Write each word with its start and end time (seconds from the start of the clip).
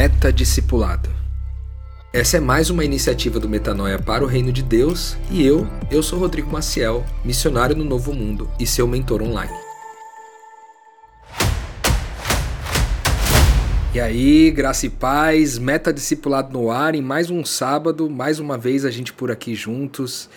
Meta 0.00 0.32
Discipulado. 0.32 1.10
Essa 2.10 2.38
é 2.38 2.40
mais 2.40 2.70
uma 2.70 2.82
iniciativa 2.82 3.38
do 3.38 3.46
Metanoia 3.46 3.98
para 3.98 4.24
o 4.24 4.26
Reino 4.26 4.50
de 4.50 4.62
Deus 4.62 5.14
e 5.30 5.44
eu, 5.44 5.68
eu 5.90 6.02
sou 6.02 6.18
Rodrigo 6.18 6.50
Maciel, 6.50 7.04
missionário 7.22 7.76
no 7.76 7.84
Novo 7.84 8.14
Mundo 8.14 8.50
e 8.58 8.66
seu 8.66 8.88
mentor 8.88 9.20
online. 9.20 9.52
E 13.92 14.00
aí, 14.00 14.50
graça 14.50 14.86
e 14.86 14.88
paz, 14.88 15.58
Meta 15.58 15.92
Discipulado 15.92 16.50
no 16.50 16.70
ar 16.70 16.94
em 16.94 17.02
mais 17.02 17.28
um 17.28 17.44
sábado, 17.44 18.08
mais 18.08 18.38
uma 18.38 18.56
vez 18.56 18.86
a 18.86 18.90
gente 18.90 19.12
por 19.12 19.30
aqui 19.30 19.54
juntos 19.54 20.30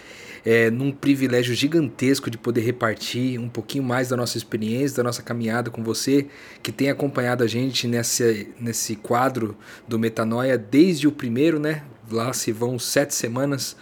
é, 0.45 0.69
num 0.69 0.91
privilégio 0.91 1.55
gigantesco 1.55 2.29
de 2.29 2.37
poder 2.37 2.61
repartir 2.61 3.39
um 3.39 3.47
pouquinho 3.47 3.83
mais 3.83 4.09
da 4.09 4.17
nossa 4.17 4.37
experiência, 4.37 4.97
da 4.97 5.03
nossa 5.03 5.21
caminhada 5.21 5.69
com 5.69 5.83
você, 5.83 6.27
que 6.61 6.71
tem 6.71 6.89
acompanhado 6.89 7.43
a 7.43 7.47
gente 7.47 7.87
nesse, 7.87 8.49
nesse 8.59 8.95
quadro 8.95 9.55
do 9.87 9.97
Metanoia 9.97 10.57
desde 10.57 11.07
o 11.07 11.11
primeiro, 11.11 11.59
né? 11.59 11.83
Lá 12.11 12.33
se 12.33 12.51
vão 12.51 12.77
sete 12.77 13.15
semanas. 13.15 13.75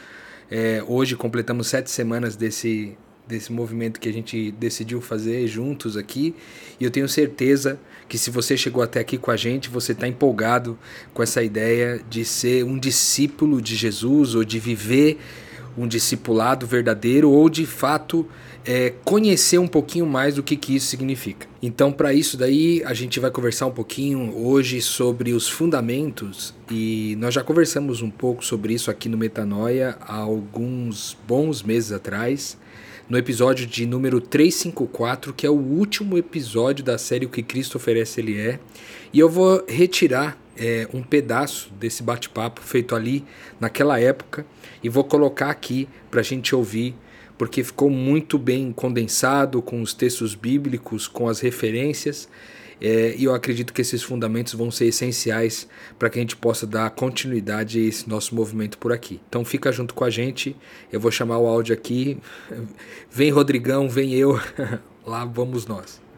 É, 0.49 0.83
hoje 0.87 1.15
completamos 1.15 1.67
sete 1.67 1.89
semanas 1.89 2.35
desse, 2.35 2.95
desse 3.27 3.51
movimento 3.51 3.99
que 3.99 4.09
a 4.09 4.13
gente 4.13 4.51
decidiu 4.51 5.01
fazer 5.01 5.47
juntos 5.47 5.97
aqui. 5.97 6.35
E 6.79 6.83
eu 6.83 6.91
tenho 6.91 7.09
certeza 7.09 7.79
que 8.07 8.17
se 8.17 8.29
você 8.29 8.55
chegou 8.55 8.83
até 8.83 8.99
aqui 8.99 9.17
com 9.17 9.31
a 9.31 9.37
gente, 9.37 9.69
você 9.69 9.93
está 9.93 10.07
empolgado 10.07 10.77
com 11.13 11.23
essa 11.23 11.41
ideia 11.41 12.01
de 12.07 12.23
ser 12.23 12.63
um 12.65 12.77
discípulo 12.77 13.61
de 13.61 13.75
Jesus 13.75 14.35
ou 14.35 14.43
de 14.43 14.59
viver 14.59 15.17
um 15.77 15.87
discipulado 15.87 16.65
verdadeiro 16.65 17.29
ou 17.29 17.49
de 17.49 17.65
fato 17.65 18.27
é, 18.65 18.93
conhecer 19.03 19.57
um 19.57 19.67
pouquinho 19.67 20.05
mais 20.05 20.35
do 20.35 20.43
que, 20.43 20.55
que 20.55 20.75
isso 20.75 20.87
significa. 20.87 21.47
Então, 21.61 21.91
para 21.91 22.13
isso 22.13 22.37
daí, 22.37 22.83
a 22.85 22.93
gente 22.93 23.19
vai 23.19 23.31
conversar 23.31 23.65
um 23.65 23.71
pouquinho 23.71 24.35
hoje 24.35 24.81
sobre 24.81 25.33
os 25.33 25.47
fundamentos 25.47 26.53
e 26.69 27.15
nós 27.19 27.33
já 27.33 27.43
conversamos 27.43 28.01
um 28.01 28.09
pouco 28.09 28.45
sobre 28.45 28.73
isso 28.73 28.91
aqui 28.91 29.09
no 29.09 29.17
Metanoia 29.17 29.97
há 30.01 30.17
alguns 30.17 31.17
bons 31.27 31.63
meses 31.63 31.91
atrás, 31.91 32.57
no 33.09 33.17
episódio 33.17 33.65
de 33.67 33.85
número 33.85 34.21
354, 34.21 35.33
que 35.33 35.45
é 35.45 35.49
o 35.49 35.55
último 35.55 36.17
episódio 36.17 36.83
da 36.85 36.97
série 36.97 37.25
O 37.25 37.29
que 37.29 37.43
Cristo 37.43 37.75
oferece 37.75 38.21
Ele 38.21 38.39
é, 38.39 38.59
e 39.11 39.19
eu 39.19 39.27
vou 39.27 39.65
retirar 39.67 40.40
é, 40.57 40.87
um 40.93 41.01
pedaço 41.01 41.71
desse 41.79 42.03
bate-papo 42.03 42.61
feito 42.61 42.95
ali 42.95 43.23
naquela 43.59 43.99
época 43.99 44.45
e 44.83 44.89
vou 44.89 45.03
colocar 45.03 45.49
aqui 45.49 45.87
para 46.09 46.21
a 46.21 46.23
gente 46.23 46.55
ouvir, 46.55 46.95
porque 47.37 47.63
ficou 47.63 47.89
muito 47.89 48.37
bem 48.37 48.71
condensado 48.71 49.61
com 49.61 49.81
os 49.81 49.93
textos 49.93 50.35
bíblicos, 50.35 51.07
com 51.07 51.27
as 51.27 51.39
referências. 51.39 52.29
É, 52.79 53.13
e 53.15 53.25
eu 53.25 53.35
acredito 53.35 53.73
que 53.73 53.81
esses 53.81 54.01
fundamentos 54.01 54.53
vão 54.53 54.71
ser 54.71 54.85
essenciais 54.85 55.67
para 55.99 56.09
que 56.09 56.17
a 56.17 56.21
gente 56.21 56.35
possa 56.35 56.65
dar 56.65 56.89
continuidade 56.89 57.79
a 57.79 57.83
esse 57.83 58.09
nosso 58.09 58.33
movimento 58.33 58.79
por 58.79 58.91
aqui. 58.91 59.21
Então 59.29 59.45
fica 59.45 59.71
junto 59.71 59.93
com 59.93 60.03
a 60.03 60.09
gente, 60.09 60.55
eu 60.91 60.99
vou 60.99 61.11
chamar 61.11 61.37
o 61.37 61.47
áudio 61.47 61.75
aqui. 61.75 62.17
Vem 63.09 63.29
Rodrigão, 63.29 63.87
vem 63.87 64.13
eu, 64.15 64.39
lá 65.05 65.23
vamos 65.25 65.67
nós. 65.67 66.10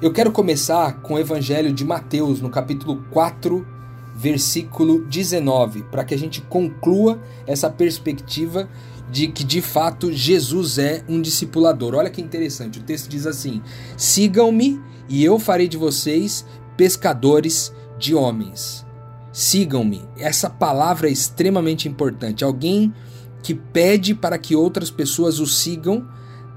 Eu 0.00 0.12
quero 0.12 0.32
começar 0.32 1.00
com 1.00 1.14
o 1.14 1.18
Evangelho 1.18 1.72
de 1.72 1.84
Mateus, 1.84 2.40
no 2.40 2.50
capítulo 2.50 3.04
4, 3.10 3.66
versículo 4.14 5.04
19, 5.06 5.84
para 5.84 6.04
que 6.04 6.14
a 6.14 6.18
gente 6.18 6.40
conclua 6.42 7.20
essa 7.46 7.70
perspectiva 7.70 8.68
de 9.10 9.28
que 9.28 9.44
de 9.44 9.60
fato 9.60 10.12
Jesus 10.12 10.78
é 10.78 11.04
um 11.08 11.20
discipulador. 11.20 11.94
Olha 11.94 12.10
que 12.10 12.20
interessante, 12.20 12.80
o 12.80 12.82
texto 12.82 13.08
diz 13.08 13.26
assim: 13.26 13.62
Sigam-me 13.96 14.80
e 15.08 15.24
eu 15.24 15.38
farei 15.38 15.68
de 15.68 15.76
vocês 15.76 16.44
pescadores 16.76 17.72
de 17.98 18.14
homens. 18.14 18.84
Sigam-me. 19.32 20.02
Essa 20.16 20.50
palavra 20.50 21.08
é 21.08 21.12
extremamente 21.12 21.88
importante. 21.88 22.44
Alguém 22.44 22.92
que 23.42 23.54
pede 23.54 24.14
para 24.14 24.38
que 24.38 24.54
outras 24.56 24.90
pessoas 24.90 25.38
o 25.38 25.46
sigam 25.46 26.06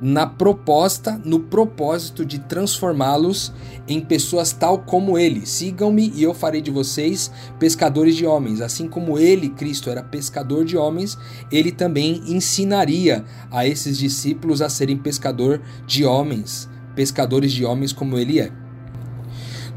na 0.02 0.26
proposta, 0.26 1.20
no 1.24 1.40
propósito 1.40 2.26
de 2.26 2.40
transformá-los 2.40 3.54
em 3.88 4.02
pessoas 4.02 4.52
tal 4.52 4.80
como 4.80 5.18
ele. 5.18 5.46
Sigam-me 5.46 6.12
e 6.16 6.24
eu 6.24 6.34
farei 6.34 6.62
de 6.62 6.72
vocês 6.72 7.32
pescadores 7.60 8.16
de 8.16 8.26
homens. 8.26 8.62
Assim 8.62 8.88
como 8.88 9.18
ele, 9.18 9.50
Cristo, 9.50 9.90
era 9.90 10.04
pescador 10.04 10.66
de 10.66 10.78
homens, 10.78 11.18
ele 11.52 11.72
também 11.72 12.22
ensinaria 12.28 13.24
a 13.50 13.66
esses 13.66 13.98
discípulos 13.98 14.62
a 14.62 14.70
serem 14.70 14.98
pescador 14.98 15.62
de 15.88 16.04
homens, 16.04 16.70
pescadores 16.96 17.52
de 17.52 17.64
homens 17.66 17.94
como 17.94 18.18
ele 18.18 18.40
é. 18.40 18.52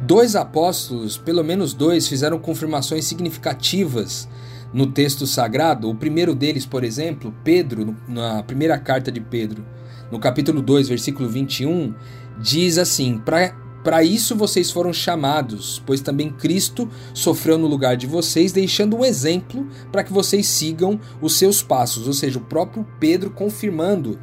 Dois 0.01 0.37
apóstolos, 0.37 1.19
pelo 1.19 1.43
menos 1.43 1.75
dois, 1.75 2.07
fizeram 2.07 2.39
confirmações 2.39 3.05
significativas 3.05 4.29
no 4.73 4.87
texto 4.87 5.27
sagrado. 5.27 5.89
O 5.89 5.95
primeiro 5.95 6.35
deles, 6.35 6.65
por 6.65 6.85
exemplo, 6.85 7.35
Pedro, 7.43 7.97
na 8.07 8.43
primeira 8.43 8.79
carta 8.79 9.11
de 9.11 9.21
Pedro, 9.21 9.65
no 10.11 10.19
capítulo 10.19 10.63
2, 10.63 10.89
versículo 10.89 11.29
21, 11.29 11.95
diz 12.41 12.79
assim: 12.79 13.19
Para 13.19 14.03
isso 14.03 14.35
vocês 14.37 14.71
foram 14.71 14.93
chamados, 14.93 15.83
pois 15.85 16.01
também 16.01 16.31
Cristo 16.31 16.89
sofreu 17.13 17.59
no 17.59 17.67
lugar 17.67 17.97
de 17.97 18.07
vocês, 18.07 18.53
deixando 18.53 18.97
um 18.97 19.05
exemplo 19.05 19.67
para 19.93 20.03
que 20.03 20.13
vocês 20.13 20.47
sigam 20.47 20.99
os 21.21 21.37
seus 21.37 21.63
passos. 21.63 22.07
Ou 22.07 22.13
seja, 22.13 22.39
o 22.39 22.43
próprio 22.43 22.87
Pedro 22.99 23.31
confirmando 23.31 24.19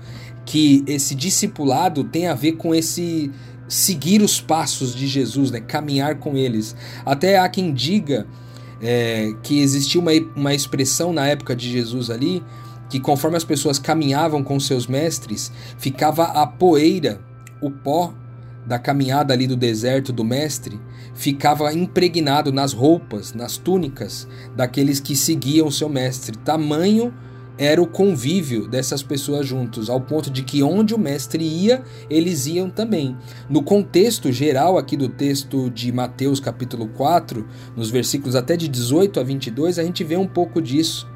que 0.45 0.83
esse 0.87 1.15
discipulado 1.15 2.03
tem 2.03 2.27
a 2.27 2.35
ver 2.35 2.53
com 2.53 2.73
esse 2.73 3.31
seguir 3.67 4.21
os 4.21 4.39
passos 4.39 4.93
de 4.93 5.07
Jesus, 5.07 5.49
né? 5.49 5.59
caminhar 5.59 6.15
com 6.19 6.37
eles. 6.37 6.75
Até 7.03 7.39
há 7.39 7.49
quem 7.49 7.73
diga 7.73 8.27
é, 8.81 9.33
que 9.41 9.59
existia 9.59 9.99
uma, 9.99 10.11
uma 10.35 10.53
expressão 10.53 11.11
na 11.11 11.27
época 11.27 11.55
de 11.55 11.71
Jesus 11.71 12.09
ali 12.09 12.43
que 12.95 12.99
conforme 13.01 13.35
as 13.35 13.43
pessoas 13.43 13.77
caminhavam 13.77 14.41
com 14.41 14.57
seus 14.57 14.87
mestres, 14.87 15.51
ficava 15.77 16.23
a 16.23 16.47
poeira, 16.47 17.19
o 17.59 17.69
pó 17.69 18.13
da 18.65 18.79
caminhada 18.79 19.33
ali 19.33 19.45
do 19.45 19.57
deserto 19.57 20.13
do 20.13 20.23
mestre, 20.23 20.79
ficava 21.13 21.73
impregnado 21.73 22.53
nas 22.53 22.71
roupas, 22.71 23.33
nas 23.33 23.57
túnicas 23.57 24.25
daqueles 24.55 25.01
que 25.01 25.13
seguiam 25.13 25.69
seu 25.69 25.89
mestre. 25.89 26.37
Tamanho 26.37 27.13
era 27.57 27.81
o 27.81 27.87
convívio 27.87 28.65
dessas 28.65 29.03
pessoas 29.03 29.45
juntos, 29.45 29.89
ao 29.89 29.99
ponto 29.99 30.31
de 30.31 30.41
que 30.41 30.63
onde 30.63 30.95
o 30.95 30.97
mestre 30.97 31.43
ia, 31.43 31.83
eles 32.09 32.47
iam 32.47 32.69
também. 32.69 33.17
No 33.49 33.61
contexto 33.61 34.31
geral 34.31 34.77
aqui 34.77 34.95
do 34.95 35.09
texto 35.09 35.69
de 35.69 35.91
Mateus 35.91 36.39
capítulo 36.39 36.87
4, 36.87 37.45
nos 37.75 37.89
versículos 37.89 38.37
até 38.37 38.55
de 38.55 38.69
18 38.69 39.19
a 39.19 39.23
22, 39.23 39.79
a 39.79 39.83
gente 39.83 40.01
vê 40.01 40.15
um 40.15 40.27
pouco 40.27 40.61
disso. 40.61 41.13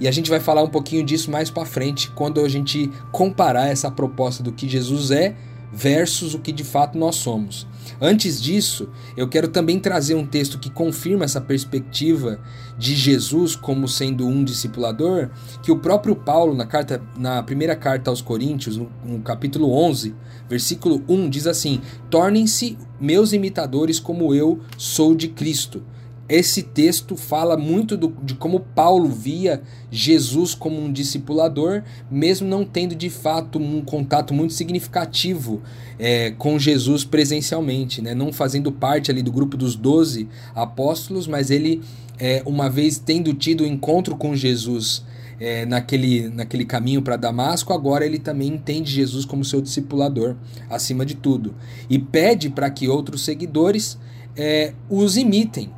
E 0.00 0.08
a 0.08 0.10
gente 0.10 0.30
vai 0.30 0.40
falar 0.40 0.62
um 0.62 0.68
pouquinho 0.68 1.04
disso 1.04 1.30
mais 1.30 1.50
para 1.50 1.64
frente, 1.64 2.10
quando 2.10 2.40
a 2.40 2.48
gente 2.48 2.90
comparar 3.12 3.68
essa 3.68 3.90
proposta 3.90 4.42
do 4.42 4.52
que 4.52 4.68
Jesus 4.68 5.10
é 5.10 5.34
versus 5.72 6.34
o 6.34 6.38
que 6.38 6.52
de 6.52 6.62
fato 6.62 6.96
nós 6.96 7.16
somos. 7.16 7.66
Antes 8.00 8.40
disso, 8.40 8.88
eu 9.16 9.28
quero 9.28 9.48
também 9.48 9.78
trazer 9.78 10.14
um 10.14 10.26
texto 10.26 10.58
que 10.58 10.70
confirma 10.70 11.24
essa 11.24 11.40
perspectiva 11.40 12.40
de 12.78 12.94
Jesus 12.94 13.56
como 13.56 13.88
sendo 13.88 14.26
um 14.26 14.44
discipulador, 14.44 15.30
que 15.62 15.72
o 15.72 15.78
próprio 15.78 16.14
Paulo, 16.14 16.54
na, 16.54 16.66
carta, 16.66 17.02
na 17.16 17.42
primeira 17.42 17.74
carta 17.74 18.10
aos 18.10 18.22
Coríntios, 18.22 18.76
no, 18.76 18.90
no 19.04 19.20
capítulo 19.20 19.70
11, 19.70 20.14
versículo 20.48 21.02
1, 21.08 21.28
diz 21.28 21.46
assim: 21.46 21.80
Tornem-se 22.08 22.78
meus 23.00 23.32
imitadores 23.32 23.98
como 23.98 24.34
eu 24.34 24.60
sou 24.78 25.14
de 25.14 25.28
Cristo 25.28 25.82
esse 26.28 26.62
texto 26.62 27.16
fala 27.16 27.56
muito 27.56 27.96
do, 27.96 28.08
de 28.22 28.34
como 28.34 28.60
Paulo 28.60 29.08
via 29.08 29.62
Jesus 29.90 30.54
como 30.54 30.80
um 30.80 30.90
discipulador, 30.90 31.82
mesmo 32.10 32.48
não 32.48 32.64
tendo 32.64 32.94
de 32.94 33.10
fato 33.10 33.58
um 33.58 33.82
contato 33.82 34.32
muito 34.32 34.54
significativo 34.54 35.62
é, 35.98 36.30
com 36.30 36.58
Jesus 36.58 37.04
presencialmente, 37.04 38.00
né? 38.00 38.14
não 38.14 38.32
fazendo 38.32 38.72
parte 38.72 39.10
ali 39.10 39.22
do 39.22 39.30
grupo 39.30 39.56
dos 39.56 39.76
doze 39.76 40.26
apóstolos, 40.54 41.26
mas 41.26 41.50
ele, 41.50 41.82
é, 42.18 42.42
uma 42.46 42.70
vez 42.70 42.98
tendo 42.98 43.34
tido 43.34 43.60
o 43.60 43.64
um 43.64 43.66
encontro 43.66 44.16
com 44.16 44.34
Jesus 44.34 45.04
é, 45.38 45.66
naquele, 45.66 46.28
naquele 46.30 46.64
caminho 46.64 47.02
para 47.02 47.16
Damasco, 47.16 47.74
agora 47.74 48.06
ele 48.06 48.18
também 48.18 48.48
entende 48.48 48.90
Jesus 48.90 49.26
como 49.26 49.44
seu 49.44 49.60
discipulador, 49.60 50.36
acima 50.70 51.04
de 51.04 51.16
tudo, 51.16 51.54
e 51.90 51.98
pede 51.98 52.48
para 52.48 52.70
que 52.70 52.88
outros 52.88 53.24
seguidores 53.24 53.98
é, 54.34 54.72
os 54.88 55.18
imitem 55.18 55.70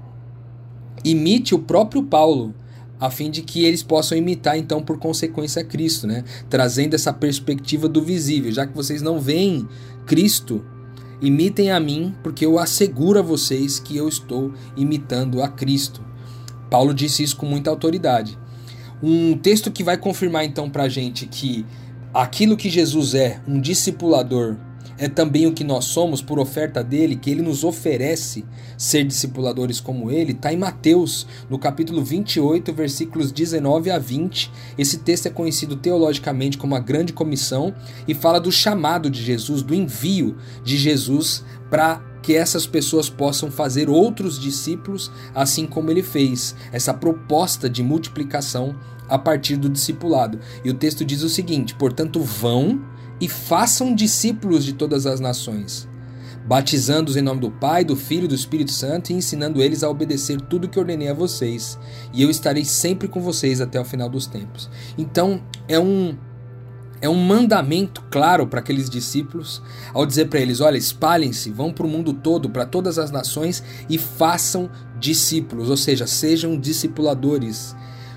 imite 1.10 1.54
o 1.54 1.58
próprio 1.58 2.02
Paulo, 2.02 2.52
a 2.98 3.10
fim 3.10 3.30
de 3.30 3.42
que 3.42 3.64
eles 3.64 3.82
possam 3.82 4.18
imitar, 4.18 4.58
então, 4.58 4.82
por 4.82 4.98
consequência, 4.98 5.62
Cristo, 5.62 6.06
né? 6.06 6.24
Trazendo 6.50 6.94
essa 6.94 7.12
perspectiva 7.12 7.88
do 7.88 8.02
visível. 8.02 8.50
Já 8.50 8.66
que 8.66 8.74
vocês 8.74 9.02
não 9.02 9.20
veem 9.20 9.68
Cristo, 10.06 10.64
imitem 11.20 11.70
a 11.70 11.78
mim, 11.78 12.14
porque 12.22 12.44
eu 12.44 12.58
asseguro 12.58 13.18
a 13.18 13.22
vocês 13.22 13.78
que 13.78 13.96
eu 13.96 14.08
estou 14.08 14.52
imitando 14.76 15.42
a 15.42 15.48
Cristo. 15.48 16.02
Paulo 16.70 16.92
disse 16.92 17.22
isso 17.22 17.36
com 17.36 17.46
muita 17.46 17.70
autoridade. 17.70 18.36
Um 19.02 19.36
texto 19.36 19.70
que 19.70 19.84
vai 19.84 19.98
confirmar, 19.98 20.44
então, 20.44 20.68
para 20.68 20.84
a 20.84 20.88
gente 20.88 21.26
que 21.26 21.64
aquilo 22.14 22.56
que 22.56 22.70
Jesus 22.70 23.14
é, 23.14 23.40
um 23.46 23.60
discipulador, 23.60 24.56
é 24.98 25.08
também 25.08 25.46
o 25.46 25.52
que 25.52 25.64
nós 25.64 25.84
somos 25.86 26.22
por 26.22 26.38
oferta 26.38 26.82
dele, 26.82 27.16
que 27.16 27.30
ele 27.30 27.42
nos 27.42 27.64
oferece 27.64 28.44
ser 28.76 29.04
discipuladores 29.04 29.80
como 29.80 30.10
ele, 30.10 30.32
está 30.32 30.52
em 30.52 30.56
Mateus, 30.56 31.26
no 31.50 31.58
capítulo 31.58 32.02
28, 32.02 32.72
versículos 32.72 33.30
19 33.32 33.90
a 33.90 33.98
20. 33.98 34.50
Esse 34.78 34.98
texto 34.98 35.26
é 35.26 35.30
conhecido 35.30 35.76
teologicamente 35.76 36.58
como 36.58 36.74
a 36.74 36.80
Grande 36.80 37.12
Comissão 37.12 37.74
e 38.06 38.14
fala 38.14 38.40
do 38.40 38.50
chamado 38.50 39.10
de 39.10 39.22
Jesus, 39.22 39.62
do 39.62 39.74
envio 39.74 40.36
de 40.64 40.76
Jesus 40.76 41.44
para 41.70 42.00
que 42.22 42.34
essas 42.34 42.66
pessoas 42.66 43.08
possam 43.08 43.50
fazer 43.50 43.88
outros 43.88 44.38
discípulos, 44.38 45.12
assim 45.34 45.66
como 45.66 45.90
ele 45.90 46.02
fez, 46.02 46.56
essa 46.72 46.92
proposta 46.92 47.70
de 47.70 47.82
multiplicação 47.82 48.74
a 49.08 49.16
partir 49.16 49.56
do 49.56 49.68
discipulado. 49.68 50.40
E 50.64 50.70
o 50.70 50.74
texto 50.74 51.04
diz 51.04 51.22
o 51.22 51.28
seguinte: 51.28 51.74
portanto, 51.74 52.20
vão 52.20 52.80
e 53.20 53.28
façam 53.28 53.94
discípulos 53.94 54.64
de 54.64 54.72
todas 54.72 55.06
as 55.06 55.20
nações, 55.20 55.88
batizando-os 56.46 57.16
em 57.16 57.22
nome 57.22 57.40
do 57.40 57.50
Pai, 57.50 57.84
do 57.84 57.96
Filho 57.96 58.24
e 58.24 58.28
do 58.28 58.34
Espírito 58.34 58.72
Santo 58.72 59.10
e 59.10 59.14
ensinando 59.14 59.62
eles 59.62 59.82
a 59.82 59.90
obedecer 59.90 60.40
tudo 60.40 60.68
que 60.68 60.78
ordenei 60.78 61.08
a 61.08 61.14
vocês, 61.14 61.78
e 62.12 62.22
eu 62.22 62.30
estarei 62.30 62.64
sempre 62.64 63.08
com 63.08 63.20
vocês 63.20 63.60
até 63.60 63.80
o 63.80 63.84
final 63.84 64.08
dos 64.08 64.26
tempos. 64.26 64.70
Então, 64.96 65.42
é 65.68 65.78
um 65.78 66.16
é 67.00 67.08
um 67.08 67.14
mandamento 67.14 68.02
claro 68.10 68.46
para 68.46 68.60
aqueles 68.60 68.88
discípulos 68.88 69.62
ao 69.92 70.06
dizer 70.06 70.28
para 70.28 70.40
eles: 70.40 70.60
olha, 70.60 70.78
espalhem-se, 70.78 71.50
vão 71.50 71.72
para 71.72 71.86
o 71.86 71.88
mundo 71.88 72.12
todo, 72.12 72.48
para 72.48 72.64
todas 72.64 72.98
as 72.98 73.10
nações 73.10 73.62
e 73.88 73.98
façam 73.98 74.70
discípulos, 74.98 75.68
ou 75.68 75.76
seja, 75.76 76.06
sejam 76.06 76.58
discipuladores. 76.58 77.76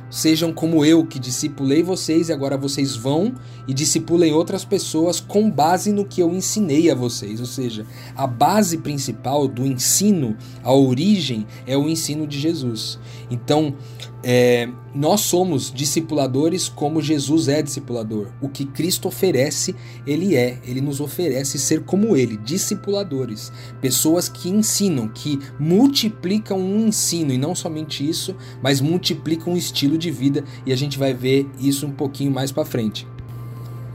Sejam 0.10 0.52
como 0.52 0.84
eu, 0.84 1.06
que 1.06 1.20
discipulei 1.20 1.84
vocês 1.84 2.30
e 2.30 2.34
agora 2.34 2.58
vocês 2.58 2.96
vão 2.96 3.36
e 3.68 3.74
discipulem 3.74 4.34
outras 4.34 4.66
pessoas 4.66 5.20
com 5.20 5.50
base 5.50 5.92
no 5.92 6.04
que 6.04 6.22
eu 6.22 6.34
ensinei 6.34 6.90
a 6.90 6.96
vocês. 6.96 7.40
Ou 7.40 7.46
seja, 7.46 7.86
a 8.16 8.26
base 8.26 8.78
principal 8.78 9.48
do 9.48 9.66
ensino, 9.66 10.36
a 10.64 10.74
origem, 10.74 11.46
é 11.68 11.78
o 11.78 11.88
ensino 11.88 12.26
de 12.26 12.40
Jesus. 12.40 12.98
Então, 13.30 13.76
é, 14.22 14.68
nós 14.94 15.22
somos 15.22 15.72
discipuladores 15.72 16.68
como 16.68 17.02
Jesus 17.02 17.48
é 17.48 17.62
discipulador. 17.62 18.28
O 18.42 18.50
que 18.50 18.66
Cristo 18.66 19.08
oferece, 19.08 19.74
Ele 20.06 20.36
é. 20.36 20.60
Ele 20.66 20.82
nos 20.82 21.00
oferece 21.00 21.58
ser 21.58 21.84
como 21.84 22.16
Ele, 22.18 22.36
discipuladores. 22.36 23.52
Pessoas 23.82 24.28
que 24.28 24.50
ensinam, 24.50 25.08
que 25.08 25.40
multiplicam 25.58 26.60
um 26.60 26.88
ensino, 26.88 27.32
e 27.32 27.38
não 27.38 27.56
somente 27.56 28.08
isso, 28.08 28.36
mas 28.62 28.82
multiplicam 28.82 29.54
um 29.54 29.58
estilo 29.58 29.98
de 29.98 30.12
vida, 30.12 30.44
e 30.66 30.74
a 30.74 30.76
gente 30.76 31.00
vai 31.00 31.14
ver 31.14 31.48
isso 31.60 31.86
um 31.86 31.92
pouquinho 31.92 32.32
mais 32.32 32.52
para 32.52 32.66
frente. 32.66 33.08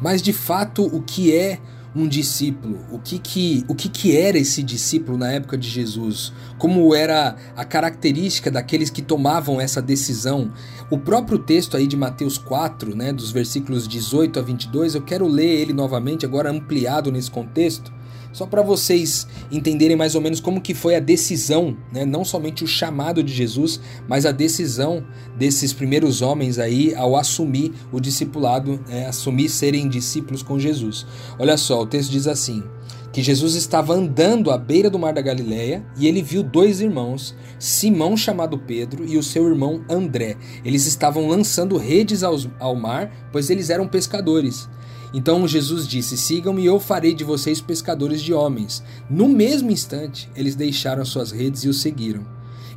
Mas 0.01 0.23
de 0.23 0.33
fato, 0.33 0.85
o 0.85 1.03
que 1.03 1.35
é 1.35 1.61
um 1.95 2.09
discípulo, 2.09 2.81
o 2.91 2.99
que 2.99 3.19
que, 3.19 3.65
o 3.69 3.75
que 3.75 3.89
que 3.89 4.17
era 4.17 4.37
esse 4.37 4.63
discípulo 4.63 5.17
na 5.17 5.31
época 5.31 5.57
de 5.57 5.69
Jesus, 5.69 6.33
como 6.59 6.95
era 6.95 7.37
a 7.57 7.65
característica 7.65 8.51
daqueles 8.51 8.91
que 8.91 9.01
tomavam 9.01 9.61
essa 9.61 9.81
decisão. 9.81 10.53
O 10.91 10.99
próprio 10.99 11.39
texto 11.39 11.77
aí 11.77 11.87
de 11.87 11.97
Mateus 11.97 12.37
4, 12.37 12.97
né, 12.97 13.13
dos 13.13 13.31
versículos 13.31 13.87
18 13.87 14.41
a 14.41 14.43
22, 14.43 14.97
eu 14.97 15.03
quero 15.03 15.29
ler 15.29 15.61
ele 15.61 15.73
novamente, 15.73 16.27
agora 16.27 16.51
ampliado 16.51 17.13
nesse 17.13 17.31
contexto, 17.31 17.93
só 18.35 18.47
para 18.47 18.63
vocês 18.63 19.29
entenderem 19.51 19.97
mais 19.97 20.17
ou 20.17 20.21
menos 20.21 20.41
como 20.41 20.61
que 20.61 20.75
foi 20.75 20.97
a 20.97 21.01
decisão, 21.01 21.77
né? 21.93 22.05
não 22.05 22.25
somente 22.25 22.65
o 22.65 22.67
chamado 22.67 23.23
de 23.23 23.33
Jesus, 23.33 23.81
mas 24.09 24.27
a 24.27 24.33
decisão 24.33 25.07
desses 25.39 25.73
primeiros 25.73 26.21
homens 26.21 26.59
aí 26.59 26.93
ao 26.97 27.17
assumir 27.17 27.73
o 27.93 28.01
discipulado, 28.01 28.81
né? 28.89 29.07
assumir 29.07 29.49
serem 29.49 29.89
discípulos 29.89 30.43
com 30.43 30.59
Jesus. 30.59 31.07
Olha 31.39 31.57
só, 31.57 31.81
o 31.81 31.87
texto 31.87 32.11
diz 32.11 32.27
assim: 32.27 32.65
que 33.13 33.23
Jesus 33.23 33.55
estava 33.55 33.95
andando 33.95 34.51
à 34.51 34.59
beira 34.59 34.91
do 34.91 34.99
mar 34.99 35.13
da 35.13 35.23
Galileia 35.23 35.87
e 35.97 36.09
ele 36.09 36.21
viu 36.21 36.43
dois 36.43 36.81
irmãos, 36.81 37.37
Simão 37.61 38.17
chamado 38.17 38.59
Pedro 38.59 39.07
e 39.07 39.17
o 39.17 39.23
seu 39.23 39.47
irmão 39.47 39.85
André. 39.89 40.37
Eles 40.65 40.85
estavam 40.87 41.29
lançando 41.29 41.77
redes 41.77 42.25
ao 42.25 42.75
mar, 42.75 43.29
pois 43.31 43.49
eles 43.49 43.71
eram 43.71 43.87
pescadores. 43.87 44.69
Então 45.15 45.47
Jesus 45.47 45.87
disse: 45.87 46.19
Sigam-me 46.19 46.63
e 46.63 46.67
eu 46.67 46.81
farei 46.81 47.15
de 47.15 47.23
vocês 47.23 47.61
pescadores 47.61 48.21
de 48.21 48.35
homens. 48.35 48.83
No 49.09 49.29
mesmo 49.29 49.71
instante, 49.71 50.29
eles 50.35 50.57
deixaram 50.57 51.05
suas 51.05 51.31
redes 51.31 51.63
e 51.63 51.69
o 51.69 51.73
seguiram. 51.73 52.27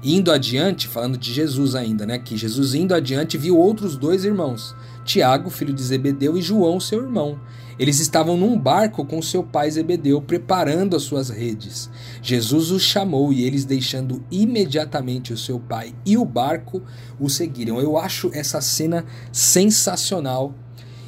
Indo 0.03 0.31
adiante, 0.31 0.87
falando 0.87 1.17
de 1.17 1.33
Jesus 1.33 1.73
ainda, 1.73 2.05
né? 2.05 2.19
Que 2.19 2.37
Jesus 2.37 2.75
indo 2.75 2.93
adiante 2.93 3.39
viu 3.39 3.57
outros 3.57 3.97
dois 3.97 4.23
irmãos, 4.23 4.75
Tiago, 5.03 5.49
filho 5.49 5.73
de 5.73 5.81
Zebedeu, 5.81 6.37
e 6.37 6.41
João, 6.41 6.79
seu 6.79 7.01
irmão. 7.01 7.39
Eles 7.79 7.99
estavam 7.99 8.37
num 8.37 8.57
barco 8.57 9.03
com 9.03 9.19
seu 9.21 9.43
pai 9.43 9.71
Zebedeu, 9.71 10.21
preparando 10.21 10.95
as 10.95 11.03
suas 11.03 11.29
redes. 11.29 11.89
Jesus 12.21 12.69
os 12.69 12.83
chamou 12.83 13.33
e 13.33 13.43
eles, 13.43 13.65
deixando 13.65 14.23
imediatamente 14.29 15.33
o 15.33 15.37
seu 15.37 15.59
pai 15.59 15.95
e 16.05 16.15
o 16.15 16.25
barco, 16.25 16.83
o 17.19 17.29
seguiram. 17.29 17.79
Eu 17.79 17.97
acho 17.97 18.29
essa 18.33 18.61
cena 18.61 19.05
sensacional 19.31 20.53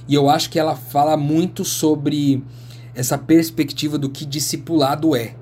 e 0.10 0.16
eu 0.16 0.28
acho 0.28 0.50
que 0.50 0.58
ela 0.58 0.76
fala 0.76 1.16
muito 1.16 1.64
sobre 1.64 2.44
essa 2.96 3.16
perspectiva 3.16 3.96
do 3.96 4.10
que 4.10 4.26
discipulado 4.26 5.16
é. 5.16 5.36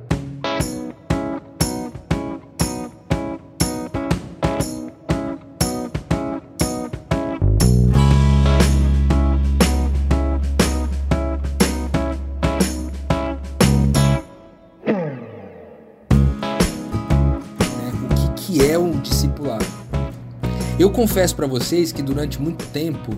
Eu 20.87 20.91
confesso 20.93 21.35
para 21.35 21.45
vocês 21.45 21.91
que 21.91 22.01
durante 22.01 22.41
muito 22.41 22.65
tempo 22.67 23.13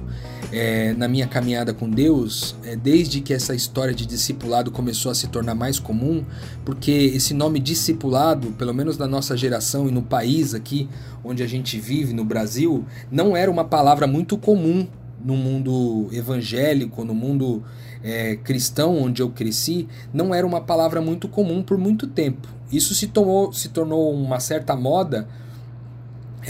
é, 0.51 0.91
na 0.93 1.07
minha 1.07 1.27
caminhada 1.27 1.71
com 1.71 1.87
Deus, 1.87 2.55
é, 2.63 2.75
desde 2.75 3.21
que 3.21 3.31
essa 3.31 3.53
história 3.53 3.93
de 3.93 4.07
discipulado 4.07 4.71
começou 4.71 5.11
a 5.11 5.15
se 5.15 5.27
tornar 5.27 5.53
mais 5.53 5.77
comum, 5.77 6.25
porque 6.65 6.89
esse 6.91 7.31
nome 7.31 7.59
discipulado, 7.59 8.47
pelo 8.53 8.73
menos 8.73 8.97
na 8.97 9.05
nossa 9.05 9.37
geração 9.37 9.87
e 9.87 9.91
no 9.91 10.01
país 10.01 10.55
aqui 10.55 10.89
onde 11.23 11.43
a 11.43 11.47
gente 11.47 11.79
vive, 11.79 12.11
no 12.11 12.25
Brasil, 12.25 12.85
não 13.11 13.37
era 13.37 13.51
uma 13.51 13.63
palavra 13.63 14.07
muito 14.07 14.35
comum 14.35 14.87
no 15.23 15.37
mundo 15.37 16.09
evangélico, 16.11 17.05
no 17.05 17.13
mundo 17.13 17.61
é, 18.03 18.35
cristão 18.35 18.99
onde 18.99 19.21
eu 19.21 19.29
cresci, 19.29 19.87
não 20.11 20.33
era 20.33 20.47
uma 20.47 20.59
palavra 20.59 21.01
muito 21.01 21.27
comum 21.27 21.61
por 21.61 21.77
muito 21.77 22.07
tempo. 22.07 22.47
Isso 22.71 22.95
se, 22.95 23.05
tomou, 23.05 23.53
se 23.53 23.69
tornou 23.69 24.11
uma 24.11 24.39
certa 24.39 24.75
moda 24.75 25.27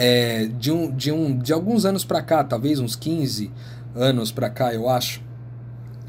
é, 0.01 0.45
de, 0.45 0.71
um, 0.71 0.89
de, 0.89 1.11
um, 1.11 1.37
de 1.37 1.51
alguns 1.51 1.83
anos 1.83 2.05
para 2.05 2.21
cá, 2.21 2.41
talvez 2.41 2.79
uns 2.79 2.95
15 2.95 3.51
anos 3.93 4.31
para 4.31 4.49
cá, 4.49 4.73
eu 4.73 4.87
acho. 4.87 5.21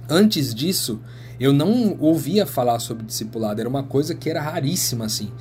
Antes 0.08 0.54
disso, 0.54 1.00
eu 1.40 1.52
não 1.52 1.96
ouvia 1.98 2.46
falar 2.46 2.78
sobre 2.78 3.04
discipulado, 3.04 3.60
era 3.60 3.68
uma 3.68 3.82
coisa 3.82 4.14
que 4.14 4.30
era 4.30 4.40
raríssima 4.40 5.06
assim. 5.06 5.32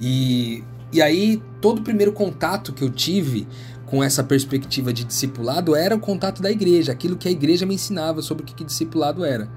E, 0.00 0.64
e 0.92 1.00
aí, 1.00 1.40
todo 1.60 1.78
o 1.78 1.82
primeiro 1.82 2.12
contato 2.12 2.72
que 2.72 2.82
eu 2.82 2.90
tive 2.90 3.46
com 3.86 4.02
essa 4.02 4.24
perspectiva 4.24 4.92
de 4.92 5.04
discipulado 5.04 5.76
era 5.76 5.94
o 5.94 6.00
contato 6.00 6.42
da 6.42 6.50
igreja, 6.50 6.90
aquilo 6.90 7.16
que 7.16 7.28
a 7.28 7.30
igreja 7.30 7.64
me 7.64 7.76
ensinava 7.76 8.20
sobre 8.20 8.42
o 8.42 8.46
que, 8.46 8.54
que 8.54 8.64
discipulado 8.64 9.24
era. 9.24 9.48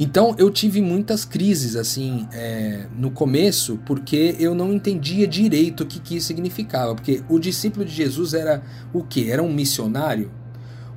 Então 0.00 0.34
eu 0.38 0.50
tive 0.50 0.80
muitas 0.80 1.26
crises 1.26 1.76
assim 1.76 2.26
é, 2.32 2.86
no 2.96 3.10
começo, 3.10 3.78
porque 3.84 4.34
eu 4.38 4.54
não 4.54 4.72
entendia 4.72 5.28
direito 5.28 5.82
o 5.82 5.86
que, 5.86 6.00
que 6.00 6.16
isso 6.16 6.28
significava. 6.28 6.94
Porque 6.94 7.22
o 7.28 7.38
discípulo 7.38 7.84
de 7.84 7.92
Jesus 7.92 8.32
era 8.32 8.62
o 8.94 9.04
que? 9.04 9.30
Era 9.30 9.42
um 9.42 9.52
missionário? 9.52 10.32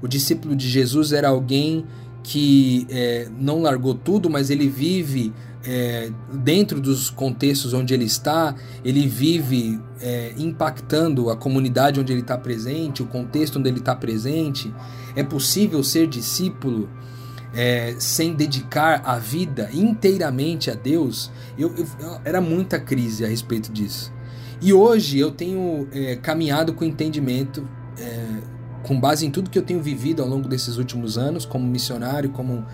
O 0.01 0.07
discípulo 0.07 0.55
de 0.55 0.69
Jesus 0.69 1.11
era 1.11 1.27
alguém 1.27 1.83
que 2.23 2.87
é, 2.89 3.27
não 3.37 3.61
largou 3.61 3.93
tudo, 3.93 4.29
mas 4.29 4.49
ele 4.49 4.69
vive 4.69 5.33
é, 5.65 6.09
dentro 6.31 6.79
dos 6.79 7.09
contextos 7.09 7.73
onde 7.73 7.93
ele 7.93 8.05
está, 8.05 8.55
ele 8.85 9.05
vive 9.05 9.81
é, 9.99 10.33
impactando 10.37 11.29
a 11.29 11.35
comunidade 11.35 11.99
onde 11.99 12.13
ele 12.13 12.21
está 12.21 12.37
presente, 12.37 13.03
o 13.03 13.05
contexto 13.05 13.59
onde 13.59 13.67
ele 13.67 13.79
está 13.79 13.93
presente. 13.93 14.73
É 15.13 15.23
possível 15.23 15.83
ser 15.83 16.07
discípulo 16.07 16.89
é, 17.53 17.95
sem 17.99 18.33
dedicar 18.33 19.01
a 19.05 19.17
vida 19.17 19.69
inteiramente 19.73 20.71
a 20.71 20.73
Deus? 20.73 21.31
Eu, 21.57 21.73
eu, 21.75 21.87
eu, 21.99 22.21
era 22.25 22.41
muita 22.41 22.79
crise 22.79 23.23
a 23.23 23.27
respeito 23.27 23.71
disso. 23.71 24.11
E 24.61 24.73
hoje 24.73 25.19
eu 25.19 25.31
tenho 25.31 25.87
é, 25.91 26.15
caminhado 26.15 26.73
com 26.73 26.85
entendimento 26.85 27.67
é, 27.97 28.53
com 28.83 28.99
base 28.99 29.25
em 29.25 29.31
tudo 29.31 29.49
que 29.49 29.57
eu 29.57 29.63
tenho 29.63 29.81
vivido 29.81 30.21
ao 30.21 30.27
longo 30.27 30.47
desses 30.47 30.77
últimos 30.77 31.17
anos, 31.17 31.45
como 31.45 31.65
missionário, 31.65 32.29
como 32.29 32.65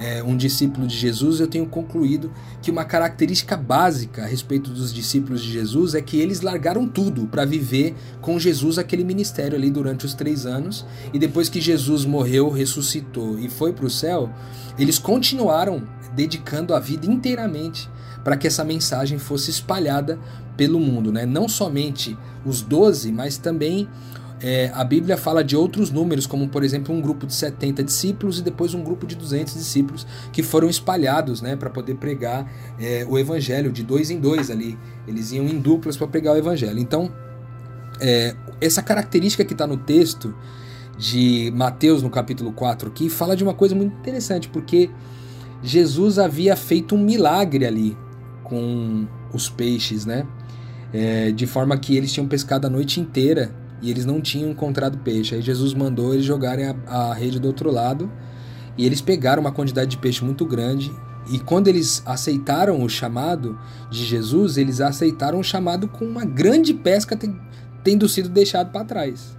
é, 0.00 0.22
um 0.22 0.36
discípulo 0.36 0.86
de 0.86 0.96
Jesus, 0.96 1.40
eu 1.40 1.46
tenho 1.46 1.66
concluído 1.66 2.32
que 2.62 2.70
uma 2.70 2.84
característica 2.84 3.56
básica 3.56 4.22
a 4.22 4.26
respeito 4.26 4.70
dos 4.70 4.92
discípulos 4.92 5.42
de 5.42 5.52
Jesus 5.52 5.94
é 5.94 6.00
que 6.00 6.18
eles 6.18 6.40
largaram 6.40 6.86
tudo 6.86 7.26
para 7.26 7.44
viver 7.44 7.94
com 8.20 8.38
Jesus 8.38 8.78
aquele 8.78 9.04
ministério 9.04 9.56
ali 9.56 9.70
durante 9.70 10.06
os 10.06 10.14
três 10.14 10.46
anos. 10.46 10.86
E 11.12 11.18
depois 11.18 11.48
que 11.48 11.60
Jesus 11.60 12.04
morreu, 12.04 12.48
ressuscitou 12.50 13.38
e 13.38 13.48
foi 13.48 13.72
para 13.72 13.86
o 13.86 13.90
céu, 13.90 14.30
eles 14.78 14.98
continuaram 14.98 15.82
dedicando 16.14 16.74
a 16.74 16.80
vida 16.80 17.06
inteiramente 17.06 17.90
para 18.22 18.36
que 18.36 18.46
essa 18.46 18.64
mensagem 18.64 19.18
fosse 19.18 19.50
espalhada 19.50 20.18
pelo 20.56 20.80
mundo, 20.80 21.12
né? 21.12 21.24
Não 21.24 21.48
somente 21.48 22.18
os 22.44 22.62
doze, 22.62 23.12
mas 23.12 23.38
também 23.38 23.88
é, 24.40 24.70
a 24.72 24.84
Bíblia 24.84 25.16
fala 25.16 25.42
de 25.42 25.56
outros 25.56 25.90
números, 25.90 26.26
como 26.26 26.48
por 26.48 26.62
exemplo 26.62 26.94
um 26.94 27.00
grupo 27.00 27.26
de 27.26 27.34
70 27.34 27.82
discípulos 27.82 28.38
e 28.38 28.42
depois 28.42 28.72
um 28.72 28.82
grupo 28.82 29.06
de 29.06 29.16
200 29.16 29.54
discípulos 29.54 30.06
que 30.32 30.42
foram 30.42 30.68
espalhados 30.68 31.42
né, 31.42 31.56
para 31.56 31.68
poder 31.68 31.96
pregar 31.96 32.50
é, 32.78 33.04
o 33.08 33.18
evangelho 33.18 33.72
de 33.72 33.82
dois 33.82 34.10
em 34.10 34.20
dois 34.20 34.50
ali. 34.50 34.78
Eles 35.06 35.32
iam 35.32 35.44
em 35.44 35.58
duplas 35.58 35.96
para 35.96 36.06
pregar 36.06 36.34
o 36.34 36.38
evangelho. 36.38 36.78
Então, 36.78 37.12
é, 38.00 38.36
essa 38.60 38.80
característica 38.80 39.44
que 39.44 39.54
está 39.54 39.66
no 39.66 39.76
texto 39.76 40.34
de 40.96 41.52
Mateus, 41.54 42.02
no 42.02 42.10
capítulo 42.10 42.52
4 42.52 42.88
aqui, 42.88 43.08
fala 43.08 43.36
de 43.36 43.42
uma 43.42 43.54
coisa 43.54 43.74
muito 43.74 43.96
interessante, 43.96 44.48
porque 44.48 44.90
Jesus 45.62 46.18
havia 46.18 46.54
feito 46.54 46.94
um 46.94 46.98
milagre 46.98 47.66
ali 47.66 47.96
com 48.44 49.06
os 49.32 49.48
peixes, 49.48 50.06
né? 50.06 50.26
É, 50.92 51.30
de 51.32 51.46
forma 51.46 51.76
que 51.76 51.96
eles 51.96 52.10
tinham 52.12 52.26
pescado 52.26 52.66
a 52.66 52.70
noite 52.70 52.98
inteira 52.98 53.54
e 53.80 53.90
eles 53.90 54.04
não 54.04 54.20
tinham 54.20 54.50
encontrado 54.50 54.98
peixe. 54.98 55.34
Aí 55.34 55.42
Jesus 55.42 55.74
mandou 55.74 56.12
eles 56.12 56.24
jogarem 56.24 56.66
a, 56.66 56.76
a 56.86 57.14
rede 57.14 57.38
do 57.38 57.48
outro 57.48 57.70
lado 57.70 58.10
e 58.76 58.86
eles 58.86 59.00
pegaram 59.00 59.40
uma 59.40 59.52
quantidade 59.52 59.90
de 59.90 59.98
peixe 59.98 60.24
muito 60.24 60.44
grande. 60.44 60.92
E 61.30 61.38
quando 61.38 61.68
eles 61.68 62.02
aceitaram 62.06 62.82
o 62.82 62.88
chamado 62.88 63.58
de 63.90 64.04
Jesus, 64.04 64.56
eles 64.56 64.80
aceitaram 64.80 65.40
o 65.40 65.44
chamado 65.44 65.86
com 65.88 66.04
uma 66.04 66.24
grande 66.24 66.72
pesca 66.72 67.18
tendo 67.84 68.08
sido 68.08 68.28
deixado 68.28 68.70
para 68.72 68.84
trás. 68.84 69.36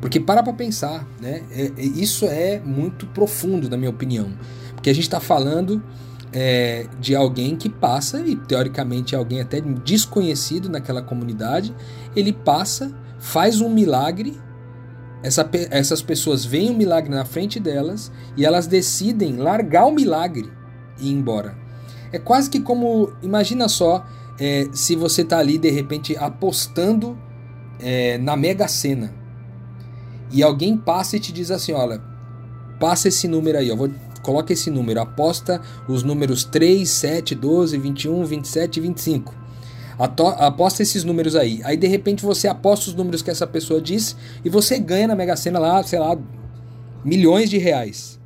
Porque 0.00 0.20
para 0.20 0.42
para 0.42 0.52
pensar, 0.52 1.06
né? 1.20 1.42
É, 1.50 1.72
é, 1.76 1.82
isso 1.82 2.26
é 2.26 2.60
muito 2.60 3.06
profundo, 3.06 3.68
na 3.70 3.76
minha 3.76 3.90
opinião. 3.90 4.32
Porque 4.74 4.90
a 4.90 4.92
gente 4.92 5.04
está 5.04 5.18
falando 5.18 5.82
é, 6.32 6.86
de 7.00 7.14
alguém 7.14 7.56
que 7.56 7.68
passa, 7.68 8.20
e 8.20 8.36
teoricamente 8.36 9.14
é 9.14 9.18
alguém 9.18 9.40
até 9.40 9.60
desconhecido 9.60 10.68
naquela 10.68 11.00
comunidade, 11.00 11.74
ele 12.14 12.32
passa 12.32 12.94
faz 13.24 13.62
um 13.62 13.70
milagre, 13.70 14.38
essa, 15.22 15.48
essas 15.70 16.02
pessoas 16.02 16.44
veem 16.44 16.68
o 16.68 16.74
milagre 16.74 17.10
na 17.10 17.24
frente 17.24 17.58
delas 17.58 18.12
e 18.36 18.44
elas 18.44 18.66
decidem 18.66 19.36
largar 19.36 19.86
o 19.86 19.92
milagre 19.92 20.52
e 21.00 21.08
ir 21.08 21.14
embora. 21.14 21.56
É 22.12 22.18
quase 22.18 22.50
que 22.50 22.60
como, 22.60 23.14
imagina 23.22 23.66
só, 23.66 24.04
é, 24.38 24.68
se 24.72 24.94
você 24.94 25.22
está 25.22 25.38
ali 25.38 25.56
de 25.56 25.70
repente 25.70 26.14
apostando 26.18 27.18
é, 27.80 28.18
na 28.18 28.36
Mega 28.36 28.68
Sena 28.68 29.10
e 30.30 30.42
alguém 30.42 30.76
passa 30.76 31.16
e 31.16 31.20
te 31.20 31.32
diz 31.32 31.50
assim: 31.50 31.72
olha, 31.72 32.02
passa 32.78 33.08
esse 33.08 33.26
número 33.26 33.56
aí, 33.56 33.68
eu 33.68 33.76
vou 33.76 33.90
coloca 34.22 34.52
esse 34.52 34.70
número, 34.70 35.00
aposta 35.00 35.60
os 35.88 36.02
números 36.02 36.44
3, 36.44 36.88
7, 36.88 37.34
12, 37.34 37.76
21, 37.78 38.24
27 38.24 38.76
e 38.76 38.80
25. 38.80 39.43
Aposta 39.98 40.82
esses 40.82 41.04
números 41.04 41.36
aí. 41.36 41.60
Aí 41.64 41.76
de 41.76 41.86
repente 41.86 42.24
você 42.24 42.48
aposta 42.48 42.90
os 42.90 42.94
números 42.94 43.22
que 43.22 43.30
essa 43.30 43.46
pessoa 43.46 43.80
disse 43.80 44.16
e 44.44 44.48
você 44.48 44.78
ganha 44.78 45.08
na 45.08 45.14
Mega 45.14 45.36
Sena 45.36 45.58
lá, 45.58 45.82
sei 45.82 45.98
lá, 45.98 46.16
milhões 47.04 47.48
de 47.48 47.58
reais. 47.58 48.18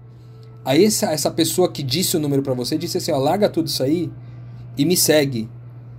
Aí 0.65 0.85
essa, 0.85 1.13
essa 1.13 1.31
pessoa 1.31 1.71
que 1.71 1.83
disse 1.83 2.17
o 2.17 2.21
número 2.21 2.43
para 2.43 2.55
você 2.55 2.77
disse 2.77 2.99
assim: 2.99 3.13
ó, 3.13 3.19
larga 3.19 3.49
tudo 3.49 3.67
isso 3.67 3.83
aí 3.83 4.11
e 4.77 4.85
me 4.85 4.97
segue, 4.97 5.49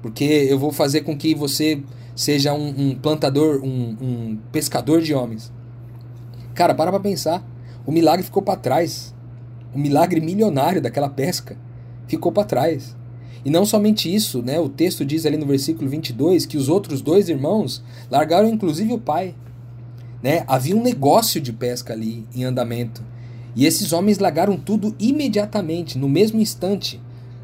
porque 0.01 0.23
eu 0.23 0.57
vou 0.57 0.71
fazer 0.71 1.01
com 1.01 1.17
que 1.17 1.35
você 1.35 1.81
seja 2.15 2.53
um, 2.53 2.67
um 2.67 2.95
plantador, 2.95 3.61
um, 3.63 3.97
um 4.01 4.39
pescador 4.51 5.01
de 5.01 5.13
homens. 5.13 5.51
Cara, 6.53 6.75
para 6.75 6.91
pra 6.91 6.99
pensar. 6.99 7.41
O 7.85 7.91
milagre 7.91 8.23
ficou 8.23 8.43
para 8.43 8.59
trás. 8.59 9.15
O 9.73 9.79
milagre 9.79 10.19
milionário 10.19 10.81
daquela 10.81 11.09
pesca 11.09 11.57
ficou 12.07 12.31
para 12.31 12.43
trás. 12.43 12.95
E 13.43 13.49
não 13.49 13.65
somente 13.65 14.13
isso, 14.13 14.41
né? 14.41 14.59
O 14.59 14.67
texto 14.67 15.05
diz 15.05 15.25
ali 15.25 15.37
no 15.37 15.45
versículo 15.45 15.89
22 15.89 16.45
que 16.45 16.57
os 16.57 16.67
outros 16.67 17.01
dois 17.01 17.29
irmãos 17.29 17.81
largaram 18.09 18.49
inclusive 18.49 18.93
o 18.93 18.99
pai. 18.99 19.35
Né? 20.21 20.43
Havia 20.47 20.75
um 20.75 20.83
negócio 20.83 21.39
de 21.39 21.53
pesca 21.53 21.93
ali 21.93 22.25
em 22.35 22.43
andamento. 22.43 23.01
E 23.55 23.65
esses 23.65 23.93
homens 23.93 24.19
largaram 24.19 24.57
tudo 24.57 24.95
imediatamente, 24.99 25.97
no 25.97 26.09
mesmo 26.09 26.39
instante. 26.39 27.01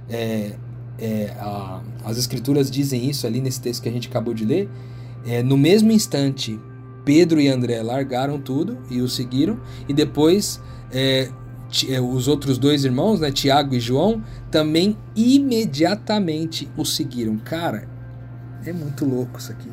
É, 0.09 0.51
é, 0.99 1.33
a, 1.39 1.81
as 2.03 2.17
escrituras 2.17 2.69
dizem 2.69 3.09
isso 3.09 3.25
ali 3.25 3.41
nesse 3.41 3.61
texto 3.61 3.81
que 3.81 3.89
a 3.89 3.91
gente 3.91 4.07
acabou 4.07 4.33
de 4.33 4.45
ler. 4.45 4.69
É, 5.25 5.41
no 5.41 5.57
mesmo 5.57 5.91
instante, 5.91 6.59
Pedro 7.03 7.39
e 7.39 7.47
André 7.47 7.81
largaram 7.81 8.39
tudo 8.39 8.77
e 8.89 9.01
o 9.01 9.07
seguiram. 9.07 9.59
E 9.87 9.93
depois 9.93 10.61
é, 10.91 11.29
os 12.01 12.27
outros 12.27 12.57
dois 12.57 12.85
irmãos, 12.85 13.19
né, 13.19 13.31
Tiago 13.31 13.75
e 13.75 13.79
João, 13.79 14.23
também 14.51 14.97
imediatamente 15.15 16.69
o 16.77 16.85
seguiram. 16.85 17.37
Cara, 17.37 17.87
é 18.65 18.71
muito 18.71 19.05
louco 19.05 19.39
isso 19.39 19.51
aqui. 19.51 19.69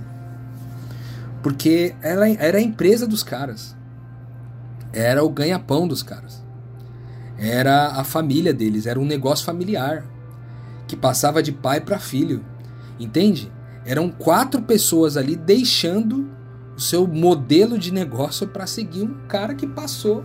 Porque 1.43 1.95
ela 2.03 2.29
era 2.29 2.59
a 2.59 2.63
empresa 2.63 3.07
dos 3.07 3.23
caras. 3.23 3.77
Era 4.93 5.25
o 5.25 5.29
ganha-pão 5.29 5.89
dos 5.89 6.03
caras. 6.03 6.43
Era 7.39 7.89
a 7.89 8.05
família 8.05 8.53
deles, 8.53 8.87
era 8.87 9.01
um 9.01 9.05
negócio 9.05 9.45
familiar 9.45 10.05
que 10.87 10.95
passava 10.95 11.43
de 11.43 11.51
pai 11.51 11.81
para 11.81 11.99
filho. 11.99 12.45
Entende? 13.01 13.51
Eram 13.85 14.09
quatro 14.11 14.63
pessoas 14.63 15.17
ali 15.17 15.35
deixando 15.35 16.31
o 16.77 16.81
seu 16.81 17.07
modelo 17.07 17.79
de 17.79 17.93
negócio 17.93 18.47
para 18.47 18.67
seguir 18.67 19.03
um 19.03 19.27
cara 19.27 19.55
que 19.55 19.67
passou 19.67 20.25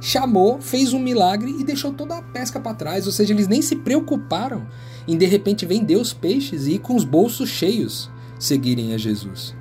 chamou, 0.00 0.60
fez 0.60 0.92
um 0.92 0.98
milagre 0.98 1.54
e 1.58 1.64
deixou 1.64 1.92
toda 1.92 2.16
a 2.16 2.22
pesca 2.22 2.60
para 2.60 2.74
trás. 2.74 3.06
Ou 3.06 3.12
seja, 3.12 3.32
eles 3.32 3.48
nem 3.48 3.62
se 3.62 3.76
preocuparam 3.76 4.66
em 5.06 5.16
de 5.16 5.26
repente 5.26 5.66
vender 5.66 5.96
os 5.96 6.12
peixes 6.12 6.66
e 6.66 6.74
ir 6.74 6.78
com 6.78 6.94
os 6.94 7.04
bolsos 7.04 7.48
cheios 7.48 8.10
seguirem 8.38 8.94
a 8.94 8.98
Jesus. 8.98 9.54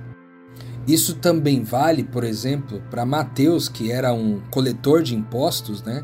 Isso 0.88 1.16
também 1.16 1.64
vale, 1.64 2.04
por 2.04 2.24
exemplo, 2.24 2.82
para 2.92 3.06
Mateus, 3.06 3.68
que 3.68 3.92
era 3.92 4.14
um 4.14 4.40
coletor 4.52 5.02
de 5.02 5.16
impostos, 5.16 5.82
né? 5.82 6.04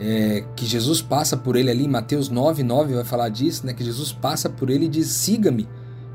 É, 0.00 0.44
que 0.54 0.64
Jesus 0.64 1.02
passa 1.02 1.36
por 1.36 1.56
ele 1.56 1.70
ali, 1.70 1.88
Mateus 1.88 2.28
9, 2.28 2.62
9 2.62 2.94
vai 2.94 3.04
falar 3.04 3.28
disso, 3.28 3.66
né? 3.66 3.72
Que 3.72 3.84
Jesus 3.84 4.12
passa 4.12 4.48
por 4.48 4.70
ele 4.70 4.86
e 4.86 4.88
diz: 4.88 5.08
siga-me. 5.08 5.68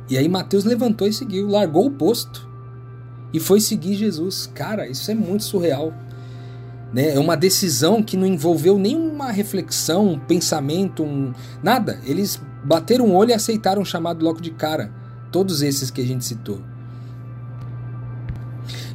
E 0.09 0.17
aí 0.17 0.27
Mateus 0.27 0.65
levantou 0.65 1.07
e 1.07 1.13
seguiu, 1.13 1.47
largou 1.47 1.85
o 1.85 1.91
posto 1.91 2.49
e 3.33 3.39
foi 3.39 3.59
seguir 3.59 3.95
Jesus. 3.95 4.49
Cara, 4.53 4.87
isso 4.87 5.09
é 5.09 5.15
muito 5.15 5.43
surreal. 5.43 5.93
Né? 6.93 7.15
É 7.15 7.19
uma 7.19 7.35
decisão 7.35 8.03
que 8.03 8.15
não 8.15 8.27
envolveu 8.27 8.77
nenhuma 8.77 9.31
reflexão, 9.31 10.09
um 10.09 10.19
pensamento, 10.19 11.03
um... 11.03 11.33
nada. 11.63 11.99
Eles 12.05 12.39
bateram 12.63 13.05
o 13.05 13.13
olho 13.13 13.31
e 13.31 13.33
aceitaram 13.33 13.81
o 13.81 13.85
chamado 13.85 14.23
logo 14.23 14.39
de 14.39 14.51
cara. 14.51 14.93
Todos 15.31 15.63
esses 15.63 15.89
que 15.89 16.01
a 16.01 16.05
gente 16.05 16.23
citou. 16.23 16.61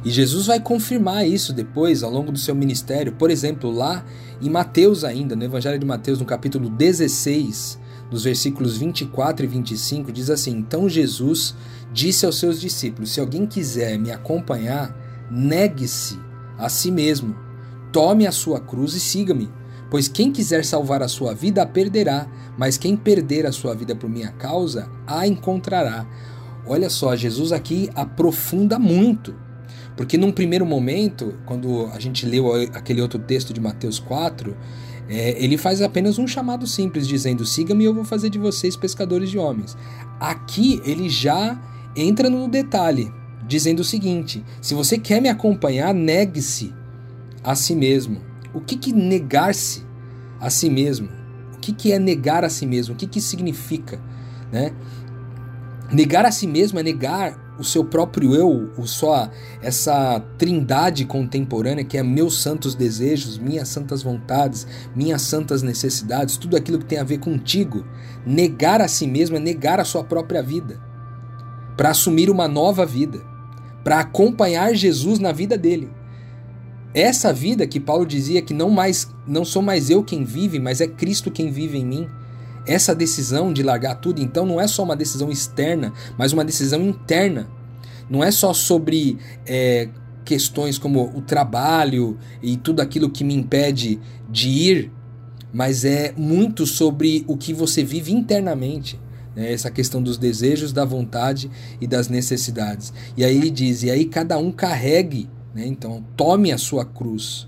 E 0.03 0.09
Jesus 0.09 0.45
vai 0.45 0.61
confirmar 0.61 1.27
isso 1.27 1.51
depois, 1.51 2.01
ao 2.01 2.09
longo 2.09 2.31
do 2.31 2.39
seu 2.39 2.55
ministério. 2.55 3.11
Por 3.11 3.29
exemplo, 3.29 3.69
lá 3.69 4.05
em 4.41 4.49
Mateus, 4.49 5.03
ainda, 5.03 5.35
no 5.35 5.43
Evangelho 5.43 5.77
de 5.77 5.85
Mateus, 5.85 6.19
no 6.19 6.25
capítulo 6.25 6.69
16, 6.69 7.77
nos 8.09 8.23
versículos 8.23 8.77
24 8.77 9.43
e 9.43 9.47
25, 9.49 10.09
diz 10.13 10.29
assim: 10.29 10.51
Então 10.51 10.87
Jesus 10.87 11.53
disse 11.91 12.25
aos 12.25 12.39
seus 12.39 12.61
discípulos: 12.61 13.13
Se 13.13 13.19
alguém 13.19 13.45
quiser 13.45 13.99
me 13.99 14.09
acompanhar, 14.09 14.95
negue-se 15.29 16.17
a 16.57 16.69
si 16.69 16.89
mesmo 16.89 17.48
Tome 17.91 18.27
a 18.27 18.31
sua 18.31 18.59
cruz 18.59 18.93
e 18.93 18.99
siga-me. 18.99 19.49
Pois 19.89 20.07
quem 20.07 20.31
quiser 20.31 20.63
salvar 20.63 21.01
a 21.01 21.07
sua 21.07 21.33
vida 21.33 21.63
a 21.63 21.65
perderá, 21.65 22.27
mas 22.57 22.77
quem 22.77 22.95
perder 22.95 23.45
a 23.47 23.51
sua 23.51 23.73
vida 23.73 23.95
por 23.95 24.09
minha 24.09 24.31
causa 24.33 24.89
a 25.07 25.25
encontrará. 25.27 26.05
Olha 26.67 26.89
só, 26.89 27.15
Jesus 27.15 27.51
aqui 27.51 27.89
aprofunda 27.95 28.77
muito. 28.77 29.35
Porque 29.97 30.17
num 30.17 30.31
primeiro 30.31 30.65
momento, 30.65 31.33
quando 31.45 31.87
a 31.87 31.99
gente 31.99 32.25
leu 32.25 32.53
aquele 32.73 33.01
outro 33.01 33.19
texto 33.19 33.51
de 33.51 33.59
Mateus 33.59 33.97
4, 33.99 34.55
é, 35.09 35.43
ele 35.43 35.57
faz 35.57 35.81
apenas 35.81 36.19
um 36.19 36.27
chamado 36.27 36.67
simples, 36.67 37.07
dizendo: 37.07 37.43
siga-me, 37.43 37.83
eu 37.83 37.93
vou 37.93 38.05
fazer 38.05 38.29
de 38.29 38.37
vocês 38.37 38.75
pescadores 38.75 39.31
de 39.31 39.39
homens. 39.39 39.75
Aqui 40.19 40.79
ele 40.85 41.09
já 41.09 41.59
entra 41.95 42.29
no 42.29 42.47
detalhe, 42.47 43.11
dizendo 43.47 43.79
o 43.79 43.83
seguinte: 43.83 44.45
se 44.61 44.75
você 44.75 44.99
quer 44.99 45.19
me 45.19 45.27
acompanhar, 45.27 45.93
negue-se 45.93 46.78
a 47.43 47.55
si 47.55 47.75
mesmo. 47.75 48.21
O 48.53 48.61
que, 48.61 48.75
que 48.75 48.91
negar-se 48.91 49.83
a 50.39 50.49
si 50.49 50.69
mesmo? 50.69 51.09
O 51.55 51.59
que, 51.59 51.73
que 51.73 51.91
é 51.91 51.99
negar 51.99 52.43
a 52.43 52.49
si 52.49 52.65
mesmo? 52.65 52.95
O 52.95 52.97
que, 52.97 53.07
que 53.07 53.21
significa? 53.21 53.99
Né? 54.51 54.73
Negar 55.91 56.25
a 56.25 56.31
si 56.31 56.47
mesmo 56.47 56.79
é 56.79 56.83
negar 56.83 57.49
o 57.59 57.63
seu 57.63 57.83
próprio 57.83 58.33
eu, 58.33 58.71
o 58.77 58.87
só 58.87 59.29
essa 59.61 60.19
trindade 60.37 61.03
contemporânea 61.03 61.83
que 61.83 61.97
é 61.97 62.03
meus 62.03 62.41
santos 62.41 62.73
desejos, 62.73 63.37
minhas 63.37 63.67
santas 63.67 64.01
vontades, 64.01 64.65
minhas 64.95 65.23
santas 65.23 65.61
necessidades, 65.61 66.37
tudo 66.37 66.55
aquilo 66.55 66.79
que 66.79 66.85
tem 66.85 66.99
a 66.99 67.03
ver 67.03 67.17
contigo, 67.17 67.85
negar 68.25 68.81
a 68.81 68.87
si 68.87 69.05
mesmo 69.05 69.35
é 69.35 69.39
negar 69.39 69.79
a 69.79 69.83
sua 69.83 70.05
própria 70.05 70.41
vida, 70.41 70.79
para 71.75 71.89
assumir 71.89 72.29
uma 72.29 72.47
nova 72.47 72.85
vida, 72.85 73.19
para 73.83 73.99
acompanhar 73.99 74.73
Jesus 74.73 75.19
na 75.19 75.33
vida 75.33 75.57
dele. 75.57 75.98
Essa 76.93 77.31
vida 77.31 77.67
que 77.67 77.79
Paulo 77.79 78.05
dizia 78.05 78.41
que 78.41 78.53
não 78.53 78.69
mais 78.69 79.07
não 79.27 79.45
sou 79.45 79.61
mais 79.61 79.89
eu 79.89 80.03
quem 80.03 80.23
vive, 80.23 80.59
mas 80.59 80.81
é 80.81 80.87
Cristo 80.87 81.29
quem 81.29 81.51
vive 81.51 81.77
em 81.77 81.85
mim. 81.85 82.07
Essa 82.65 82.95
decisão 82.95 83.53
de 83.53 83.63
largar 83.63 83.95
tudo, 83.95 84.21
então, 84.21 84.45
não 84.45 84.59
é 84.59 84.67
só 84.67 84.83
uma 84.83 84.95
decisão 84.95 85.31
externa, 85.31 85.93
mas 86.17 86.33
uma 86.33 86.43
decisão 86.43 86.81
interna. 86.81 87.47
Não 88.09 88.23
é 88.23 88.31
só 88.31 88.53
sobre 88.53 89.17
é, 89.45 89.89
questões 90.25 90.77
como 90.77 91.15
o 91.15 91.21
trabalho 91.21 92.17
e 92.41 92.57
tudo 92.57 92.81
aquilo 92.81 93.09
que 93.09 93.23
me 93.23 93.33
impede 93.33 93.99
de 94.29 94.49
ir, 94.49 94.91
mas 95.53 95.85
é 95.85 96.13
muito 96.15 96.65
sobre 96.65 97.23
o 97.27 97.37
que 97.37 97.53
você 97.53 97.83
vive 97.83 98.11
internamente. 98.11 98.99
Né? 99.35 99.51
Essa 99.51 99.71
questão 99.71 100.01
dos 100.01 100.17
desejos, 100.17 100.73
da 100.73 100.85
vontade 100.85 101.49
e 101.79 101.87
das 101.87 102.07
necessidades. 102.07 102.93
E 103.15 103.23
aí 103.23 103.35
ele 103.35 103.49
diz: 103.49 103.83
e 103.83 103.89
aí 103.89 104.05
cada 104.05 104.37
um 104.37 104.51
carregue, 104.51 105.29
né? 105.59 105.67
então 105.67 106.03
tome 106.15 106.51
a 106.51 106.57
sua 106.57 106.85
cruz 106.85 107.47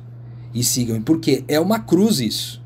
e 0.53 0.63
sigam. 0.63 1.01
Porque 1.01 1.43
é 1.47 1.59
uma 1.59 1.79
cruz 1.79 2.19
isso 2.19 2.61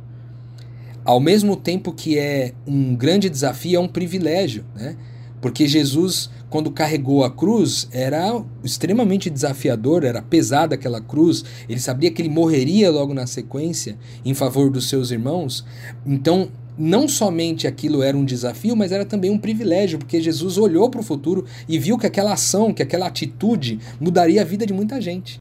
ao 1.06 1.20
mesmo 1.20 1.56
tempo 1.56 1.94
que 1.94 2.18
é 2.18 2.54
um 2.66 2.96
grande 2.96 3.30
desafio, 3.30 3.78
é 3.78 3.80
um 3.80 3.88
privilégio, 3.88 4.66
né? 4.76 4.98
Porque 5.40 5.68
Jesus, 5.68 6.32
quando 6.50 6.72
carregou 6.72 7.24
a 7.24 7.30
cruz, 7.30 7.88
era 7.92 8.44
extremamente 8.64 9.30
desafiador, 9.30 10.04
era 10.04 10.20
pesada 10.20 10.74
aquela 10.74 11.00
cruz, 11.00 11.46
ele 11.70 11.80
sabia 11.80 12.10
que 12.10 12.20
ele 12.20 12.30
morreria 12.30 12.90
logo 12.90 13.14
na 13.14 13.28
sequência 13.28 13.96
em 14.26 14.34
favor 14.34 14.72
dos 14.72 14.90
seus 14.90 15.12
irmãos. 15.12 15.64
Então, 16.04 16.50
não 16.78 17.08
somente 17.08 17.68
aquilo 17.68 18.04
era 18.04 18.18
um 18.18 18.26
desafio, 18.26 18.76
mas 18.76 18.92
era 18.92 19.06
também 19.06 19.32
um 19.32 19.38
privilégio, 19.38 20.00
porque 20.00 20.22
Jesus 20.22 20.58
olhou 20.58 20.90
para 20.90 21.02
o 21.02 21.04
futuro 21.04 21.46
e 21.68 21.80
viu 21.80 21.98
que 21.98 22.08
aquela 22.08 22.34
ação, 22.34 22.74
que 22.74 22.84
aquela 22.84 23.08
atitude 23.08 23.80
mudaria 24.00 24.42
a 24.42 24.46
vida 24.46 24.66
de 24.66 24.74
muita 24.74 25.00
gente. 25.00 25.38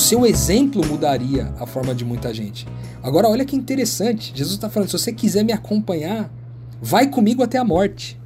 Seu 0.00 0.26
exemplo 0.26 0.84
mudaria 0.86 1.54
a 1.60 1.66
forma 1.66 1.94
de 1.94 2.04
muita 2.04 2.32
gente. 2.32 2.66
Agora, 3.02 3.28
olha 3.28 3.44
que 3.44 3.54
interessante. 3.54 4.32
Jesus 4.34 4.54
está 4.54 4.68
falando: 4.68 4.88
se 4.88 4.98
você 4.98 5.12
quiser 5.12 5.44
me 5.44 5.52
acompanhar, 5.52 6.32
vai 6.80 7.08
comigo 7.08 7.42
até 7.42 7.58
a 7.58 7.64
morte. 7.64 8.18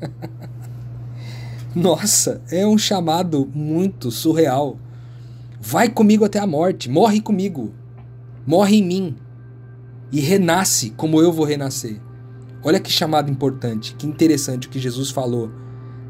Nossa, 1.74 2.40
é 2.50 2.66
um 2.66 2.78
chamado 2.78 3.50
muito 3.52 4.10
surreal. 4.10 4.78
Vai 5.60 5.88
comigo 5.88 6.24
até 6.24 6.38
a 6.38 6.46
morte, 6.46 6.90
morre 6.90 7.20
comigo, 7.20 7.72
morre 8.46 8.76
em 8.76 8.84
mim 8.84 9.16
e 10.12 10.20
renasce 10.20 10.90
como 10.90 11.20
eu 11.20 11.32
vou 11.32 11.46
renascer. 11.46 12.00
Olha 12.62 12.78
que 12.78 12.92
chamado 12.92 13.30
importante, 13.30 13.94
que 13.94 14.06
interessante 14.06 14.68
o 14.68 14.70
que 14.70 14.78
Jesus 14.78 15.10
falou 15.10 15.50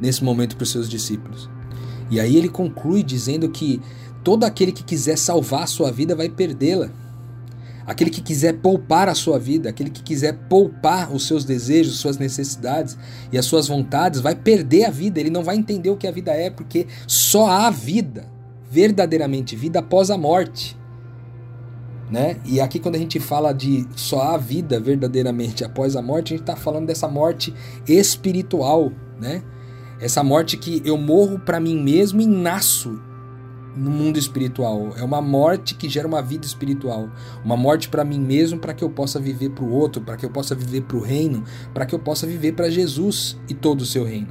nesse 0.00 0.22
momento 0.22 0.56
para 0.56 0.64
os 0.64 0.70
seus 0.70 0.88
discípulos. 0.88 1.48
E 2.10 2.20
aí 2.20 2.36
ele 2.36 2.48
conclui 2.48 3.02
dizendo 3.02 3.48
que 3.48 3.80
Todo 4.24 4.44
aquele 4.44 4.72
que 4.72 4.82
quiser 4.82 5.18
salvar 5.18 5.64
a 5.64 5.66
sua 5.66 5.92
vida 5.92 6.16
vai 6.16 6.30
perdê-la. 6.30 6.90
Aquele 7.86 8.08
que 8.08 8.22
quiser 8.22 8.54
poupar 8.54 9.10
a 9.10 9.14
sua 9.14 9.38
vida, 9.38 9.68
aquele 9.68 9.90
que 9.90 10.02
quiser 10.02 10.32
poupar 10.48 11.12
os 11.12 11.26
seus 11.26 11.44
desejos, 11.44 11.98
suas 11.98 12.16
necessidades 12.16 12.96
e 13.30 13.36
as 13.36 13.44
suas 13.44 13.68
vontades, 13.68 14.20
vai 14.20 14.34
perder 14.34 14.86
a 14.86 14.90
vida. 14.90 15.20
Ele 15.20 15.28
não 15.28 15.44
vai 15.44 15.56
entender 15.56 15.90
o 15.90 15.96
que 15.96 16.06
a 16.06 16.10
vida 16.10 16.32
é, 16.32 16.48
porque 16.48 16.86
só 17.06 17.46
há 17.46 17.68
vida, 17.68 18.26
verdadeiramente, 18.70 19.54
vida 19.54 19.80
após 19.80 20.10
a 20.10 20.16
morte. 20.16 20.74
Né? 22.10 22.38
E 22.46 22.58
aqui, 22.58 22.78
quando 22.78 22.94
a 22.94 22.98
gente 22.98 23.20
fala 23.20 23.52
de 23.52 23.86
só 23.94 24.22
há 24.22 24.38
vida 24.38 24.80
verdadeiramente 24.80 25.62
após 25.62 25.94
a 25.94 26.00
morte, 26.00 26.32
a 26.32 26.36
gente 26.36 26.48
está 26.48 26.56
falando 26.56 26.86
dessa 26.86 27.08
morte 27.08 27.52
espiritual. 27.86 28.90
Né? 29.20 29.42
Essa 30.00 30.24
morte 30.24 30.56
que 30.56 30.80
eu 30.86 30.96
morro 30.96 31.38
para 31.38 31.60
mim 31.60 31.78
mesmo 31.78 32.22
e 32.22 32.26
nasço 32.26 32.98
no 33.76 33.90
mundo 33.90 34.18
espiritual. 34.18 34.94
É 34.96 35.02
uma 35.02 35.20
morte 35.20 35.74
que 35.74 35.88
gera 35.88 36.06
uma 36.06 36.22
vida 36.22 36.46
espiritual. 36.46 37.10
Uma 37.44 37.56
morte 37.56 37.88
para 37.88 38.04
mim 38.04 38.20
mesmo, 38.20 38.58
para 38.58 38.74
que 38.74 38.84
eu 38.84 38.90
possa 38.90 39.18
viver 39.18 39.50
para 39.50 39.64
o 39.64 39.70
outro, 39.70 40.02
para 40.02 40.16
que 40.16 40.24
eu 40.24 40.30
possa 40.30 40.54
viver 40.54 40.82
para 40.82 40.96
o 40.96 41.00
reino, 41.00 41.44
para 41.72 41.86
que 41.86 41.94
eu 41.94 41.98
possa 41.98 42.26
viver 42.26 42.52
para 42.52 42.70
Jesus 42.70 43.36
e 43.48 43.54
todo 43.54 43.80
o 43.80 43.86
seu 43.86 44.04
reino. 44.04 44.28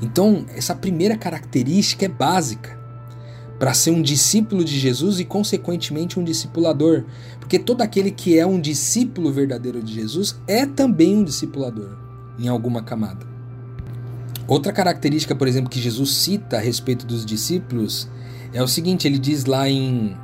Então, 0.00 0.44
essa 0.48 0.74
primeira 0.74 1.16
característica 1.16 2.04
é 2.04 2.08
básica 2.08 2.78
para 3.58 3.72
ser 3.72 3.90
um 3.90 4.02
discípulo 4.02 4.62
de 4.62 4.78
Jesus 4.78 5.18
e, 5.18 5.24
consequentemente, 5.24 6.20
um 6.20 6.24
discipulador. 6.24 7.04
Porque 7.40 7.58
todo 7.58 7.82
aquele 7.82 8.10
que 8.10 8.38
é 8.38 8.46
um 8.46 8.60
discípulo 8.60 9.32
verdadeiro 9.32 9.82
de 9.82 9.94
Jesus 9.94 10.38
é 10.46 10.66
também 10.66 11.16
um 11.16 11.24
discipulador, 11.24 11.96
em 12.38 12.48
alguma 12.48 12.82
camada. 12.82 13.35
Outra 14.48 14.72
característica, 14.72 15.34
por 15.34 15.48
exemplo, 15.48 15.68
que 15.68 15.80
Jesus 15.80 16.10
cita 16.10 16.56
a 16.56 16.60
respeito 16.60 17.04
dos 17.04 17.26
discípulos 17.26 18.08
é 18.52 18.62
o 18.62 18.68
seguinte: 18.68 19.06
ele 19.06 19.18
diz 19.18 19.44
lá 19.44 19.68
em. 19.68 20.16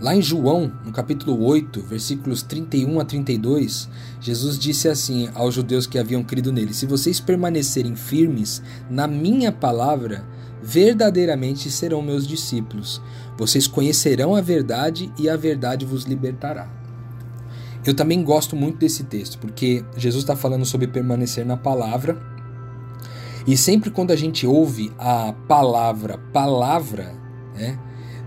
Lá 0.00 0.16
em 0.16 0.22
João, 0.22 0.72
no 0.84 0.92
capítulo 0.92 1.44
8, 1.44 1.82
versículos 1.82 2.42
31 2.42 3.00
a 3.00 3.04
32, 3.04 3.86
Jesus 4.18 4.58
disse 4.58 4.88
assim 4.88 5.28
aos 5.34 5.54
judeus 5.54 5.86
que 5.86 5.98
haviam 5.98 6.24
crido 6.24 6.52
nele: 6.52 6.74
Se 6.74 6.86
vocês 6.86 7.20
permanecerem 7.20 7.94
firmes 7.94 8.62
na 8.88 9.06
minha 9.06 9.52
palavra, 9.52 10.24
verdadeiramente 10.62 11.70
serão 11.70 12.02
meus 12.02 12.26
discípulos. 12.26 13.00
Vocês 13.36 13.66
conhecerão 13.66 14.34
a 14.34 14.40
verdade 14.40 15.12
e 15.18 15.28
a 15.28 15.36
verdade 15.36 15.84
vos 15.84 16.04
libertará. 16.04 16.79
Eu 17.84 17.94
também 17.94 18.22
gosto 18.22 18.54
muito 18.54 18.78
desse 18.78 19.04
texto, 19.04 19.38
porque 19.38 19.84
Jesus 19.96 20.22
está 20.22 20.36
falando 20.36 20.64
sobre 20.64 20.86
permanecer 20.86 21.46
na 21.46 21.56
palavra. 21.56 22.20
E 23.46 23.56
sempre 23.56 23.90
quando 23.90 24.10
a 24.10 24.16
gente 24.16 24.46
ouve 24.46 24.92
a 24.98 25.32
palavra, 25.48 26.18
palavra, 26.32 27.14
né, 27.54 27.78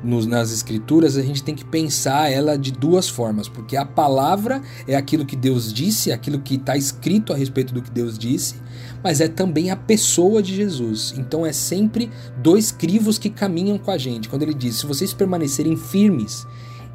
nos, 0.03 0.25
nas 0.25 0.51
escrituras, 0.51 1.15
a 1.17 1.21
gente 1.21 1.43
tem 1.43 1.55
que 1.55 1.63
pensar 1.63 2.31
ela 2.31 2.57
de 2.57 2.71
duas 2.71 3.07
formas, 3.07 3.47
porque 3.47 3.77
a 3.77 3.85
palavra 3.85 4.61
é 4.87 4.95
aquilo 4.95 5.25
que 5.25 5.35
Deus 5.35 5.71
disse, 5.71 6.11
aquilo 6.11 6.39
que 6.39 6.55
está 6.55 6.75
escrito 6.75 7.31
a 7.31 7.35
respeito 7.35 7.73
do 7.73 7.81
que 7.81 7.89
Deus 7.89 8.17
disse, 8.17 8.55
mas 9.03 9.21
é 9.21 9.27
também 9.27 9.71
a 9.71 9.75
pessoa 9.75 10.41
de 10.41 10.55
Jesus. 10.55 11.13
Então 11.17 11.45
é 11.45 11.53
sempre 11.53 12.09
dois 12.37 12.71
crivos 12.71 13.17
que 13.17 13.29
caminham 13.29 13.77
com 13.77 13.91
a 13.91 13.97
gente. 13.97 14.27
Quando 14.27 14.43
ele 14.43 14.53
diz: 14.53 14.77
se 14.77 14.85
vocês 14.85 15.13
permanecerem 15.13 15.77
firmes 15.77 16.45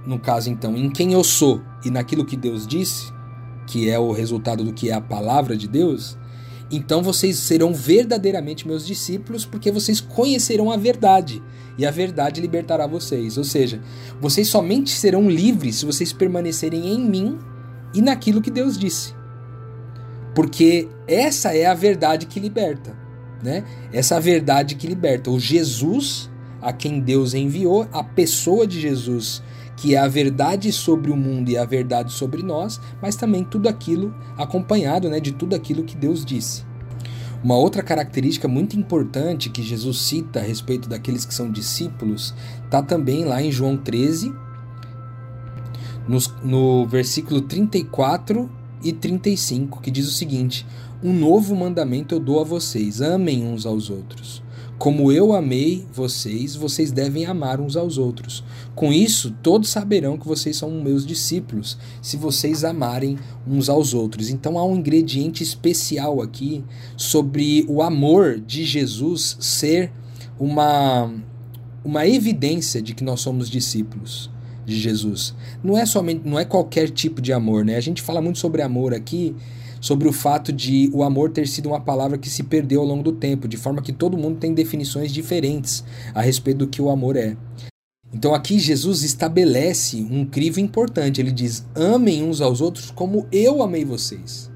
no 0.06 0.18
caso 0.18 0.50
então, 0.50 0.76
em 0.76 0.90
quem 0.90 1.12
eu 1.12 1.22
sou 1.22 1.60
e 1.84 1.90
naquilo 1.90 2.24
que 2.24 2.36
Deus 2.36 2.66
disse, 2.66 3.12
que 3.66 3.88
é 3.88 3.98
o 3.98 4.12
resultado 4.12 4.64
do 4.64 4.72
que 4.72 4.90
é 4.90 4.94
a 4.94 5.00
palavra 5.00 5.56
de 5.56 5.68
Deus, 5.68 6.18
então 6.70 7.02
vocês 7.02 7.36
serão 7.38 7.72
verdadeiramente 7.72 8.66
meus 8.66 8.86
discípulos, 8.86 9.44
porque 9.44 9.70
vocês 9.70 10.00
conhecerão 10.00 10.70
a 10.70 10.76
verdade, 10.76 11.42
e 11.76 11.86
a 11.86 11.90
verdade 11.90 12.40
libertará 12.40 12.86
vocês. 12.86 13.38
Ou 13.38 13.44
seja, 13.44 13.80
vocês 14.20 14.48
somente 14.48 14.90
serão 14.90 15.30
livres 15.30 15.76
se 15.76 15.86
vocês 15.86 16.12
permanecerem 16.12 16.92
em 16.92 17.00
mim 17.00 17.38
e 17.94 18.02
naquilo 18.02 18.42
que 18.42 18.50
Deus 18.50 18.76
disse. 18.76 19.14
Porque 20.34 20.88
essa 21.06 21.56
é 21.56 21.66
a 21.66 21.74
verdade 21.74 22.26
que 22.26 22.40
liberta, 22.40 22.96
né? 23.42 23.64
Essa 23.92 24.16
é 24.16 24.20
verdade 24.20 24.74
que 24.74 24.86
liberta. 24.86 25.30
O 25.30 25.40
Jesus 25.40 26.30
a 26.60 26.72
quem 26.72 27.00
Deus 27.00 27.34
enviou, 27.34 27.88
a 27.92 28.02
pessoa 28.02 28.66
de 28.66 28.80
Jesus 28.80 29.42
que 29.78 29.94
é 29.94 29.98
a 29.98 30.08
verdade 30.08 30.72
sobre 30.72 31.10
o 31.10 31.16
mundo 31.16 31.50
e 31.50 31.56
a 31.56 31.64
verdade 31.64 32.12
sobre 32.12 32.42
nós, 32.42 32.80
mas 33.00 33.14
também 33.14 33.44
tudo 33.44 33.68
aquilo 33.68 34.12
acompanhado 34.36 35.08
né, 35.08 35.20
de 35.20 35.32
tudo 35.32 35.54
aquilo 35.54 35.84
que 35.84 35.96
Deus 35.96 36.24
disse. 36.24 36.64
Uma 37.44 37.56
outra 37.56 37.80
característica 37.80 38.48
muito 38.48 38.76
importante 38.76 39.48
que 39.48 39.62
Jesus 39.62 39.98
cita 39.98 40.40
a 40.40 40.42
respeito 40.42 40.88
daqueles 40.88 41.24
que 41.24 41.32
são 41.32 41.50
discípulos 41.50 42.34
está 42.64 42.82
também 42.82 43.24
lá 43.24 43.40
em 43.40 43.52
João 43.52 43.76
13, 43.76 44.34
no, 46.08 46.18
no 46.42 46.86
versículo 46.88 47.40
34 47.42 48.50
e 48.82 48.92
35, 48.92 49.80
que 49.80 49.92
diz 49.92 50.08
o 50.08 50.12
seguinte: 50.12 50.66
Um 51.00 51.12
novo 51.12 51.54
mandamento 51.54 52.16
eu 52.16 52.18
dou 52.18 52.40
a 52.40 52.44
vocês: 52.44 53.00
amem 53.00 53.46
uns 53.46 53.64
aos 53.64 53.90
outros. 53.90 54.42
Como 54.78 55.10
eu 55.10 55.32
amei 55.32 55.84
vocês, 55.92 56.54
vocês 56.54 56.92
devem 56.92 57.26
amar 57.26 57.60
uns 57.60 57.76
aos 57.76 57.98
outros. 57.98 58.44
Com 58.76 58.92
isso, 58.92 59.34
todos 59.42 59.70
saberão 59.70 60.16
que 60.16 60.26
vocês 60.26 60.56
são 60.56 60.70
meus 60.70 61.04
discípulos, 61.04 61.76
se 62.00 62.16
vocês 62.16 62.62
amarem 62.62 63.18
uns 63.44 63.68
aos 63.68 63.92
outros. 63.92 64.30
Então 64.30 64.56
há 64.56 64.64
um 64.64 64.76
ingrediente 64.76 65.42
especial 65.42 66.22
aqui 66.22 66.64
sobre 66.96 67.66
o 67.68 67.82
amor 67.82 68.38
de 68.38 68.64
Jesus 68.64 69.36
ser 69.40 69.90
uma, 70.38 71.12
uma 71.84 72.06
evidência 72.06 72.80
de 72.80 72.94
que 72.94 73.02
nós 73.02 73.20
somos 73.20 73.50
discípulos 73.50 74.30
de 74.64 74.78
Jesus. 74.78 75.34
Não 75.64 75.76
é 75.76 75.84
somente, 75.84 76.22
não 76.24 76.38
é 76.38 76.44
qualquer 76.44 76.88
tipo 76.90 77.20
de 77.20 77.32
amor, 77.32 77.64
né? 77.64 77.74
A 77.74 77.80
gente 77.80 78.00
fala 78.00 78.22
muito 78.22 78.38
sobre 78.38 78.62
amor 78.62 78.94
aqui 78.94 79.34
sobre 79.80 80.08
o 80.08 80.12
fato 80.12 80.52
de 80.52 80.90
o 80.92 81.02
amor 81.02 81.30
ter 81.30 81.46
sido 81.46 81.68
uma 81.68 81.80
palavra 81.80 82.18
que 82.18 82.28
se 82.28 82.42
perdeu 82.42 82.80
ao 82.80 82.86
longo 82.86 83.02
do 83.02 83.12
tempo, 83.12 83.48
de 83.48 83.56
forma 83.56 83.82
que 83.82 83.92
todo 83.92 84.16
mundo 84.16 84.38
tem 84.38 84.54
definições 84.54 85.12
diferentes 85.12 85.84
a 86.14 86.20
respeito 86.20 86.58
do 86.58 86.68
que 86.68 86.82
o 86.82 86.90
amor 86.90 87.16
é. 87.16 87.36
Então 88.12 88.34
aqui 88.34 88.58
Jesus 88.58 89.02
estabelece 89.02 90.06
um 90.10 90.24
crivo 90.24 90.60
importante. 90.60 91.20
Ele 91.20 91.30
diz: 91.30 91.66
amem 91.74 92.22
uns 92.22 92.40
aos 92.40 92.60
outros 92.60 92.90
como 92.90 93.26
eu 93.30 93.62
amei 93.62 93.84
vocês. 93.84 94.50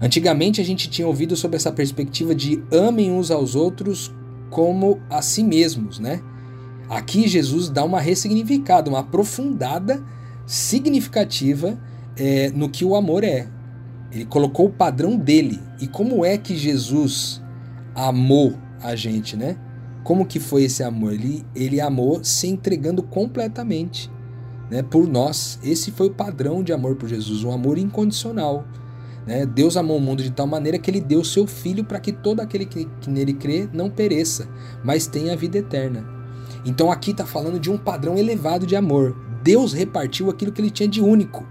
Antigamente 0.00 0.60
a 0.60 0.64
gente 0.64 0.90
tinha 0.90 1.06
ouvido 1.06 1.36
sobre 1.36 1.56
essa 1.56 1.72
perspectiva 1.72 2.34
de 2.34 2.62
amem 2.70 3.10
uns 3.12 3.30
aos 3.30 3.54
outros 3.54 4.12
como 4.50 5.00
a 5.08 5.22
si 5.22 5.42
mesmos, 5.42 5.98
né? 5.98 6.20
Aqui 6.88 7.26
Jesus 7.26 7.70
dá 7.70 7.82
uma 7.84 8.00
ressignificada, 8.00 8.90
uma 8.90 9.00
aprofundada 9.00 10.04
significativa 10.46 11.78
é, 12.16 12.50
no 12.50 12.68
que 12.68 12.84
o 12.84 12.94
amor 12.94 13.24
é. 13.24 13.48
Ele 14.14 14.24
colocou 14.24 14.66
o 14.66 14.70
padrão 14.70 15.16
dele. 15.16 15.60
E 15.80 15.88
como 15.88 16.24
é 16.24 16.38
que 16.38 16.56
Jesus 16.56 17.42
amou 17.94 18.54
a 18.80 18.94
gente, 18.94 19.36
né? 19.36 19.56
Como 20.04 20.24
que 20.24 20.38
foi 20.38 20.64
esse 20.64 20.84
amor? 20.84 21.14
Ele, 21.14 21.44
ele 21.54 21.80
amou 21.80 22.22
se 22.22 22.46
entregando 22.46 23.02
completamente 23.02 24.10
né, 24.70 24.82
por 24.82 25.08
nós. 25.08 25.58
Esse 25.64 25.90
foi 25.90 26.06
o 26.06 26.14
padrão 26.14 26.62
de 26.62 26.72
amor 26.72 26.94
por 26.94 27.08
Jesus, 27.08 27.42
um 27.42 27.50
amor 27.50 27.76
incondicional. 27.76 28.64
Né? 29.26 29.46
Deus 29.46 29.76
amou 29.76 29.96
o 29.96 30.00
mundo 30.00 30.22
de 30.22 30.30
tal 30.30 30.46
maneira 30.46 30.78
que 30.78 30.90
ele 30.90 31.00
deu 31.00 31.24
seu 31.24 31.46
filho 31.46 31.82
para 31.82 31.98
que 31.98 32.12
todo 32.12 32.40
aquele 32.40 32.66
que, 32.66 32.84
que 33.00 33.10
nele 33.10 33.32
crê 33.32 33.68
não 33.72 33.90
pereça, 33.90 34.46
mas 34.84 35.06
tenha 35.06 35.32
a 35.32 35.36
vida 35.36 35.58
eterna. 35.58 36.06
Então 36.64 36.92
aqui 36.92 37.10
está 37.10 37.26
falando 37.26 37.58
de 37.58 37.70
um 37.70 37.78
padrão 37.78 38.16
elevado 38.16 38.66
de 38.66 38.76
amor. 38.76 39.16
Deus 39.42 39.72
repartiu 39.72 40.30
aquilo 40.30 40.52
que 40.52 40.60
ele 40.60 40.70
tinha 40.70 40.88
de 40.88 41.00
único 41.00 41.46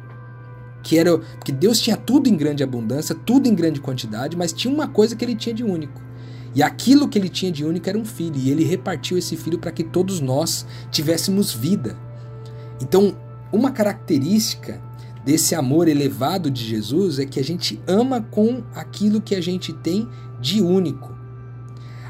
que 0.83 0.97
era 0.97 1.17
que 1.43 1.51
Deus 1.51 1.79
tinha 1.79 1.95
tudo 1.95 2.27
em 2.27 2.35
grande 2.35 2.61
abundância, 2.61 3.15
tudo 3.15 3.47
em 3.47 3.55
grande 3.55 3.79
quantidade, 3.79 4.35
mas 4.35 4.51
tinha 4.51 4.71
uma 4.71 4.87
coisa 4.87 5.15
que 5.15 5.23
ele 5.23 5.35
tinha 5.35 5.55
de 5.55 5.63
único. 5.63 6.01
E 6.53 6.61
aquilo 6.61 7.07
que 7.07 7.17
ele 7.17 7.29
tinha 7.29 7.51
de 7.51 7.65
único 7.65 7.89
era 7.89 7.97
um 7.97 8.05
filho, 8.05 8.37
e 8.37 8.51
ele 8.51 8.63
repartiu 8.63 9.17
esse 9.17 9.35
filho 9.35 9.57
para 9.57 9.71
que 9.71 9.83
todos 9.83 10.19
nós 10.19 10.67
tivéssemos 10.91 11.51
vida. 11.51 11.97
Então, 12.81 13.15
uma 13.51 13.71
característica 13.71 14.79
desse 15.25 15.55
amor 15.55 15.87
elevado 15.87 16.51
de 16.51 16.63
Jesus 16.63 17.17
é 17.17 17.25
que 17.25 17.39
a 17.39 17.43
gente 17.43 17.81
ama 17.87 18.21
com 18.21 18.61
aquilo 18.75 19.21
que 19.21 19.33
a 19.33 19.41
gente 19.41 19.71
tem 19.71 20.07
de 20.39 20.61
único. 20.61 21.13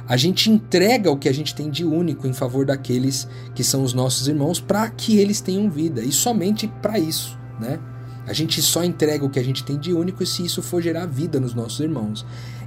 A 0.05 0.17
gente 0.17 0.49
entrega 0.49 1.09
o 1.09 1.17
que 1.17 1.29
a 1.29 1.33
gente 1.33 1.55
tem 1.55 1.69
de 1.69 1.85
único 1.85 2.27
em 2.27 2.33
favor 2.33 2.65
daqueles 2.65 3.27
que 3.55 3.63
são 3.63 3.83
os 3.83 3.93
nossos 3.93 4.27
irmãos 4.27 4.59
para 4.59 4.89
que 4.89 5.17
eles 5.17 5.39
tenham 5.39 5.69
vida, 5.69 6.01
e 6.01 6.11
somente 6.11 6.67
para 6.81 6.99
isso, 6.99 7.37
né? 7.59 7.79
A 8.25 8.33
gente 8.33 8.61
só 8.61 8.83
entrega 8.83 9.25
o 9.25 9.29
que 9.29 9.39
a 9.39 9.43
gente 9.43 9.63
tem 9.63 9.77
de 9.77 9.93
único 9.93 10.25
se 10.25 10.45
isso 10.45 10.61
for 10.61 10.81
gerar 10.81 11.05
vida 11.05 11.39
nos 11.39 11.53
nossos 11.53 11.79
irmãos. 11.79 12.25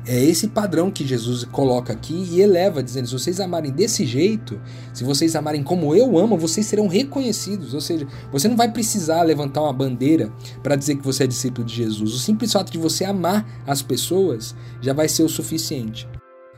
É 0.09 0.23
esse 0.23 0.47
padrão 0.49 0.89
que 0.89 1.05
Jesus 1.05 1.43
coloca 1.45 1.93
aqui 1.93 2.15
e 2.31 2.41
eleva, 2.41 2.83
dizendo: 2.83 3.09
se 3.09 3.13
vocês 3.13 3.41
amarem 3.41 3.73
desse 3.73 4.07
jeito, 4.07 4.61
se 4.93 5.03
vocês 5.03 5.35
amarem 5.35 5.65
como 5.65 5.97
eu 5.97 6.17
amo, 6.17 6.39
vocês 6.39 6.65
serão 6.67 6.87
reconhecidos. 6.87 7.75
Ou 7.75 7.81
seja, 7.81 8.07
você 8.31 8.47
não 8.47 8.57
vai 8.57 8.71
precisar 8.71 9.23
levantar 9.23 9.63
uma 9.63 9.73
bandeira 9.73 10.31
para 10.63 10.77
dizer 10.77 10.97
que 10.97 11.05
você 11.05 11.25
é 11.25 11.27
discípulo 11.27 11.67
de 11.67 11.75
Jesus. 11.75 12.15
O 12.15 12.19
simples 12.19 12.53
fato 12.53 12.71
de 12.71 12.79
você 12.79 13.05
amar 13.05 13.45
as 13.67 13.83
pessoas 13.83 14.55
já 14.81 14.93
vai 14.93 15.09
ser 15.09 15.25
o 15.25 15.29
suficiente. 15.29 16.09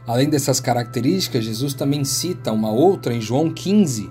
Além 0.07 0.29
dessas 0.29 0.59
características, 0.59 1.45
Jesus 1.45 1.73
também 1.75 2.05
cita 2.05 2.53
uma 2.53 2.71
outra 2.71 3.15
em 3.15 3.21
João 3.21 3.51
15, 3.51 4.11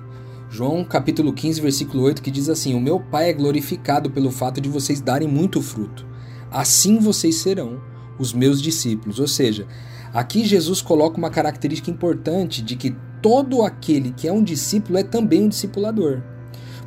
João 0.49 0.83
capítulo 0.83 1.33
15, 1.33 1.59
versículo 1.59 2.03
8, 2.03 2.21
que 2.21 2.31
diz 2.31 2.47
assim: 2.47 2.73
O 2.73 2.79
meu 2.79 2.99
Pai 2.99 3.29
é 3.29 3.33
glorificado 3.33 4.09
pelo 4.09 4.31
fato 4.31 4.61
de 4.61 4.69
vocês 4.69 5.01
darem 5.01 5.27
muito 5.27 5.61
fruto. 5.61 6.05
Assim 6.49 6.99
vocês 6.99 7.35
serão 7.35 7.81
os 8.17 8.31
meus 8.33 8.61
discípulos. 8.61 9.19
Ou 9.19 9.27
seja, 9.27 9.67
aqui 10.13 10.45
Jesus 10.45 10.81
coloca 10.81 11.17
uma 11.17 11.29
característica 11.29 11.91
importante 11.91 12.61
de 12.61 12.75
que 12.75 12.95
todo 13.21 13.61
aquele 13.61 14.11
que 14.11 14.27
é 14.27 14.31
um 14.31 14.43
discípulo 14.43 14.97
é 14.97 15.03
também 15.03 15.43
um 15.43 15.49
discipulador. 15.49 16.21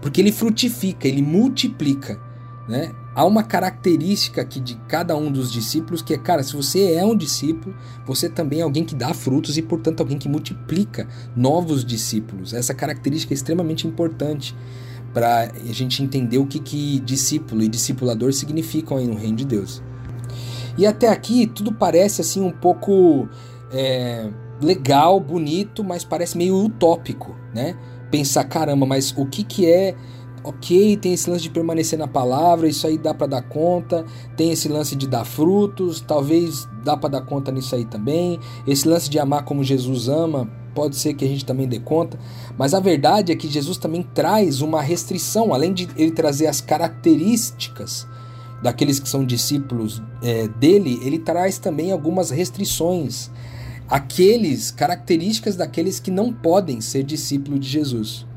Porque 0.00 0.20
ele 0.20 0.32
frutifica, 0.32 1.06
ele 1.06 1.22
multiplica. 1.22 2.18
Né? 2.66 2.90
Há 3.20 3.24
uma 3.24 3.42
característica 3.42 4.40
aqui 4.40 4.58
de 4.58 4.76
cada 4.88 5.14
um 5.14 5.30
dos 5.30 5.52
discípulos 5.52 6.00
que 6.00 6.14
é, 6.14 6.18
cara, 6.18 6.42
se 6.42 6.56
você 6.56 6.94
é 6.94 7.04
um 7.04 7.14
discípulo, 7.14 7.76
você 8.06 8.30
também 8.30 8.60
é 8.60 8.62
alguém 8.62 8.82
que 8.82 8.94
dá 8.94 9.12
frutos 9.12 9.58
e, 9.58 9.62
portanto, 9.62 10.00
alguém 10.00 10.16
que 10.16 10.26
multiplica 10.26 11.06
novos 11.36 11.84
discípulos. 11.84 12.54
Essa 12.54 12.72
característica 12.72 13.34
é 13.34 13.36
extremamente 13.36 13.86
importante 13.86 14.56
para 15.12 15.52
a 15.52 15.72
gente 15.72 16.02
entender 16.02 16.38
o 16.38 16.46
que, 16.46 16.58
que 16.58 16.98
discípulo 17.00 17.62
e 17.62 17.68
discipulador 17.68 18.32
significam 18.32 18.96
aí 18.96 19.06
no 19.06 19.16
reino 19.16 19.36
de 19.36 19.44
Deus. 19.44 19.82
E 20.78 20.86
até 20.86 21.08
aqui 21.08 21.46
tudo 21.46 21.74
parece 21.74 22.22
assim 22.22 22.40
um 22.40 22.52
pouco 22.52 23.28
é, 23.70 24.30
legal, 24.62 25.20
bonito, 25.20 25.84
mas 25.84 26.04
parece 26.04 26.38
meio 26.38 26.56
utópico, 26.56 27.36
né? 27.54 27.76
Pensar, 28.10 28.44
caramba, 28.44 28.86
mas 28.86 29.12
o 29.14 29.26
que, 29.26 29.44
que 29.44 29.66
é 29.66 29.94
ok, 30.42 30.96
tem 30.96 31.12
esse 31.12 31.28
lance 31.28 31.42
de 31.42 31.50
permanecer 31.50 31.98
na 31.98 32.08
palavra, 32.08 32.68
isso 32.68 32.86
aí 32.86 32.96
dá 32.96 33.12
para 33.12 33.26
dar 33.26 33.42
conta, 33.42 34.04
tem 34.36 34.50
esse 34.50 34.68
lance 34.68 34.96
de 34.96 35.06
dar 35.06 35.24
frutos, 35.24 36.00
talvez 36.00 36.68
dá 36.82 36.96
para 36.96 37.10
dar 37.10 37.20
conta 37.22 37.52
nisso 37.52 37.74
aí 37.74 37.84
também, 37.84 38.38
esse 38.66 38.88
lance 38.88 39.08
de 39.10 39.18
amar 39.18 39.44
como 39.44 39.62
Jesus 39.62 40.08
ama, 40.08 40.50
pode 40.74 40.96
ser 40.96 41.14
que 41.14 41.24
a 41.24 41.28
gente 41.28 41.44
também 41.44 41.68
dê 41.68 41.78
conta, 41.78 42.18
mas 42.56 42.72
a 42.72 42.80
verdade 42.80 43.32
é 43.32 43.36
que 43.36 43.48
Jesus 43.48 43.76
também 43.76 44.02
traz 44.02 44.62
uma 44.62 44.80
restrição, 44.80 45.52
além 45.52 45.72
de 45.72 45.88
ele 45.96 46.10
trazer 46.10 46.46
as 46.46 46.60
características 46.60 48.06
daqueles 48.62 48.98
que 48.98 49.08
são 49.08 49.24
discípulos 49.24 50.02
é, 50.22 50.48
dele, 50.48 51.00
ele 51.02 51.18
traz 51.18 51.58
também 51.58 51.92
algumas 51.92 52.30
restrições, 52.30 53.30
aqueles 53.88 54.70
características 54.70 55.56
daqueles 55.56 55.98
que 55.98 56.10
não 56.10 56.32
podem 56.32 56.80
ser 56.80 57.02
discípulo 57.02 57.58
de 57.58 57.68
Jesus. 57.68 58.29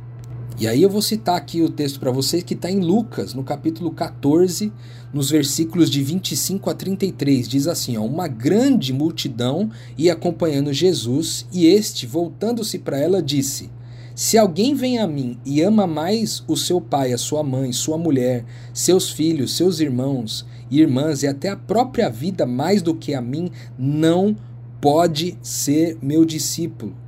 E 0.59 0.67
aí 0.67 0.83
eu 0.83 0.89
vou 0.89 1.01
citar 1.01 1.35
aqui 1.35 1.63
o 1.63 1.69
texto 1.69 1.99
para 1.99 2.11
vocês 2.11 2.43
que 2.43 2.53
está 2.53 2.69
em 2.69 2.79
Lucas, 2.79 3.33
no 3.33 3.43
capítulo 3.43 3.89
14, 3.89 4.71
nos 5.11 5.31
versículos 5.31 5.89
de 5.89 6.03
25 6.03 6.69
a 6.69 6.75
33. 6.75 7.47
Diz 7.47 7.67
assim: 7.67 7.97
ó, 7.97 8.03
Uma 8.03 8.27
grande 8.27 8.93
multidão 8.93 9.71
ia 9.97 10.13
acompanhando 10.13 10.71
Jesus, 10.71 11.47
e 11.51 11.65
este, 11.65 12.05
voltando-se 12.05 12.77
para 12.77 12.99
ela, 12.99 13.21
disse: 13.21 13.71
Se 14.13 14.37
alguém 14.37 14.75
vem 14.75 14.99
a 14.99 15.07
mim 15.07 15.39
e 15.43 15.59
ama 15.59 15.87
mais 15.87 16.43
o 16.47 16.55
seu 16.55 16.79
pai, 16.79 17.13
a 17.13 17.17
sua 17.17 17.41
mãe, 17.41 17.73
sua 17.73 17.97
mulher, 17.97 18.45
seus 18.71 19.09
filhos, 19.09 19.57
seus 19.57 19.79
irmãos 19.79 20.45
e 20.69 20.79
irmãs, 20.79 21.23
e 21.23 21.27
até 21.27 21.49
a 21.49 21.57
própria 21.57 22.11
vida 22.11 22.45
mais 22.45 22.83
do 22.83 22.93
que 22.93 23.15
a 23.15 23.21
mim, 23.21 23.49
não 23.77 24.35
pode 24.79 25.35
ser 25.41 25.97
meu 25.99 26.23
discípulo. 26.23 27.02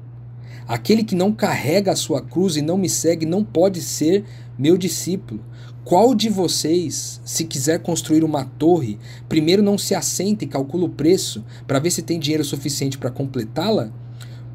Aquele 0.68 1.04
que 1.04 1.14
não 1.14 1.32
carrega 1.32 1.92
a 1.92 1.96
sua 1.96 2.22
cruz 2.22 2.58
e 2.58 2.62
não 2.62 2.78
me 2.78 2.90
segue 2.90 3.26
não 3.26 3.44
pode 3.44 3.82
ser 3.82 4.24
meu 4.58 4.78
discípulo. 4.78 5.40
Qual 5.84 6.16
de 6.16 6.30
vocês, 6.30 7.22
se 7.24 7.44
quiser 7.44 7.80
construir 7.80 8.24
uma 8.24 8.46
torre, 8.46 8.98
primeiro 9.30 9.62
não 9.62 9.78
se 9.78 9.94
assenta 9.94 10.44
e 10.44 10.48
calcula 10.48 10.86
o 10.86 10.90
preço 10.90 11.46
para 11.68 11.78
ver 11.78 11.92
se 11.92 12.02
tem 12.02 12.18
dinheiro 12.18 12.44
suficiente 12.44 12.98
para 12.98 13.12
completá-la? 13.12 13.92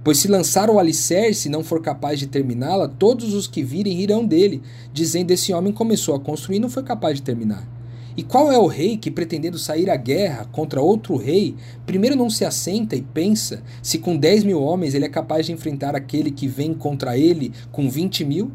Pois 0.02 0.18
se 0.18 0.26
lançar 0.26 0.68
o 0.68 0.78
alicerce 0.80 1.46
e 1.46 1.50
não 1.50 1.62
for 1.62 1.80
capaz 1.80 2.18
de 2.18 2.26
terminá-la, 2.26 2.88
todos 2.88 3.32
os 3.32 3.46
que 3.46 3.62
virem 3.62 4.00
irão 4.00 4.26
dele, 4.26 4.60
dizendo: 4.92 5.30
Esse 5.30 5.52
homem 5.52 5.72
começou 5.72 6.16
a 6.16 6.20
construir 6.20 6.56
e 6.56 6.60
não 6.60 6.70
foi 6.70 6.82
capaz 6.82 7.16
de 7.16 7.22
terminar. 7.22 7.79
E 8.16 8.22
qual 8.22 8.50
é 8.50 8.58
o 8.58 8.66
rei 8.66 8.96
que, 8.96 9.10
pretendendo 9.10 9.58
sair 9.58 9.88
à 9.88 9.96
guerra 9.96 10.46
contra 10.52 10.80
outro 10.80 11.16
rei, 11.16 11.54
primeiro 11.86 12.16
não 12.16 12.28
se 12.28 12.44
assenta 12.44 12.96
e 12.96 13.02
pensa 13.02 13.62
se 13.82 13.98
com 13.98 14.16
10 14.16 14.44
mil 14.44 14.60
homens 14.60 14.94
ele 14.94 15.04
é 15.04 15.08
capaz 15.08 15.46
de 15.46 15.52
enfrentar 15.52 15.94
aquele 15.94 16.30
que 16.30 16.48
vem 16.48 16.74
contra 16.74 17.16
ele 17.16 17.52
com 17.70 17.88
20 17.88 18.24
mil? 18.24 18.50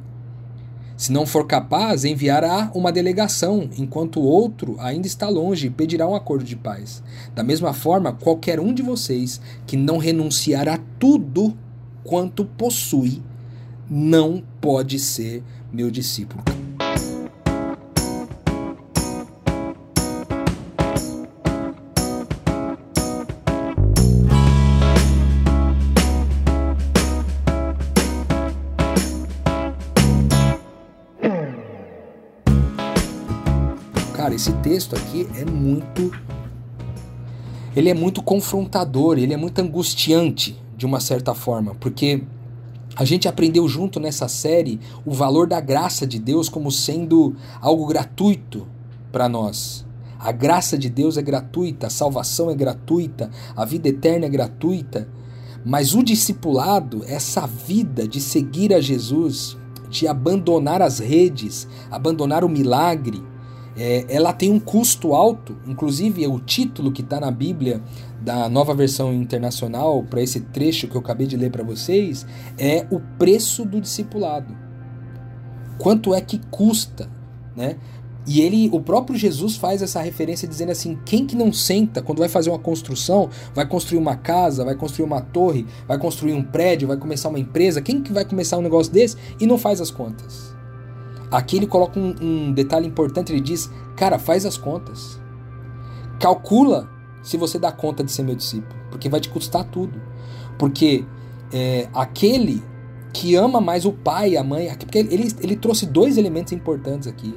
Se 0.98 1.12
não 1.12 1.26
for 1.26 1.46
capaz, 1.46 2.06
enviará 2.06 2.72
uma 2.74 2.90
delegação, 2.90 3.70
enquanto 3.78 4.20
o 4.20 4.24
outro 4.24 4.78
ainda 4.80 5.06
está 5.06 5.28
longe 5.28 5.68
e 5.68 5.70
pedirá 5.70 6.08
um 6.08 6.16
acordo 6.16 6.46
de 6.46 6.56
paz. 6.56 7.04
Da 7.34 7.44
mesma 7.44 7.74
forma, 7.74 8.14
qualquer 8.14 8.62
um 8.62 8.74
de 8.74 8.82
vocês 8.82 9.42
que 9.68 9.76
não 9.76 9.98
renunciar 9.98 10.70
a 10.70 10.80
tudo 10.98 11.54
quanto 12.02 12.46
possui, 12.46 13.22
não 13.90 14.42
pode 14.62 14.98
ser 14.98 15.44
meu 15.74 15.92
discípulo. 15.92 16.55
Cara, 34.36 34.42
esse 34.42 34.52
texto 34.56 34.96
aqui 34.96 35.28
é 35.36 35.46
muito. 35.46 36.12
Ele 37.76 37.90
é 37.90 37.94
muito 37.94 38.22
confrontador, 38.22 39.18
ele 39.18 39.34
é 39.34 39.38
muito 39.38 39.60
angustiante, 39.60 40.62
de 40.78 40.86
uma 40.86 41.00
certa 41.00 41.34
forma, 41.34 41.76
porque 41.76 42.24
a 42.96 43.06
gente 43.06 43.28
aprendeu 43.28 43.68
junto 43.68 44.00
nessa 44.00 44.28
série 44.28 44.80
o 45.06 45.12
valor 45.12 45.48
da 45.48 45.60
graça 45.60 46.06
de 46.06 46.20
Deus 46.20 46.48
como 46.50 46.72
sendo 46.72 47.36
algo 47.62 47.86
gratuito 47.86 48.68
para 49.12 49.28
nós. 49.28 49.86
A 50.20 50.32
graça 50.32 50.78
de 50.78 50.90
Deus 50.90 51.18
é 51.18 51.22
gratuita, 51.22 51.88
a 51.88 51.90
salvação 51.90 52.50
é 52.50 52.56
gratuita, 52.56 53.30
a 53.56 53.66
vida 53.66 53.90
eterna 53.90 54.26
é 54.26 54.30
gratuita. 54.30 55.08
Mas 55.66 55.94
o 55.94 56.04
discipulado, 56.04 57.04
essa 57.08 57.46
vida 57.46 58.08
de 58.08 58.22
seguir 58.22 58.74
a 58.74 58.80
Jesus, 58.80 59.58
de 59.90 60.08
abandonar 60.08 60.82
as 60.82 61.00
redes, 61.00 61.68
abandonar 61.92 62.44
o 62.44 62.50
milagre, 62.50 63.22
é, 63.78 64.06
ela 64.10 64.34
tem 64.34 64.52
um 64.52 64.60
custo 64.60 65.14
alto. 65.14 65.58
Inclusive, 65.66 66.26
o 66.28 66.40
título 66.40 66.92
que 66.92 67.02
está 67.02 67.20
na 67.20 67.32
Bíblia 67.32 67.82
da 68.22 68.50
nova 68.50 68.74
versão 68.74 69.14
internacional 69.14 70.04
para 70.04 70.22
esse 70.22 70.40
trecho 70.40 70.88
que 70.88 70.96
eu 70.96 71.02
acabei 71.02 71.28
de 71.28 71.38
ler 71.38 71.52
para 71.52 71.64
vocês 71.64 72.26
é 72.58 72.86
o 72.90 73.00
preço 73.18 73.66
do 73.66 73.82
discipulado. 73.82 74.56
Quanto 75.78 76.14
é 76.14 76.22
que 76.22 76.40
custa, 76.50 77.10
né? 77.56 77.76
E 78.28 78.42
ele, 78.42 78.70
o 78.74 78.80
próprio 78.80 79.18
Jesus 79.18 79.56
faz 79.56 79.84
essa 79.84 80.02
referência 80.02 80.48
dizendo 80.48 80.72
assim: 80.72 80.98
quem 81.06 81.28
que 81.28 81.36
não 81.36 81.54
senta 81.54 82.02
quando 82.02 82.20
vai 82.20 82.30
fazer 82.30 82.50
uma 82.50 82.58
construção, 82.58 83.30
vai 83.54 83.68
construir 83.68 84.00
uma 84.00 84.16
casa, 84.16 84.66
vai 84.66 84.76
construir 84.76 85.06
uma 85.06 85.22
torre, 85.22 85.66
vai 85.88 86.00
construir 86.00 86.34
um 86.34 86.42
prédio, 86.42 86.88
vai 86.88 86.98
começar 86.98 87.30
uma 87.30 87.38
empresa, 87.38 87.82
quem 87.82 88.02
que 88.02 88.12
vai 88.12 88.26
começar 88.26 88.58
um 88.58 88.62
negócio 88.62 88.92
desse 88.92 89.16
e 89.40 89.46
não 89.46 89.60
faz 89.60 89.80
as 89.80 89.92
contas? 89.92 90.55
Aqui 91.32 91.58
ele 91.58 91.68
coloca 91.68 92.00
um, 92.00 92.16
um 92.22 92.52
detalhe 92.52 92.88
importante, 92.88 93.32
ele 93.32 93.42
diz: 93.42 93.70
cara, 93.96 94.20
faz 94.20 94.46
as 94.46 94.58
contas. 94.58 95.20
Calcula 96.20 96.90
se 97.22 97.38
você 97.38 97.58
dá 97.60 97.72
conta 97.72 98.04
de 98.04 98.12
ser 98.12 98.24
meu 98.24 98.36
discípulo, 98.36 98.76
porque 98.90 99.10
vai 99.10 99.20
te 99.20 99.30
custar 99.30 99.64
tudo. 99.66 100.02
Porque 100.58 101.06
é, 101.52 101.90
aquele 101.94 102.64
que 103.12 103.36
ama 103.36 103.60
mais 103.60 103.86
o 103.86 103.92
pai 103.92 104.32
e 104.32 104.38
a 104.38 104.44
mãe, 104.44 104.74
porque 104.78 105.00
ele, 105.00 105.34
ele 105.42 105.56
trouxe 105.56 105.86
dois 105.86 106.18
elementos 106.18 106.54
importantes 106.54 107.08
aqui 107.08 107.34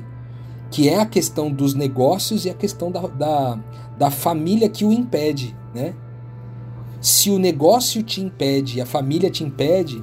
que 0.70 0.88
é 0.88 1.00
a 1.00 1.06
questão 1.06 1.50
dos 1.50 1.74
negócios 1.74 2.44
e 2.44 2.50
a 2.50 2.54
questão 2.54 2.90
da, 2.90 3.00
da, 3.00 3.58
da 3.96 4.10
família 4.10 4.68
que 4.68 4.84
o 4.84 4.92
impede, 4.92 5.56
né? 5.74 5.94
Se 7.00 7.30
o 7.30 7.38
negócio 7.38 8.02
te 8.02 8.20
impede 8.20 8.78
e 8.78 8.80
a 8.80 8.86
família 8.86 9.30
te 9.30 9.44
impede, 9.44 10.02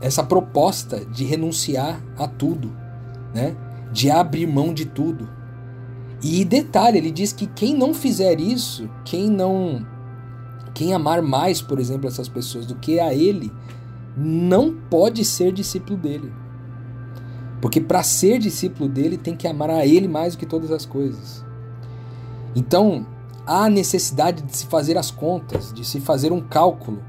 essa 0.00 0.22
proposta 0.22 1.04
de 1.04 1.24
renunciar 1.24 2.02
a 2.16 2.28
tudo, 2.28 2.76
né? 3.34 3.56
De 3.92 4.10
abrir 4.10 4.46
mão 4.46 4.72
de 4.72 4.84
tudo. 4.84 5.28
E 6.22 6.44
detalhe, 6.44 6.98
ele 6.98 7.10
diz 7.10 7.32
que 7.32 7.46
quem 7.46 7.74
não 7.74 7.94
fizer 7.94 8.38
isso, 8.40 8.88
quem 9.04 9.30
não 9.30 9.86
quem 10.72 10.94
amar 10.94 11.20
mais, 11.20 11.60
por 11.60 11.78
exemplo, 11.78 12.08
essas 12.08 12.28
pessoas 12.28 12.64
do 12.64 12.76
que 12.76 13.00
a 13.00 13.12
ele, 13.12 13.52
não 14.16 14.72
pode 14.72 15.24
ser 15.24 15.52
discípulo 15.52 15.98
dele. 15.98 16.32
Porque 17.60 17.80
para 17.80 18.02
ser 18.02 18.38
discípulo 18.38 18.88
dele 18.88 19.16
tem 19.16 19.36
que 19.36 19.46
amar 19.46 19.70
a 19.70 19.84
ele 19.84 20.08
mais 20.08 20.34
do 20.34 20.38
que 20.38 20.46
todas 20.46 20.70
as 20.70 20.86
coisas. 20.86 21.44
Então, 22.54 23.06
há 23.46 23.68
necessidade 23.68 24.42
de 24.42 24.56
se 24.56 24.66
fazer 24.66 24.96
as 24.96 25.10
contas, 25.10 25.72
de 25.72 25.84
se 25.84 26.00
fazer 26.00 26.32
um 26.32 26.40
cálculo 26.40 27.02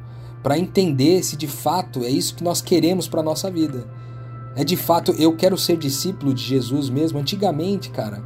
para 0.43 0.57
entender 0.57 1.23
se 1.23 1.38
de 1.38 1.47
fato 1.47 2.03
é 2.03 2.10
isso 2.10 2.36
que 2.36 2.43
nós 2.43 2.62
queremos 2.62 3.07
para 3.07 3.23
nossa 3.23 3.49
vida. 3.49 3.88
É 4.55 4.63
de 4.63 4.75
fato 4.75 5.13
eu 5.17 5.35
quero 5.35 5.57
ser 5.57 5.77
discípulo 5.77 6.33
de 6.33 6.43
Jesus 6.43 6.89
mesmo. 6.89 7.19
Antigamente, 7.19 7.89
cara, 7.89 8.23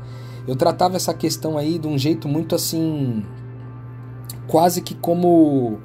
eu 0.48 0.56
tratava 0.56 0.96
essa 0.96 1.14
questão 1.14 1.58
aí 1.58 1.78
de 1.78 1.88
um 1.88 1.98
jeito 1.98 2.28
muito 2.28 2.56
assim, 2.56 3.24
quase 4.48 4.82
que 4.82 4.96
como 4.96 5.80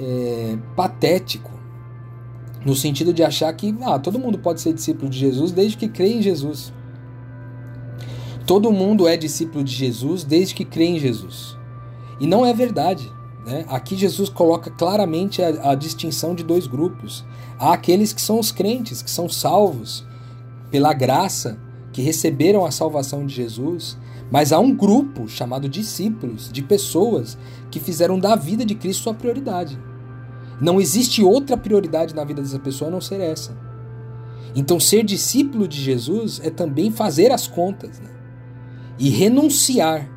é, 0.00 0.58
patético 0.74 1.50
no 2.64 2.74
sentido 2.74 3.12
de 3.12 3.22
achar 3.22 3.52
que 3.54 3.74
ah, 3.82 3.98
todo 3.98 4.18
mundo 4.18 4.38
pode 4.38 4.60
ser 4.60 4.72
discípulo 4.72 5.10
de 5.10 5.18
Jesus 5.18 5.52
desde 5.52 5.76
que 5.76 5.88
crê 5.88 6.14
em 6.14 6.22
Jesus. 6.22 6.72
Todo 8.46 8.72
mundo 8.72 9.06
é 9.06 9.16
discípulo 9.16 9.62
de 9.62 9.72
Jesus 9.72 10.24
desde 10.24 10.54
que 10.54 10.64
crê 10.64 10.86
em 10.86 10.98
Jesus. 10.98 11.56
E 12.18 12.26
não 12.26 12.44
é 12.44 12.52
verdade. 12.52 13.10
Né? 13.44 13.64
Aqui 13.68 13.96
Jesus 13.96 14.28
coloca 14.28 14.70
claramente 14.70 15.42
a, 15.42 15.70
a 15.70 15.74
distinção 15.74 16.34
de 16.34 16.44
dois 16.44 16.66
grupos. 16.66 17.24
Há 17.58 17.72
aqueles 17.72 18.12
que 18.12 18.20
são 18.20 18.38
os 18.38 18.52
crentes, 18.52 19.02
que 19.02 19.10
são 19.10 19.28
salvos 19.28 20.04
pela 20.70 20.92
graça, 20.92 21.58
que 21.92 22.02
receberam 22.02 22.64
a 22.64 22.70
salvação 22.70 23.26
de 23.26 23.34
Jesus, 23.34 23.98
mas 24.30 24.52
há 24.52 24.58
um 24.58 24.74
grupo 24.74 25.28
chamado 25.28 25.68
discípulos, 25.68 26.50
de 26.52 26.62
pessoas 26.62 27.36
que 27.70 27.80
fizeram 27.80 28.18
da 28.18 28.36
vida 28.36 28.64
de 28.64 28.74
Cristo 28.74 29.04
sua 29.04 29.14
prioridade. 29.14 29.78
Não 30.60 30.80
existe 30.80 31.22
outra 31.22 31.56
prioridade 31.56 32.14
na 32.14 32.22
vida 32.22 32.40
dessa 32.42 32.58
pessoa 32.58 32.88
a 32.88 32.92
não 32.92 33.00
ser 33.00 33.20
essa. 33.20 33.56
Então, 34.54 34.78
ser 34.78 35.04
discípulo 35.04 35.66
de 35.66 35.80
Jesus 35.80 36.40
é 36.44 36.50
também 36.50 36.90
fazer 36.90 37.32
as 37.32 37.46
contas 37.46 37.98
né? 37.98 38.10
e 38.98 39.08
renunciar. 39.08 40.08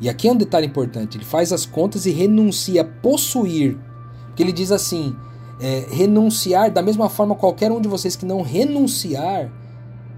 E 0.00 0.08
aqui 0.08 0.28
é 0.28 0.32
um 0.32 0.36
detalhe 0.36 0.66
importante: 0.66 1.16
ele 1.16 1.24
faz 1.24 1.52
as 1.52 1.64
contas 1.66 2.06
e 2.06 2.10
renuncia 2.10 2.82
a 2.82 2.84
possuir. 2.84 3.78
Porque 4.26 4.42
ele 4.42 4.52
diz 4.52 4.72
assim: 4.72 5.14
é, 5.60 5.86
renunciar, 5.90 6.70
da 6.70 6.82
mesma 6.82 7.08
forma, 7.08 7.34
qualquer 7.34 7.70
um 7.70 7.80
de 7.80 7.88
vocês 7.88 8.16
que 8.16 8.26
não 8.26 8.42
renunciar, 8.42 9.50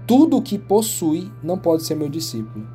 tudo 0.05 0.37
o 0.37 0.41
que 0.41 0.57
possui 0.57 1.31
não 1.43 1.57
pode 1.57 1.83
ser 1.83 1.95
meu 1.95 2.09
discípulo. 2.09 2.67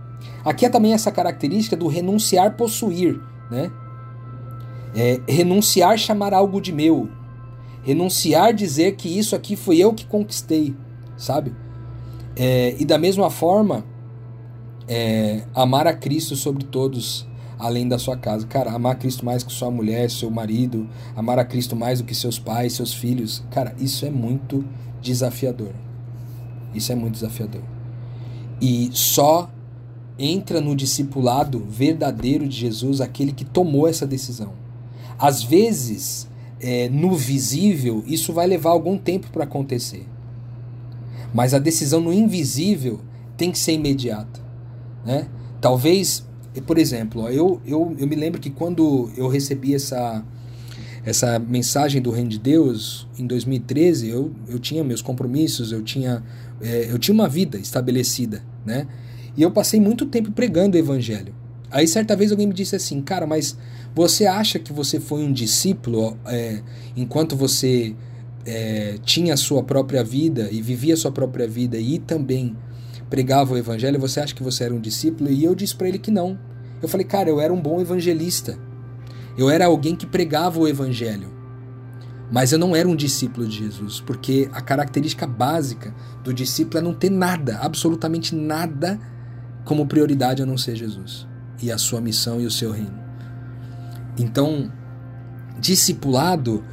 Aqui 0.45 0.67
é 0.67 0.69
também 0.69 0.93
essa 0.93 1.11
característica 1.11 1.77
do 1.77 1.89
renunciar 1.89 2.57
possuir, 2.57 3.21
né? 3.51 3.71
É, 4.95 5.21
renunciar 5.27 5.99
chamar 5.99 6.35
algo 6.35 6.61
de 6.61 6.73
meu. 6.73 7.09
Renunciar 7.83 8.53
dizer 8.53 8.95
que 8.97 9.19
isso 9.19 9.35
aqui 9.35 9.57
foi 9.57 9.79
eu 9.79 9.93
que 9.93 10.07
conquistei, 10.07 10.77
sabe? 11.17 11.53
É, 12.37 12.77
e 12.79 12.85
da 12.85 12.99
mesma 12.99 13.31
forma, 13.31 13.85
é, 14.95 15.45
amar 15.55 15.87
a 15.87 15.95
Cristo 15.95 16.37
sobre 16.37 16.65
todos, 16.65 17.27
além 17.59 17.89
da 17.89 17.99
sua 17.99 18.15
casa. 18.15 18.47
Cara, 18.47 18.71
amar 18.73 18.93
a 18.93 18.95
Cristo 18.95 19.25
mais 19.25 19.43
que 19.43 19.51
sua 19.51 19.71
mulher, 19.71 20.11
seu 20.11 20.31
marido, 20.31 20.87
amar 21.17 21.39
a 21.39 21.47
Cristo 21.47 21.75
mais 21.75 22.01
do 22.01 22.05
que 22.05 22.15
seus 22.15 22.39
pais, 22.39 22.75
seus 22.75 22.93
filhos. 22.93 23.43
Cara, 23.51 23.75
isso 23.79 24.05
é 24.05 24.11
muito 24.11 24.63
desafiador. 25.01 25.73
Isso 26.75 26.93
é 26.93 26.95
muito 26.95 27.15
desafiador. 27.15 27.63
E 28.61 28.91
só 28.93 29.51
entra 30.19 30.61
no 30.61 30.77
discipulado 30.77 31.65
verdadeiro 31.67 32.47
de 32.47 32.55
Jesus 32.55 33.01
aquele 33.01 33.33
que 33.33 33.47
tomou 33.47 33.89
essa 33.89 34.07
decisão. 34.07 34.53
Às 35.19 35.43
vezes, 35.43 36.29
é, 36.61 36.91
no 36.91 37.17
visível, 37.17 38.05
isso 38.07 38.31
vai 38.31 38.47
levar 38.47 38.71
algum 38.71 38.99
tempo 38.99 39.29
para 39.33 39.45
acontecer. 39.45 40.07
Mas 41.33 41.55
a 41.55 41.59
decisão 41.59 41.99
no 41.99 42.13
invisível 42.13 43.01
tem 43.39 43.51
que 43.51 43.59
ser 43.59 43.73
imediata. 43.73 44.43
Né? 45.05 45.27
Talvez, 45.61 46.27
por 46.67 46.79
exemplo, 46.79 47.29
eu, 47.29 47.61
eu, 47.67 47.95
eu 47.99 48.07
me 48.07 48.17
lembro 48.17 48.41
que 48.41 48.51
quando 48.51 49.11
eu 49.17 49.29
recebi 49.29 49.75
essa, 49.75 50.25
essa 51.05 51.39
mensagem 51.39 52.01
do 52.01 52.11
Reino 52.11 52.31
de 52.31 52.39
Deus 52.39 53.09
em 53.19 53.27
2013, 53.27 54.09
eu, 54.09 54.33
eu 54.49 54.59
tinha 54.59 54.85
meus 54.85 55.03
compromissos, 55.03 55.73
eu 55.73 55.83
tinha, 55.83 56.23
é, 56.61 56.89
eu 56.91 56.99
tinha 56.99 57.15
uma 57.15 57.29
vida 57.29 57.59
estabelecida. 57.59 58.43
Né? 58.65 58.87
E 59.37 59.43
eu 59.43 59.51
passei 59.51 59.81
muito 59.81 60.07
tempo 60.07 60.31
pregando 60.33 60.77
o 60.77 60.81
Evangelho. 60.81 61.35
Aí 61.71 61.89
certa 61.89 62.15
vez 62.15 62.31
alguém 62.31 62.47
me 62.47 62.53
disse 62.53 62.77
assim, 62.77 63.01
cara, 63.01 63.27
mas 63.27 63.57
você 63.95 64.27
acha 64.27 64.59
que 64.59 64.73
você 64.73 65.01
foi 65.01 65.23
um 65.23 65.33
discípulo 65.33 66.19
é, 66.27 66.61
enquanto 66.95 67.35
você 67.35 67.95
é, 68.45 68.99
tinha 69.05 69.35
a 69.35 69.37
sua 69.37 69.63
própria 69.63 70.05
vida 70.05 70.49
e 70.53 70.61
vivia 70.61 70.95
a 70.95 70.97
sua 70.97 71.11
própria 71.11 71.49
vida 71.49 71.79
e 71.79 71.99
também 71.99 72.55
pregava 73.13 73.53
o 73.53 73.59
evangelho? 73.59 74.01
Você 74.01 74.21
acha 74.21 74.35
que 74.35 74.43
você 74.43 74.65
era 74.65 74.73
um 74.73 74.81
discípulo? 74.81 75.31
E 75.31 75.45
eu 75.45 75.55
disse 75.55 75.77
para 75.77 75.87
ele 75.87 75.99
que 75.99 76.11
não. 76.11 76.39
Eu 76.81 76.89
falei, 76.89 77.07
cara, 77.07 77.29
eu 77.29 77.43
era 77.43 77.53
um 77.53 77.61
bom 77.61 77.79
evangelista. 77.79 78.59
Eu 79.37 79.51
era 79.51 79.67
alguém 79.67 79.95
que 79.95 80.07
pregava 80.07 80.59
o 80.59 80.67
evangelho. 80.67 81.31
Mas 82.31 82.53
eu 82.53 82.59
não 82.59 82.75
era 82.75 82.89
um 82.89 82.97
discípulo 82.97 83.47
de 83.47 83.59
Jesus, 83.59 84.01
porque 84.01 84.49
a 84.55 84.63
característica 84.63 85.27
básica 85.27 85.95
do 86.25 86.33
discípulo 86.33 86.79
é 86.79 86.81
não 86.81 86.95
ter 86.95 87.11
nada, 87.11 87.59
absolutamente 87.59 88.35
nada, 88.35 88.99
como 89.67 89.87
prioridade 89.87 90.43
a 90.43 90.47
não 90.47 90.57
ser 90.57 90.75
Jesus 90.75 91.29
e 91.61 91.71
a 91.71 91.77
sua 91.77 92.01
missão 92.01 92.41
e 92.41 92.47
o 92.47 92.51
seu 92.51 92.71
reino. 92.71 92.99
Então, 94.19 94.73
discipulado 95.61 96.65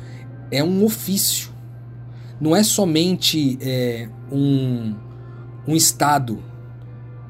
é 0.50 0.64
um 0.64 0.86
ofício, 0.86 1.50
não 2.40 2.56
é 2.56 2.64
somente 2.64 3.60
é, 3.62 4.08
um, 4.32 4.96
um 5.68 5.76
estado, 5.76 6.42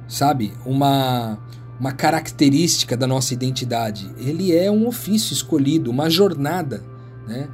sabe? 0.07 0.53
Uma, 0.65 1.37
uma 1.79 1.91
característica 1.91 2.95
da 2.95 3.07
nossa 3.07 3.33
identidade. 3.33 4.09
Ele 4.17 4.55
é 4.55 4.69
um 4.69 4.87
ofício 4.87 5.33
escolhido, 5.33 5.91
uma 5.91 6.09
jornada, 6.09 6.83
né? 7.27 7.47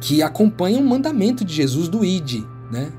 Que 0.00 0.22
acompanha 0.22 0.78
um 0.78 0.86
mandamento 0.86 1.44
de 1.44 1.54
Jesus 1.54 1.88
do 1.88 2.04
ID, 2.04 2.44
né? 2.70 2.92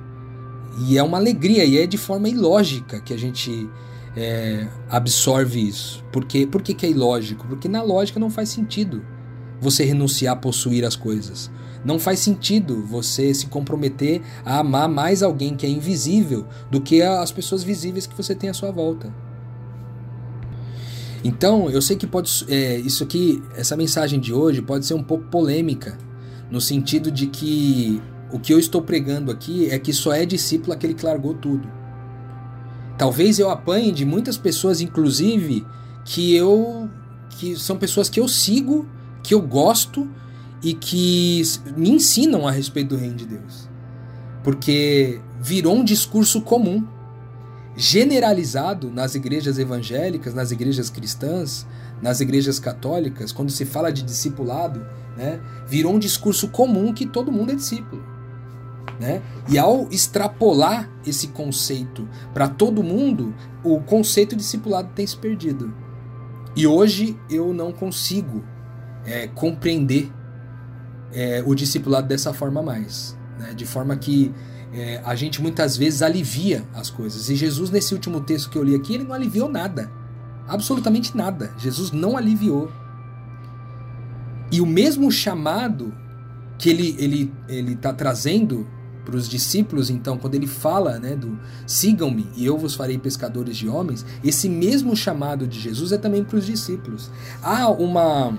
E 0.80 0.98
é 0.98 1.04
uma 1.04 1.18
alegria, 1.18 1.66
e 1.66 1.78
é 1.78 1.88
de 1.88 1.98
forma 1.98 2.30
ilógica 2.30 3.00
que 3.00 3.14
a 3.14 3.18
gente 3.18 3.70
é, 4.16 4.68
absorve 4.90 5.68
isso. 5.68 6.04
Por, 6.12 6.26
quê? 6.26 6.48
Por 6.48 6.62
que, 6.62 6.74
que 6.74 6.86
é 6.86 6.90
ilógico? 6.90 7.48
Porque 7.48 7.68
na 7.68 7.82
lógica 7.82 8.20
não 8.20 8.30
faz 8.30 8.50
sentido 8.50 9.04
você 9.60 9.84
renunciar 9.84 10.34
a 10.34 10.40
possuir 10.40 10.86
as 10.86 10.96
coisas. 10.96 11.50
Não 11.88 11.98
faz 11.98 12.20
sentido 12.20 12.84
você 12.86 13.34
se 13.34 13.46
comprometer 13.46 14.22
a 14.44 14.60
amar 14.60 14.90
mais 14.90 15.24
alguém 15.24 15.56
que 15.56 15.66
é 15.66 15.70
invisível 15.70 16.46
do 16.70 16.82
que 16.82 17.02
as 17.02 17.32
pessoas 17.32 17.64
visíveis 17.64 18.06
que 18.06 18.14
você 18.14 18.36
tem 18.36 18.50
à 18.50 18.54
sua 18.54 18.72
volta. 18.72 19.10
Então, 21.24 21.70
eu 21.70 21.82
sei 21.82 21.96
que 21.96 22.06
pode. 22.06 22.46
É, 22.50 22.78
isso 22.80 23.06
aqui, 23.06 23.42
essa 23.56 23.78
mensagem 23.78 24.20
de 24.20 24.34
hoje 24.34 24.62
pode 24.62 24.86
ser 24.86 24.96
um 24.96 25.02
pouco 25.02 25.30
polêmica, 25.30 25.98
no 26.52 26.60
sentido 26.60 27.10
de 27.10 27.28
que 27.28 28.02
o 28.34 28.38
que 28.38 28.54
eu 28.54 28.60
estou 28.60 28.82
pregando 28.82 29.32
aqui 29.32 29.70
é 29.70 29.80
que 29.80 29.94
só 29.94 30.12
é 30.12 30.26
discípulo 30.26 30.74
aquele 30.74 30.94
que 30.94 31.06
largou 31.06 31.36
tudo. 31.36 31.72
Talvez 32.98 33.40
eu 33.40 33.50
apanhe 33.50 33.94
de 33.94 34.04
muitas 34.04 34.36
pessoas, 34.36 34.82
inclusive, 34.82 35.66
que 36.04 36.36
eu. 36.36 36.90
que 37.30 37.56
são 37.56 37.78
pessoas 37.78 38.10
que 38.10 38.20
eu 38.20 38.28
sigo, 38.28 38.86
que 39.24 39.34
eu 39.34 39.42
gosto 39.42 40.06
e 40.64 40.74
que 40.74 41.42
me 41.76 41.90
ensinam 41.90 42.48
a 42.48 42.52
respeito 42.52 42.90
do 42.90 42.98
reino 42.98 43.16
de 43.16 43.26
Deus. 43.26 43.70
Porque 44.44 45.22
virou 45.40 45.76
um 45.76 45.84
discurso 45.84 46.42
comum 46.42 46.86
generalizado 47.76 48.90
nas 48.90 49.14
igrejas 49.14 49.60
evangélicas, 49.60 50.34
nas 50.34 50.52
igrejas 50.52 50.90
cristãs, 50.90 51.66
nas 52.02 52.20
igrejas 52.20 52.60
católicas, 52.60 53.32
quando 53.32 53.52
se 53.52 53.66
fala 53.66 53.92
de 53.92 54.02
discipulado, 54.02 54.86
né, 55.16 55.40
virou 55.68 55.94
um 55.94 56.00
discurso 56.00 56.48
comum 56.50 56.92
que 56.94 57.06
todo 57.06 57.32
mundo 57.32 57.52
é 57.52 57.56
discípulo. 57.56 58.04
Né? 59.00 59.22
E 59.48 59.60
ao 59.60 59.88
extrapolar 59.92 60.90
esse 61.06 61.28
conceito 61.28 62.08
para 62.34 62.48
todo 62.48 62.82
mundo, 62.82 63.34
o 63.64 63.80
conceito 63.82 64.32
de 64.32 64.38
discipulado 64.38 64.90
tem 64.96 65.06
se 65.06 65.16
perdido. 65.16 65.72
E 66.56 66.66
hoje 66.66 67.16
eu 67.30 67.54
não 67.54 67.72
consigo 67.72 68.44
é, 69.06 69.28
compreender 69.28 70.12
é, 71.18 71.44
o 71.44 71.56
discipulado 71.56 72.08
dessa 72.08 72.32
forma 72.32 72.62
mais. 72.62 73.18
Né? 73.40 73.52
De 73.56 73.66
forma 73.66 73.98
que 73.98 74.32
é, 74.72 75.02
a 75.04 75.16
gente 75.16 75.42
muitas 75.42 75.76
vezes 75.76 76.04
alivia 76.04 76.64
as 76.76 76.92
coisas. 76.92 77.28
E 77.28 77.36
Jesus, 77.36 77.72
nesse 77.72 77.96
último 77.96 78.22
texto 78.22 78.52
que 78.52 78.58
eu 78.58 78.64
li 78.64 78.76
aqui, 78.76 78.94
ele 78.94 79.04
não 79.04 79.16
aliviou 79.16 79.50
nada. 79.50 79.92
Absolutamente 80.48 81.18
nada. 81.18 81.52
Jesus 81.58 81.92
não 81.92 82.16
aliviou. 82.16 82.72
E 84.52 84.62
o 84.62 84.66
mesmo 84.66 85.12
chamado 85.12 85.92
que 86.60 86.70
ele 86.70 86.96
ele 87.00 87.34
ele 87.50 87.74
está 87.74 87.92
trazendo 87.92 88.68
para 89.04 89.16
os 89.16 89.28
discípulos, 89.28 89.90
então, 89.90 90.18
quando 90.18 90.36
ele 90.36 90.48
fala, 90.48 91.00
né, 91.00 91.16
do 91.16 91.40
sigam-me 91.66 92.28
e 92.36 92.46
eu 92.46 92.58
vos 92.58 92.76
farei 92.76 92.98
pescadores 92.98 93.56
de 93.56 93.68
homens, 93.68 94.06
esse 94.22 94.50
mesmo 94.50 94.98
chamado 94.98 95.48
de 95.48 95.60
Jesus 95.60 95.94
é 95.94 95.98
também 95.98 96.26
para 96.26 96.38
os 96.38 96.46
discípulos. 96.46 97.10
Há 97.42 97.70
uma 97.70 98.38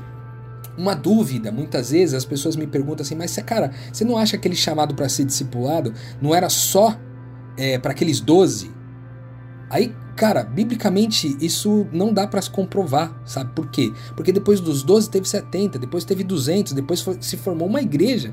uma 0.79 0.95
dúvida. 0.95 1.51
Muitas 1.51 1.91
vezes 1.91 2.14
as 2.14 2.25
pessoas 2.25 2.55
me 2.55 2.67
perguntam 2.67 3.05
assim, 3.05 3.17
mas 3.17 3.37
cara, 3.45 3.73
você 3.93 4.05
não 4.05 4.17
acha 4.17 4.33
que 4.33 4.37
aquele 4.37 4.55
chamado 4.55 4.95
para 4.95 5.09
ser 5.09 5.25
discipulado 5.25 5.93
não 6.23 6.35
era 6.35 6.49
só 6.49 6.97
é, 7.57 7.79
para 7.79 7.91
aqueles 7.91 8.21
doze? 8.21 8.71
Aí, 9.69 9.95
cara, 10.17 10.45
biblicamente 10.45 11.37
isso 11.41 11.87
não 11.93 12.12
dá 12.12 12.27
para 12.27 12.41
se 12.41 12.51
comprovar, 12.51 13.21
sabe 13.27 13.53
por 13.55 13.71
quê? 13.71 13.93
Porque 14.17 14.33
depois 14.33 14.61
dos 14.61 14.83
12 14.83 15.11
teve 15.11 15.29
70, 15.29 15.79
depois 15.79 16.05
teve 16.05 16.25
200, 16.25 16.73
depois 16.73 17.05
se 17.21 17.37
formou 17.37 17.69
uma 17.69 17.83
igreja 17.83 18.33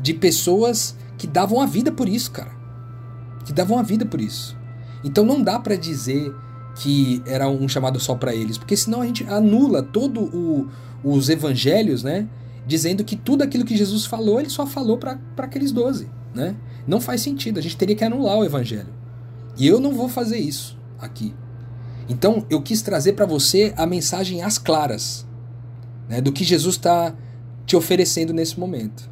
de 0.00 0.14
pessoas 0.14 0.96
que 1.18 1.26
davam 1.26 1.60
a 1.60 1.66
vida 1.66 1.90
por 1.90 2.08
isso, 2.08 2.30
cara. 2.30 2.52
Que 3.44 3.52
davam 3.52 3.78
a 3.78 3.82
vida 3.82 4.04
por 4.06 4.20
isso. 4.20 4.56
Então 5.02 5.24
não 5.24 5.42
dá 5.42 5.58
para 5.58 5.74
dizer 5.74 6.32
que 6.76 7.22
era 7.26 7.48
um 7.48 7.68
chamado 7.68 7.98
só 7.98 8.14
para 8.14 8.34
eles, 8.34 8.56
porque 8.56 8.76
senão 8.76 9.02
a 9.02 9.06
gente 9.06 9.24
anula 9.24 9.82
todo 9.82 10.22
o, 10.22 10.68
os 11.04 11.28
evangelhos, 11.28 12.02
né? 12.02 12.28
Dizendo 12.66 13.04
que 13.04 13.16
tudo 13.16 13.42
aquilo 13.42 13.64
que 13.64 13.76
Jesus 13.76 14.06
falou, 14.06 14.38
ele 14.40 14.50
só 14.50 14.66
falou 14.66 14.98
para 14.98 15.18
aqueles 15.38 15.72
doze, 15.72 16.08
né? 16.34 16.56
Não 16.86 17.00
faz 17.00 17.20
sentido, 17.20 17.58
a 17.58 17.62
gente 17.62 17.76
teria 17.76 17.96
que 17.96 18.04
anular 18.04 18.38
o 18.38 18.44
evangelho. 18.44 18.92
E 19.56 19.66
eu 19.66 19.80
não 19.80 19.92
vou 19.92 20.08
fazer 20.08 20.38
isso 20.38 20.78
aqui. 20.98 21.34
Então 22.08 22.44
eu 22.50 22.60
quis 22.62 22.82
trazer 22.82 23.12
para 23.12 23.26
você 23.26 23.72
a 23.76 23.86
mensagem 23.86 24.42
às 24.42 24.58
claras, 24.58 25.26
né, 26.08 26.20
do 26.20 26.32
que 26.32 26.44
Jesus 26.44 26.76
está 26.76 27.14
te 27.64 27.76
oferecendo 27.76 28.32
nesse 28.32 28.58
momento. 28.58 29.10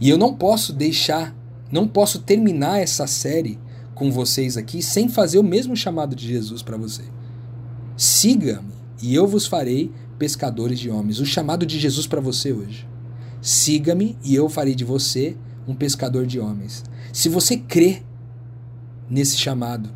E 0.00 0.08
eu 0.08 0.18
não 0.18 0.34
posso 0.34 0.72
deixar, 0.72 1.34
não 1.70 1.86
posso 1.86 2.20
terminar 2.20 2.80
essa 2.80 3.06
série 3.06 3.58
com 3.94 4.10
vocês 4.10 4.56
aqui 4.56 4.82
sem 4.82 5.08
fazer 5.08 5.38
o 5.38 5.44
mesmo 5.44 5.76
chamado 5.76 6.16
de 6.16 6.26
Jesus 6.26 6.62
para 6.62 6.76
você. 6.76 7.02
Siga-me 7.96 8.74
e 9.02 9.14
eu 9.14 9.26
vos 9.26 9.46
farei 9.46 9.92
pescadores 10.20 10.78
de 10.78 10.90
homens. 10.90 11.18
O 11.18 11.24
chamado 11.24 11.64
de 11.64 11.80
Jesus 11.80 12.06
para 12.06 12.20
você 12.20 12.52
hoje. 12.52 12.86
Siga-me 13.40 14.18
e 14.22 14.34
eu 14.34 14.50
farei 14.50 14.74
de 14.74 14.84
você 14.84 15.34
um 15.66 15.74
pescador 15.74 16.26
de 16.26 16.38
homens. 16.38 16.84
Se 17.10 17.30
você 17.30 17.56
crê 17.56 18.02
nesse 19.08 19.38
chamado, 19.38 19.88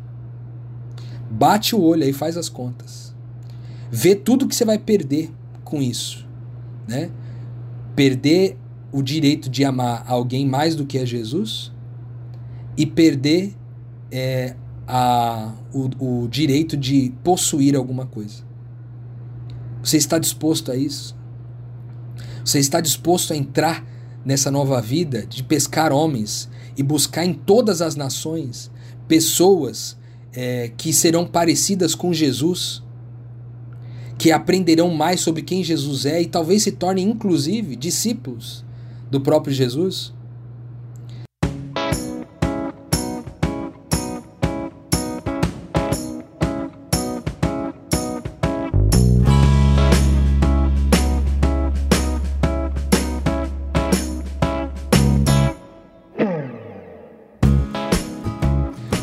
bate 1.29 1.75
o 1.75 1.81
olho 1.81 2.03
aí, 2.03 2.11
faz 2.11 2.37
as 2.37 2.49
contas. 2.49 3.15
Vê 3.91 4.15
tudo 4.15 4.47
que 4.47 4.55
você 4.55 4.65
vai 4.65 4.79
perder 4.79 5.31
com 5.63 5.79
isso, 5.79 6.27
né? 6.87 7.11
Perder 7.95 8.57
o 8.91 9.03
direito 9.03 9.47
de 9.47 9.63
amar 9.63 10.05
alguém 10.07 10.47
mais 10.47 10.75
do 10.75 10.87
que 10.87 10.97
a 10.97 11.05
Jesus 11.05 11.71
e 12.75 12.85
perder 12.85 13.55
é, 14.11 14.55
a, 14.87 15.53
o, 15.71 16.23
o 16.23 16.27
direito 16.27 16.75
de 16.75 17.13
possuir 17.23 17.75
alguma 17.75 18.07
coisa. 18.07 18.44
Você 19.85 19.97
está 19.97 20.17
disposto 20.17 20.71
a 20.71 20.75
isso? 20.75 21.15
Você 22.43 22.57
está 22.57 22.81
disposto 22.81 23.33
a 23.33 23.35
entrar 23.35 23.85
nessa 24.25 24.49
nova 24.49 24.81
vida 24.81 25.27
de 25.27 25.43
pescar 25.43 25.93
homens 25.93 26.49
e 26.75 26.81
buscar 26.81 27.23
em 27.23 27.35
todas 27.35 27.83
as 27.83 27.95
nações 27.95 28.71
pessoas 29.07 29.95
é, 30.33 30.71
que 30.75 30.91
serão 30.91 31.27
parecidas 31.27 31.93
com 31.93 32.11
Jesus, 32.11 32.81
que 34.17 34.31
aprenderão 34.31 34.89
mais 34.89 35.21
sobre 35.21 35.43
quem 35.43 35.63
Jesus 35.63 36.07
é 36.07 36.19
e 36.19 36.25
talvez 36.25 36.63
se 36.63 36.71
tornem, 36.71 37.07
inclusive, 37.07 37.75
discípulos 37.75 38.65
do 39.11 39.21
próprio 39.21 39.53
Jesus? 39.53 40.14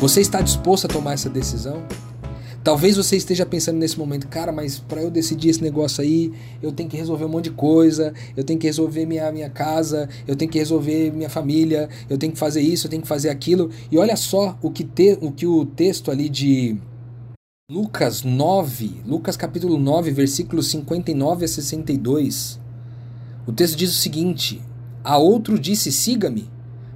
Você 0.03 0.19
está 0.19 0.41
disposto 0.41 0.83
a 0.83 0.89
tomar 0.89 1.13
essa 1.13 1.29
decisão? 1.29 1.81
Talvez 2.61 2.97
você 2.97 3.15
esteja 3.15 3.45
pensando 3.45 3.77
nesse 3.77 3.97
momento, 3.97 4.27
cara, 4.27 4.51
mas 4.51 4.77
para 4.77 5.01
eu 5.01 5.09
decidir 5.09 5.47
esse 5.47 5.63
negócio 5.63 6.03
aí, 6.03 6.33
eu 6.61 6.73
tenho 6.73 6.89
que 6.89 6.97
resolver 6.97 7.23
um 7.23 7.29
monte 7.29 7.45
de 7.45 7.51
coisa, 7.51 8.13
eu 8.35 8.43
tenho 8.43 8.59
que 8.59 8.67
resolver 8.67 9.05
minha, 9.05 9.31
minha 9.31 9.49
casa, 9.49 10.09
eu 10.27 10.35
tenho 10.35 10.51
que 10.51 10.59
resolver 10.59 11.09
minha 11.13 11.29
família, 11.29 11.87
eu 12.09 12.17
tenho 12.17 12.33
que 12.33 12.37
fazer 12.37 12.59
isso, 12.59 12.85
eu 12.85 12.89
tenho 12.89 13.01
que 13.01 13.07
fazer 13.07 13.29
aquilo. 13.29 13.69
E 13.89 13.97
olha 13.97 14.17
só 14.17 14.57
o 14.61 14.69
que, 14.69 14.83
te, 14.83 15.17
o, 15.21 15.31
que 15.31 15.47
o 15.47 15.65
texto 15.65 16.11
ali 16.11 16.27
de 16.27 16.75
Lucas 17.71 18.23
9, 18.23 19.03
Lucas 19.07 19.37
capítulo 19.37 19.79
9, 19.79 20.11
versículos 20.11 20.67
59 20.67 21.45
a 21.45 21.47
62. 21.47 22.59
O 23.47 23.53
texto 23.53 23.77
diz 23.77 23.89
o 23.91 23.97
seguinte: 23.97 24.61
A 25.01 25.17
outro 25.17 25.57
disse: 25.57 25.93
Siga-me. 25.93 26.52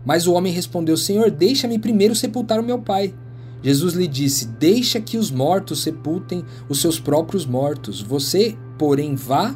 Mas 0.07 0.25
o 0.25 0.31
homem 0.31 0.53
respondeu: 0.53 0.95
Senhor, 0.95 1.29
deixa-me 1.29 1.77
primeiro 1.77 2.15
sepultar 2.15 2.61
o 2.61 2.63
meu 2.63 2.79
pai. 2.79 3.13
Jesus 3.61 3.93
lhe 3.93 4.07
disse: 4.07 4.47
Deixa 4.47 5.01
que 5.01 5.17
os 5.17 5.29
mortos 5.29 5.83
sepultem 5.83 6.45
os 6.69 6.79
seus 6.79 6.97
próprios 6.97 7.45
mortos. 7.45 8.01
Você, 8.01 8.55
porém, 8.77 9.15
vá 9.15 9.53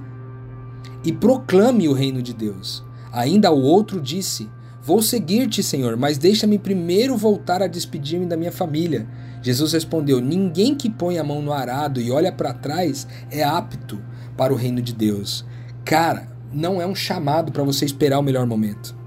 e 1.06 1.14
proclame 1.14 1.88
o 1.88 1.94
reino 1.94 2.22
de 2.22 2.34
Deus. 2.34 2.84
Ainda 3.14 3.50
o 3.50 3.62
outro 3.62 4.02
disse: 4.02 4.50
Vou 4.84 5.02
seguir-te, 5.02 5.64
Senhor, 5.64 5.96
mas 5.96 6.18
deixa-me 6.18 6.60
primeiro 6.60 7.16
voltar 7.16 7.62
a 7.64 7.68
despedir-me 7.68 8.26
da 8.26 8.36
minha 8.36 8.52
família. 8.52 9.08
Jesus 9.42 9.72
respondeu: 9.72 10.20
Ninguém 10.20 10.76
que 10.76 10.90
põe 10.90 11.18
a 11.18 11.24
mão 11.24 11.42
no 11.42 11.54
arado 11.54 12.02
e 12.02 12.12
olha 12.12 12.30
para 12.30 12.54
trás 12.54 13.08
é 13.32 13.42
apto 13.42 14.02
para 14.36 14.52
o 14.52 14.58
reino 14.58 14.82
de 14.82 14.94
Deus. 14.94 15.46
Cara, 15.86 16.28
não 16.52 16.82
é 16.82 16.86
um 16.86 16.94
chamado 16.94 17.54
para 17.54 17.64
você 17.64 17.86
esperar 17.86 18.20
o 18.20 18.24
melhor 18.24 18.46
momento. 18.46 19.00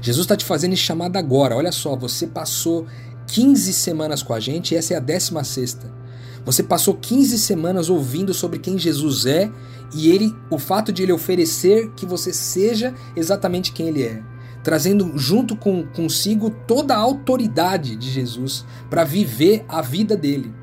Jesus 0.00 0.24
está 0.24 0.36
te 0.36 0.44
fazendo 0.44 0.72
esse 0.72 0.82
chamado 0.82 1.16
agora. 1.16 1.56
Olha 1.56 1.72
só, 1.72 1.94
você 1.96 2.26
passou 2.26 2.86
15 3.26 3.72
semanas 3.72 4.22
com 4.22 4.32
a 4.32 4.40
gente 4.40 4.74
e 4.74 4.76
essa 4.76 4.94
é 4.94 4.96
a 4.96 5.00
16 5.00 5.46
sexta. 5.46 6.00
Você 6.44 6.62
passou 6.62 6.94
15 6.94 7.38
semanas 7.38 7.90
ouvindo 7.90 8.32
sobre 8.32 8.58
quem 8.58 8.78
Jesus 8.78 9.26
é 9.26 9.50
e 9.94 10.10
ele, 10.10 10.34
o 10.50 10.58
fato 10.58 10.92
de 10.92 11.02
ele 11.02 11.12
oferecer 11.12 11.90
que 11.90 12.06
você 12.06 12.32
seja 12.32 12.94
exatamente 13.14 13.72
quem 13.72 13.88
ele 13.88 14.02
é, 14.02 14.22
trazendo 14.62 15.18
junto 15.18 15.54
com 15.54 15.86
consigo 15.86 16.50
toda 16.66 16.94
a 16.94 16.98
autoridade 16.98 17.96
de 17.96 18.10
Jesus 18.10 18.64
para 18.88 19.04
viver 19.04 19.64
a 19.68 19.82
vida 19.82 20.16
dele. 20.16 20.54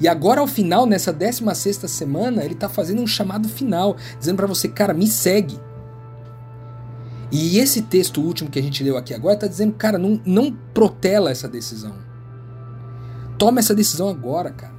E 0.00 0.08
agora, 0.08 0.40
ao 0.40 0.46
final, 0.46 0.86
nessa 0.86 1.12
16 1.12 1.76
semana, 1.86 2.42
ele 2.42 2.54
está 2.54 2.70
fazendo 2.70 3.02
um 3.02 3.06
chamado 3.06 3.48
final, 3.50 3.98
dizendo 4.18 4.36
para 4.36 4.46
você, 4.46 4.66
cara, 4.66 4.94
me 4.94 5.06
segue. 5.06 5.60
E 7.30 7.58
esse 7.58 7.82
texto 7.82 8.20
último 8.20 8.50
que 8.50 8.58
a 8.58 8.62
gente 8.62 8.82
leu 8.82 8.96
aqui 8.96 9.14
agora 9.14 9.34
está 9.34 9.46
dizendo, 9.46 9.72
cara, 9.74 9.98
não, 9.98 10.20
não 10.24 10.52
protela 10.74 11.30
essa 11.30 11.48
decisão. 11.48 11.94
Toma 13.38 13.60
essa 13.60 13.74
decisão 13.74 14.08
agora, 14.08 14.50
cara. 14.50 14.74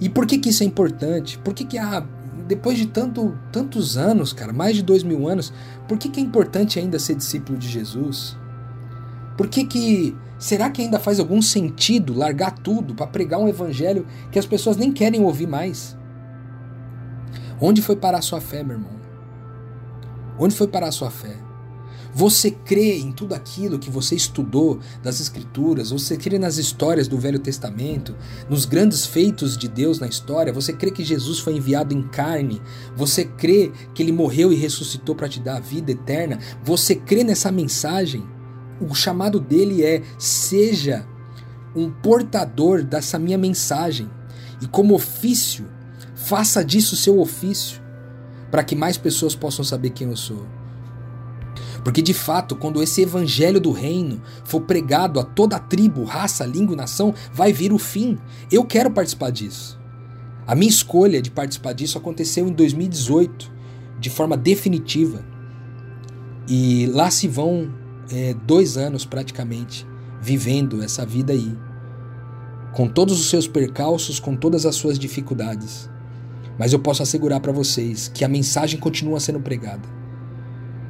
E 0.00 0.08
por 0.08 0.26
que, 0.26 0.38
que 0.38 0.48
isso 0.48 0.64
é 0.64 0.66
importante? 0.66 1.38
Por 1.38 1.54
que, 1.54 1.64
que 1.64 1.78
ah, 1.78 2.04
depois 2.48 2.76
de 2.76 2.86
tanto, 2.86 3.38
tantos 3.52 3.96
anos, 3.96 4.32
cara, 4.32 4.52
mais 4.52 4.74
de 4.74 4.82
dois 4.82 5.04
mil 5.04 5.28
anos, 5.28 5.52
por 5.86 5.96
que, 5.96 6.08
que 6.08 6.18
é 6.18 6.22
importante 6.22 6.78
ainda 6.78 6.98
ser 6.98 7.14
discípulo 7.14 7.56
de 7.56 7.68
Jesus? 7.68 8.36
Por 9.36 9.48
que 9.48 9.64
que 9.64 10.16
será 10.38 10.68
que 10.68 10.82
ainda 10.82 10.98
faz 10.98 11.20
algum 11.20 11.40
sentido 11.40 12.12
largar 12.12 12.50
tudo 12.50 12.94
para 12.94 13.06
pregar 13.06 13.38
um 13.38 13.48
evangelho 13.48 14.06
que 14.32 14.38
as 14.38 14.46
pessoas 14.46 14.76
nem 14.76 14.92
querem 14.92 15.22
ouvir 15.22 15.46
mais? 15.46 15.96
Onde 17.60 17.80
foi 17.80 17.94
parar 17.94 18.18
a 18.18 18.22
sua 18.22 18.40
fé, 18.40 18.64
meu 18.64 18.76
irmão? 18.76 19.00
Onde 20.36 20.56
foi 20.56 20.66
parar 20.66 20.88
a 20.88 20.92
sua 20.92 21.10
fé? 21.10 21.36
Você 22.14 22.50
crê 22.50 22.98
em 22.98 23.10
tudo 23.10 23.34
aquilo 23.34 23.78
que 23.78 23.90
você 23.90 24.14
estudou 24.14 24.78
das 25.02 25.20
Escrituras, 25.20 25.90
você 25.90 26.16
crê 26.16 26.38
nas 26.38 26.58
histórias 26.58 27.08
do 27.08 27.18
Velho 27.18 27.38
Testamento, 27.38 28.14
nos 28.50 28.66
grandes 28.66 29.06
feitos 29.06 29.56
de 29.56 29.66
Deus 29.66 29.98
na 29.98 30.06
história, 30.06 30.52
você 30.52 30.72
crê 30.72 30.90
que 30.90 31.04
Jesus 31.04 31.38
foi 31.38 31.56
enviado 31.56 31.94
em 31.94 32.02
carne, 32.02 32.60
você 32.94 33.24
crê 33.24 33.72
que 33.94 34.02
ele 34.02 34.12
morreu 34.12 34.52
e 34.52 34.56
ressuscitou 34.56 35.14
para 35.14 35.28
te 35.28 35.40
dar 35.40 35.56
a 35.56 35.60
vida 35.60 35.90
eterna, 35.90 36.38
você 36.62 36.94
crê 36.94 37.24
nessa 37.24 37.50
mensagem? 37.50 38.22
O 38.80 38.94
chamado 38.94 39.40
dele 39.40 39.84
é: 39.84 40.02
seja 40.18 41.06
um 41.74 41.90
portador 41.90 42.82
dessa 42.82 43.18
minha 43.18 43.38
mensagem. 43.38 44.10
E, 44.60 44.66
como 44.66 44.94
ofício, 44.94 45.66
faça 46.14 46.64
disso 46.64 46.94
seu 46.94 47.18
ofício, 47.18 47.80
para 48.50 48.62
que 48.62 48.76
mais 48.76 48.96
pessoas 48.96 49.34
possam 49.34 49.64
saber 49.64 49.90
quem 49.90 50.08
eu 50.08 50.16
sou. 50.16 50.46
Porque 51.84 52.00
de 52.00 52.14
fato, 52.14 52.54
quando 52.54 52.82
esse 52.82 53.02
evangelho 53.02 53.60
do 53.60 53.72
reino 53.72 54.22
for 54.44 54.60
pregado 54.60 55.18
a 55.18 55.24
toda 55.24 55.56
a 55.56 55.60
tribo, 55.60 56.04
raça, 56.04 56.46
língua 56.46 56.74
e 56.74 56.76
nação, 56.76 57.12
vai 57.32 57.52
vir 57.52 57.72
o 57.72 57.78
fim. 57.78 58.18
Eu 58.50 58.64
quero 58.64 58.90
participar 58.90 59.30
disso. 59.30 59.80
A 60.46 60.54
minha 60.54 60.70
escolha 60.70 61.20
de 61.20 61.30
participar 61.30 61.72
disso 61.72 61.98
aconteceu 61.98 62.46
em 62.46 62.52
2018, 62.52 63.50
de 63.98 64.10
forma 64.10 64.36
definitiva. 64.36 65.24
E 66.48 66.86
lá 66.86 67.10
se 67.10 67.26
vão 67.26 67.72
é, 68.10 68.34
dois 68.46 68.76
anos 68.76 69.04
praticamente 69.04 69.86
vivendo 70.20 70.82
essa 70.82 71.04
vida 71.04 71.32
aí, 71.32 71.56
com 72.72 72.88
todos 72.88 73.20
os 73.20 73.28
seus 73.28 73.48
percalços, 73.48 74.20
com 74.20 74.36
todas 74.36 74.64
as 74.66 74.76
suas 74.76 74.98
dificuldades. 74.98 75.90
Mas 76.56 76.72
eu 76.72 76.78
posso 76.78 77.02
assegurar 77.02 77.40
para 77.40 77.50
vocês 77.50 78.08
que 78.08 78.24
a 78.24 78.28
mensagem 78.28 78.78
continua 78.78 79.18
sendo 79.18 79.40
pregada 79.40 80.01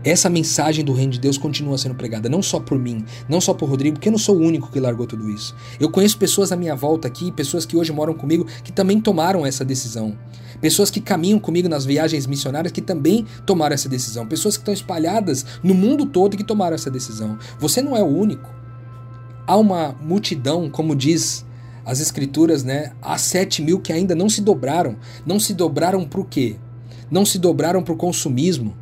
essa 0.04 0.28
mensagem 0.28 0.84
do 0.84 0.92
reino 0.92 1.12
de 1.12 1.20
Deus 1.20 1.38
continua 1.38 1.78
sendo 1.78 1.94
pregada, 1.94 2.28
não 2.28 2.42
só 2.42 2.58
por 2.58 2.78
mim, 2.78 3.04
não 3.28 3.40
só 3.40 3.54
por 3.54 3.68
Rodrigo, 3.68 3.96
porque 3.96 4.08
eu 4.08 4.12
não 4.12 4.18
sou 4.18 4.36
o 4.36 4.40
único 4.40 4.70
que 4.70 4.80
largou 4.80 5.06
tudo 5.06 5.30
isso. 5.30 5.54
Eu 5.78 5.90
conheço 5.90 6.18
pessoas 6.18 6.50
à 6.50 6.56
minha 6.56 6.74
volta 6.74 7.06
aqui, 7.06 7.30
pessoas 7.30 7.64
que 7.64 7.76
hoje 7.76 7.92
moram 7.92 8.14
comigo, 8.14 8.46
que 8.64 8.72
também 8.72 9.00
tomaram 9.00 9.46
essa 9.46 9.64
decisão. 9.64 10.16
Pessoas 10.60 10.90
que 10.90 11.00
caminham 11.00 11.38
comigo 11.38 11.68
nas 11.68 11.84
viagens 11.84 12.26
missionárias 12.26 12.72
que 12.72 12.80
também 12.80 13.26
tomaram 13.44 13.74
essa 13.74 13.88
decisão. 13.88 14.26
Pessoas 14.26 14.56
que 14.56 14.62
estão 14.62 14.74
espalhadas 14.74 15.44
no 15.62 15.74
mundo 15.74 16.06
todo 16.06 16.36
que 16.36 16.44
tomaram 16.44 16.74
essa 16.74 16.90
decisão. 16.90 17.38
Você 17.58 17.82
não 17.82 17.96
é 17.96 18.02
o 18.02 18.06
único. 18.06 18.48
Há 19.46 19.56
uma 19.56 19.94
multidão, 20.00 20.70
como 20.70 20.94
diz 20.94 21.44
as 21.84 22.00
escrituras, 22.00 22.62
né? 22.62 22.92
Há 23.02 23.18
sete 23.18 23.60
mil 23.60 23.80
que 23.80 23.92
ainda 23.92 24.14
não 24.14 24.28
se 24.28 24.40
dobraram. 24.40 24.96
Não 25.26 25.40
se 25.40 25.52
dobraram 25.52 26.04
para 26.04 26.20
o 26.20 26.24
quê? 26.24 26.56
Não 27.10 27.26
se 27.26 27.38
dobraram 27.38 27.82
para 27.82 27.92
o 27.92 27.96
consumismo 27.96 28.76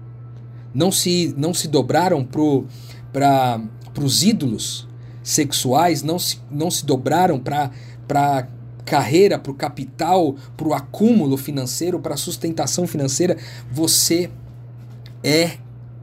não 0.75 0.91
se, 0.93 1.35
não 1.37 1.53
se 1.53 1.69
dobraram 1.69 2.25
para 2.25 3.61
os 3.99 4.23
ídolos 4.23 4.89
sexuais, 5.23 6.03
não 6.03 6.19
se, 6.19 6.41
não 6.51 6.71
se 6.71 6.85
dobraram 6.85 7.39
para 7.39 8.49
carreira, 8.85 9.39
para 9.39 9.53
o 9.53 9.55
capital, 9.55 10.35
para 10.57 10.69
o 10.69 10.75
acúmulo 10.75 11.37
financeiro, 11.37 12.01
para 12.01 12.15
a 12.15 12.19
sustentação 12.19 12.87
financeira. 12.87 13.37
Você 13.71 14.31
é 15.23 15.59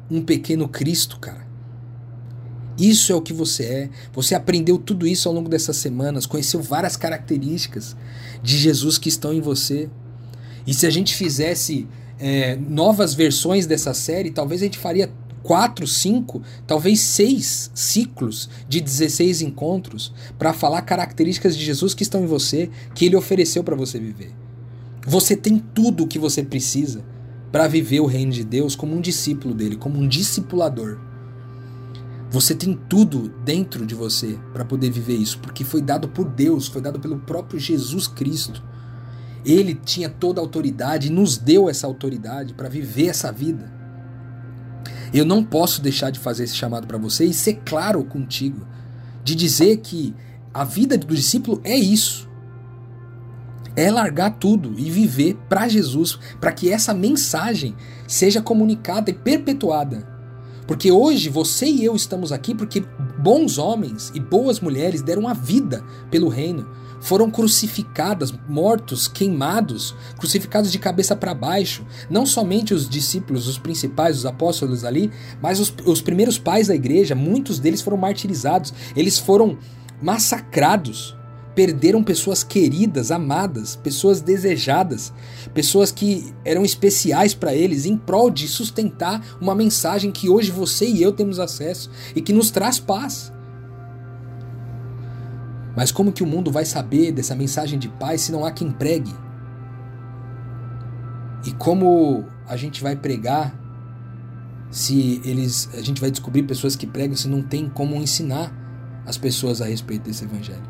um 0.10 0.22
pequeno 0.22 0.68
Cristo, 0.68 1.20
cara. 1.20 1.46
Isso 2.78 3.12
é 3.12 3.16
o 3.16 3.22
que 3.22 3.34
você 3.34 3.64
é. 3.64 3.90
Você 4.14 4.36
aprendeu 4.36 4.78
tudo 4.78 5.08
isso 5.08 5.28
ao 5.28 5.34
longo 5.34 5.50
dessas 5.50 5.78
semanas, 5.78 6.26
conheceu 6.26 6.62
várias 6.62 6.96
características 6.96 7.96
de 8.44 8.58
Jesus 8.58 8.98
que 8.98 9.10
estão 9.10 9.34
em 9.34 9.42
você. 9.42 9.90
E 10.66 10.74
se 10.74 10.86
a 10.86 10.90
gente 10.90 11.16
fizesse 11.16 11.88
é, 12.20 12.56
novas 12.56 13.14
versões 13.14 13.66
dessa 13.66 13.94
série, 13.94 14.32
talvez 14.32 14.62
a 14.62 14.66
gente 14.66 14.78
faria 14.78 15.12
quatro, 15.44 15.88
cinco, 15.88 16.42
talvez 16.66 17.00
seis 17.00 17.72
ciclos 17.74 18.50
de 18.68 18.82
16 18.82 19.42
encontros 19.42 20.14
para 20.38 20.52
falar 20.52 20.82
características 20.82 21.56
de 21.56 21.64
Jesus 21.64 21.94
que 21.94 22.04
estão 22.04 22.24
em 22.24 22.28
você, 22.28 22.70
que 22.94 23.06
ele 23.06 23.16
ofereceu 23.16 23.64
para 23.64 23.76
você 23.76 23.98
viver. 24.00 24.32
Você 25.06 25.38
tem 25.38 25.58
tudo 25.58 26.04
o 26.04 26.08
que 26.08 26.20
você 26.20 26.44
precisa 26.44 27.02
para 27.50 27.68
viver 27.68 28.02
o 28.02 28.06
reino 28.06 28.32
de 28.34 28.44
Deus 28.44 28.76
como 28.76 28.94
um 28.94 29.00
discípulo 29.00 29.54
dele, 29.54 29.78
como 29.78 29.98
um 29.98 30.08
discipulador. 30.08 31.00
Você 32.30 32.54
tem 32.54 32.78
tudo 32.90 33.34
dentro 33.46 33.86
de 33.86 33.96
você 33.96 34.38
para 34.52 34.66
poder 34.66 34.92
viver 34.92 35.16
isso, 35.16 35.40
porque 35.40 35.64
foi 35.64 35.82
dado 35.82 36.10
por 36.10 36.26
Deus, 36.26 36.68
foi 36.68 36.82
dado 36.82 37.00
pelo 37.00 37.20
próprio 37.20 37.58
Jesus 37.58 38.06
Cristo. 38.06 38.62
Ele 39.48 39.74
tinha 39.74 40.10
toda 40.10 40.42
a 40.42 40.44
autoridade 40.44 41.08
e 41.08 41.10
nos 41.10 41.38
deu 41.38 41.70
essa 41.70 41.88
autoridade 41.88 42.54
para 42.54 42.68
viver 42.68 43.08
essa 43.08 43.32
vida. 43.32 43.72
Eu 45.14 45.24
não 45.24 45.42
posso 45.42 45.82
deixar 45.82 46.10
de 46.10 46.20
fazer 46.20 46.44
esse 46.44 46.56
chamado 46.56 46.86
para 46.86 46.98
você 46.98 47.24
e 47.24 47.34
ser 47.34 47.62
claro 47.66 48.04
contigo, 48.04 48.68
de 49.24 49.34
dizer 49.34 49.78
que 49.78 50.14
a 50.54 50.66
vida 50.66 50.98
do 50.98 51.16
discípulo 51.16 51.62
é 51.64 51.78
isso. 51.78 52.28
É 53.74 53.90
largar 53.90 54.32
tudo 54.32 54.78
e 54.78 54.92
viver 54.92 55.38
para 55.48 55.70
Jesus, 55.70 56.20
para 56.42 56.52
que 56.52 56.70
essa 56.70 56.94
mensagem 56.94 57.74
seja 58.06 58.42
comunicada 58.42 59.10
e 59.12 59.14
perpetuada. 59.14 60.06
Porque 60.68 60.92
hoje 60.92 61.30
você 61.30 61.68
e 61.68 61.86
eu 61.86 61.96
estamos 61.96 62.34
aqui 62.34 62.54
porque 62.54 62.84
bons 63.18 63.58
homens 63.58 64.12
e 64.14 64.20
boas 64.20 64.60
mulheres 64.60 65.02
deram 65.02 65.26
a 65.26 65.34
vida 65.34 65.86
pelo 66.12 66.28
reino 66.28 66.68
foram 67.00 67.30
crucificadas, 67.30 68.34
mortos, 68.48 69.08
queimados, 69.08 69.96
crucificados 70.18 70.72
de 70.72 70.80
cabeça 70.80 71.16
para 71.16 71.34
baixo. 71.34 71.86
Não 72.10 72.26
somente 72.26 72.74
os 72.74 72.90
discípulos, 72.90 73.48
os 73.48 73.58
principais, 73.58 74.18
os 74.18 74.26
apóstolos 74.26 74.84
ali, 74.84 75.12
mas 75.42 75.60
os, 75.60 75.74
os 75.86 76.02
primeiros 76.02 76.38
pais 76.38 76.68
da 76.68 76.76
igreja, 76.76 77.16
muitos 77.16 77.60
deles 77.60 77.82
foram 77.82 77.98
martirizados, 77.98 78.74
eles 78.96 79.18
foram 79.18 79.58
massacrados 80.02 81.18
perderam 81.58 82.04
pessoas 82.04 82.44
queridas, 82.44 83.10
amadas, 83.10 83.76
pessoas 83.76 84.22
desejadas, 84.22 85.12
pessoas 85.56 85.92
que 85.92 86.32
eram 86.46 86.64
especiais 86.64 87.34
para 87.34 87.52
eles 87.52 87.88
em 87.88 87.98
prol 87.98 88.30
de 88.30 88.48
sustentar 88.48 89.26
uma 89.42 89.56
mensagem 89.56 90.12
que 90.12 90.30
hoje 90.30 90.52
você 90.52 90.86
e 90.86 91.02
eu 91.02 91.12
temos 91.12 91.40
acesso 91.40 91.90
e 92.16 92.22
que 92.22 92.32
nos 92.32 92.52
traz 92.52 92.80
paz. 92.80 93.34
Mas 95.78 95.92
como 95.92 96.12
que 96.12 96.24
o 96.24 96.26
mundo 96.26 96.50
vai 96.52 96.66
saber 96.66 97.12
dessa 97.12 97.36
mensagem 97.36 97.78
de 97.78 97.88
paz 97.88 98.22
se 98.22 98.32
não 98.32 98.44
há 98.44 98.50
quem 98.50 98.72
pregue? 98.72 99.14
E 101.46 101.52
como 101.52 102.26
a 102.48 102.58
gente 102.58 102.82
vai 102.82 102.96
pregar 102.96 103.56
se 104.72 105.22
eles 105.24 105.70
a 105.76 105.82
gente 105.84 106.02
vai 106.02 106.10
descobrir 106.10 106.42
pessoas 106.44 106.76
que 106.76 106.88
pregam 106.88 107.16
se 107.16 107.28
não 107.28 107.44
tem 107.44 107.70
como 107.70 107.96
ensinar 107.98 108.52
as 109.06 109.20
pessoas 109.20 109.62
a 109.62 109.66
respeito 109.66 110.06
desse 110.06 110.24
evangelho? 110.24 110.68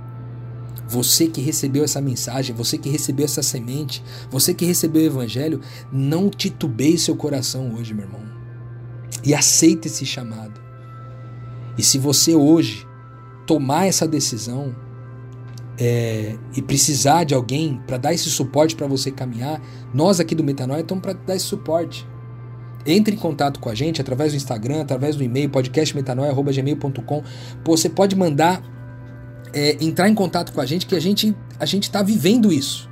Você 0.89 1.27
que 1.27 1.39
recebeu 1.39 1.85
essa 1.85 2.01
mensagem, 2.01 2.53
você 2.53 2.77
que 2.77 2.89
recebeu 2.89 3.23
essa 3.23 3.41
semente, 3.41 4.03
você 4.29 4.53
que 4.53 4.65
recebeu 4.65 5.03
o 5.03 5.05
evangelho, 5.05 5.61
não 5.89 6.29
titubeie 6.29 6.97
seu 6.97 7.15
coração 7.15 7.73
hoje, 7.75 7.93
meu 7.93 8.03
irmão. 8.03 8.23
E 9.23 9.33
aceite 9.33 9.87
esse 9.87 10.05
chamado. 10.05 10.59
E 11.77 11.83
se 11.83 11.97
você 11.97 12.35
hoje 12.35 12.85
tomar 13.45 13.85
essa 13.85 14.05
decisão, 14.05 14.75
é, 15.79 16.35
e 16.55 16.61
precisar 16.61 17.23
de 17.23 17.33
alguém 17.33 17.81
para 17.85 17.97
dar 17.97 18.13
esse 18.13 18.29
suporte 18.29 18.75
para 18.75 18.87
você 18.87 19.11
caminhar, 19.11 19.61
nós 19.93 20.19
aqui 20.19 20.33
do 20.33 20.43
Metanoia 20.43 20.81
estamos 20.81 21.01
para 21.01 21.13
dar 21.13 21.35
esse 21.35 21.45
suporte. 21.45 22.07
Entre 22.85 23.15
em 23.15 23.17
contato 23.17 23.59
com 23.59 23.69
a 23.69 23.75
gente 23.75 24.01
através 24.01 24.31
do 24.31 24.37
Instagram, 24.37 24.81
através 24.81 25.15
do 25.15 25.23
e-mail 25.23 25.49
podcastmetanoia.gmail.com. 25.49 27.23
Você 27.65 27.89
pode 27.89 28.15
mandar 28.15 28.63
é, 29.53 29.77
entrar 29.83 30.09
em 30.09 30.15
contato 30.15 30.53
com 30.53 30.61
a 30.61 30.65
gente 30.65 30.85
que 30.85 30.95
a 30.95 30.99
gente 30.99 31.35
a 31.59 31.65
está 31.65 32.01
vivendo 32.01 32.51
isso. 32.51 32.89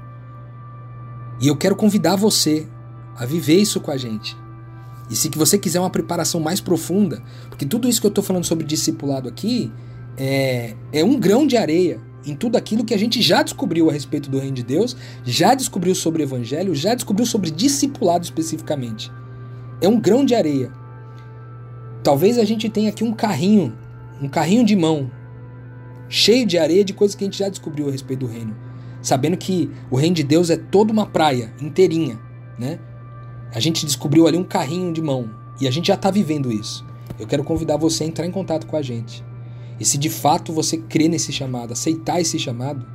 E 1.39 1.47
eu 1.47 1.55
quero 1.55 1.75
convidar 1.75 2.15
você 2.15 2.67
a 3.15 3.25
viver 3.25 3.55
isso 3.55 3.79
com 3.79 3.91
a 3.91 3.97
gente. 3.97 4.35
E 5.09 5.15
se 5.15 5.29
você 5.29 5.57
quiser 5.57 5.79
uma 5.79 5.89
preparação 5.89 6.39
mais 6.39 6.59
profunda, 6.59 7.21
porque 7.49 7.65
tudo 7.65 7.87
isso 7.87 8.01
que 8.01 8.07
eu 8.07 8.09
estou 8.09 8.23
falando 8.23 8.43
sobre 8.43 8.65
discipulado 8.65 9.29
aqui 9.29 9.71
é, 10.17 10.75
é 10.91 11.03
um 11.03 11.19
grão 11.19 11.45
de 11.45 11.55
areia 11.55 12.01
em 12.25 12.35
tudo 12.35 12.57
aquilo 12.57 12.83
que 12.83 12.93
a 12.93 12.97
gente 12.97 13.21
já 13.21 13.43
descobriu 13.43 13.89
a 13.89 13.93
respeito 13.93 14.29
do 14.29 14.39
reino 14.39 14.55
de 14.55 14.63
Deus, 14.63 14.95
já 15.23 15.53
descobriu 15.53 15.93
sobre 15.93 16.23
o 16.23 16.25
evangelho, 16.25 16.73
já 16.73 16.95
descobriu 16.95 17.25
sobre 17.25 17.51
discipulado 17.51 18.23
especificamente. 18.23 19.11
É 19.81 19.87
um 19.87 19.99
grão 19.99 20.25
de 20.25 20.33
areia. 20.33 20.71
Talvez 22.03 22.37
a 22.37 22.43
gente 22.43 22.69
tenha 22.69 22.89
aqui 22.89 23.03
um 23.03 23.13
carrinho, 23.13 23.73
um 24.21 24.27
carrinho 24.27 24.65
de 24.65 24.75
mão, 24.75 25.11
cheio 26.09 26.45
de 26.45 26.57
areia 26.57 26.83
de 26.83 26.93
coisas 26.93 27.15
que 27.15 27.23
a 27.23 27.27
gente 27.27 27.37
já 27.37 27.49
descobriu 27.49 27.87
a 27.87 27.91
respeito 27.91 28.21
do 28.21 28.31
reino. 28.31 28.55
Sabendo 29.01 29.37
que 29.37 29.69
o 29.91 29.95
reino 29.95 30.15
de 30.15 30.23
Deus 30.23 30.49
é 30.49 30.57
toda 30.57 30.91
uma 30.91 31.05
praia 31.05 31.53
inteirinha, 31.61 32.19
né? 32.57 32.79
A 33.53 33.59
gente 33.59 33.85
descobriu 33.85 34.27
ali 34.27 34.37
um 34.37 34.43
carrinho 34.43 34.91
de 34.91 35.01
mão 35.01 35.29
e 35.61 35.67
a 35.67 35.71
gente 35.71 35.87
já 35.87 35.93
está 35.93 36.09
vivendo 36.09 36.51
isso. 36.51 36.85
Eu 37.19 37.27
quero 37.27 37.43
convidar 37.43 37.77
você 37.77 38.03
a 38.03 38.07
entrar 38.07 38.25
em 38.25 38.31
contato 38.31 38.65
com 38.65 38.75
a 38.75 38.81
gente. 38.81 39.23
E 39.79 39.85
se 39.85 39.97
de 39.97 40.09
fato 40.09 40.53
você 40.53 40.77
crê 40.77 41.07
nesse 41.07 41.31
chamado, 41.31 41.73
aceitar 41.73 42.21
esse 42.21 42.39
chamado, 42.39 42.85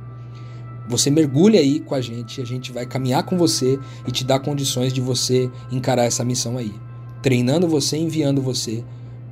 você 0.87 1.09
mergulha 1.09 1.59
aí 1.59 1.79
com 1.79 1.95
a 1.95 2.01
gente, 2.01 2.41
a 2.41 2.45
gente 2.45 2.71
vai 2.71 2.85
caminhar 2.85 3.23
com 3.23 3.37
você 3.37 3.79
e 4.07 4.11
te 4.11 4.25
dar 4.25 4.39
condições 4.39 4.91
de 4.91 4.99
você 4.99 5.49
encarar 5.71 6.03
essa 6.03 6.25
missão 6.25 6.57
aí. 6.57 6.73
Treinando 7.21 7.67
você, 7.67 7.97
enviando 7.97 8.41
você 8.41 8.83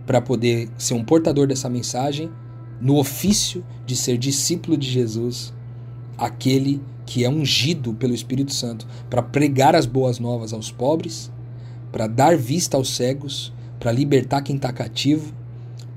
para 0.05 0.21
poder 0.21 0.69
ser 0.77 0.93
um 0.93 1.03
portador 1.03 1.47
dessa 1.47 1.69
mensagem 1.69 2.31
no 2.79 2.97
ofício 2.97 3.63
de 3.85 3.95
ser 3.95 4.17
discípulo 4.17 4.77
de 4.77 4.89
Jesus, 4.89 5.53
aquele 6.17 6.81
que 7.05 7.25
é 7.25 7.29
ungido 7.29 7.93
pelo 7.93 8.13
Espírito 8.13 8.53
Santo 8.53 8.87
para 9.09 9.21
pregar 9.21 9.75
as 9.75 9.85
boas 9.85 10.19
novas 10.19 10.53
aos 10.53 10.71
pobres, 10.71 11.31
para 11.91 12.07
dar 12.07 12.37
vista 12.37 12.77
aos 12.77 12.95
cegos, 12.95 13.51
para 13.79 13.91
libertar 13.91 14.41
quem 14.41 14.55
está 14.55 14.71
cativo, 14.71 15.33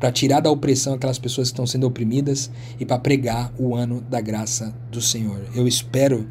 para 0.03 0.11
tirar 0.11 0.41
da 0.41 0.51
opressão 0.51 0.95
aquelas 0.95 1.17
pessoas 1.17 1.47
que 1.47 1.53
estão 1.53 1.65
sendo 1.65 1.87
oprimidas 1.87 2.51
e 2.81 2.85
para 2.85 2.99
pregar 2.99 3.55
o 3.57 3.77
ano 3.77 4.01
da 4.01 4.21
graça 4.21 4.75
do 4.91 5.01
Senhor. 5.01 5.47
Eu 5.55 5.69
espero 5.69 6.29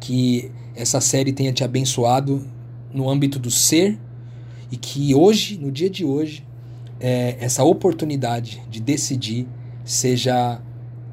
que 0.00 0.50
essa 0.74 1.00
série 1.00 1.32
tenha 1.32 1.52
te 1.52 1.62
abençoado 1.62 2.44
no 2.92 3.08
âmbito 3.08 3.38
do 3.38 3.48
ser 3.48 3.96
e 4.72 4.76
que 4.76 5.14
hoje, 5.14 5.56
no 5.56 5.70
dia 5.70 5.88
de 5.88 6.04
hoje, 6.04 6.44
é, 6.98 7.36
essa 7.38 7.62
oportunidade 7.62 8.60
de 8.68 8.80
decidir 8.80 9.46
seja 9.84 10.60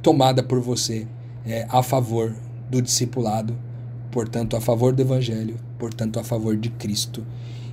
tomada 0.02 0.42
por 0.42 0.60
você 0.60 1.06
é, 1.46 1.68
a 1.70 1.84
favor 1.84 2.36
do 2.72 2.82
discipulado, 2.82 3.56
portanto, 4.10 4.58
a 4.58 4.62
favor 4.62 4.94
do 4.94 5.02
Evangelho, 5.04 5.60
portanto, 5.78 6.20
a 6.20 6.24
favor 6.24 6.58
de 6.58 6.72
Cristo 6.72 7.24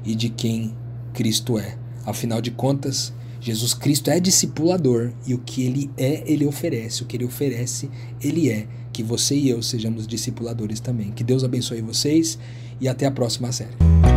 e 0.04 0.14
de 0.14 0.28
quem 0.28 0.74
Cristo 1.14 1.58
é. 1.58 1.78
Afinal 2.04 2.42
de 2.42 2.50
contas, 2.50 3.14
Jesus 3.46 3.74
Cristo 3.74 4.10
é 4.10 4.18
discipulador 4.18 5.12
e 5.24 5.32
o 5.32 5.38
que 5.38 5.64
ele 5.64 5.88
é, 5.96 6.24
ele 6.26 6.44
oferece. 6.44 7.04
O 7.04 7.06
que 7.06 7.16
ele 7.16 7.24
oferece, 7.24 7.88
ele 8.20 8.50
é. 8.50 8.66
Que 8.92 9.04
você 9.04 9.36
e 9.36 9.48
eu 9.48 9.62
sejamos 9.62 10.04
discipuladores 10.04 10.80
também. 10.80 11.12
Que 11.12 11.22
Deus 11.22 11.44
abençoe 11.44 11.80
vocês 11.80 12.40
e 12.80 12.88
até 12.88 13.06
a 13.06 13.10
próxima 13.12 13.52
série. 13.52 14.15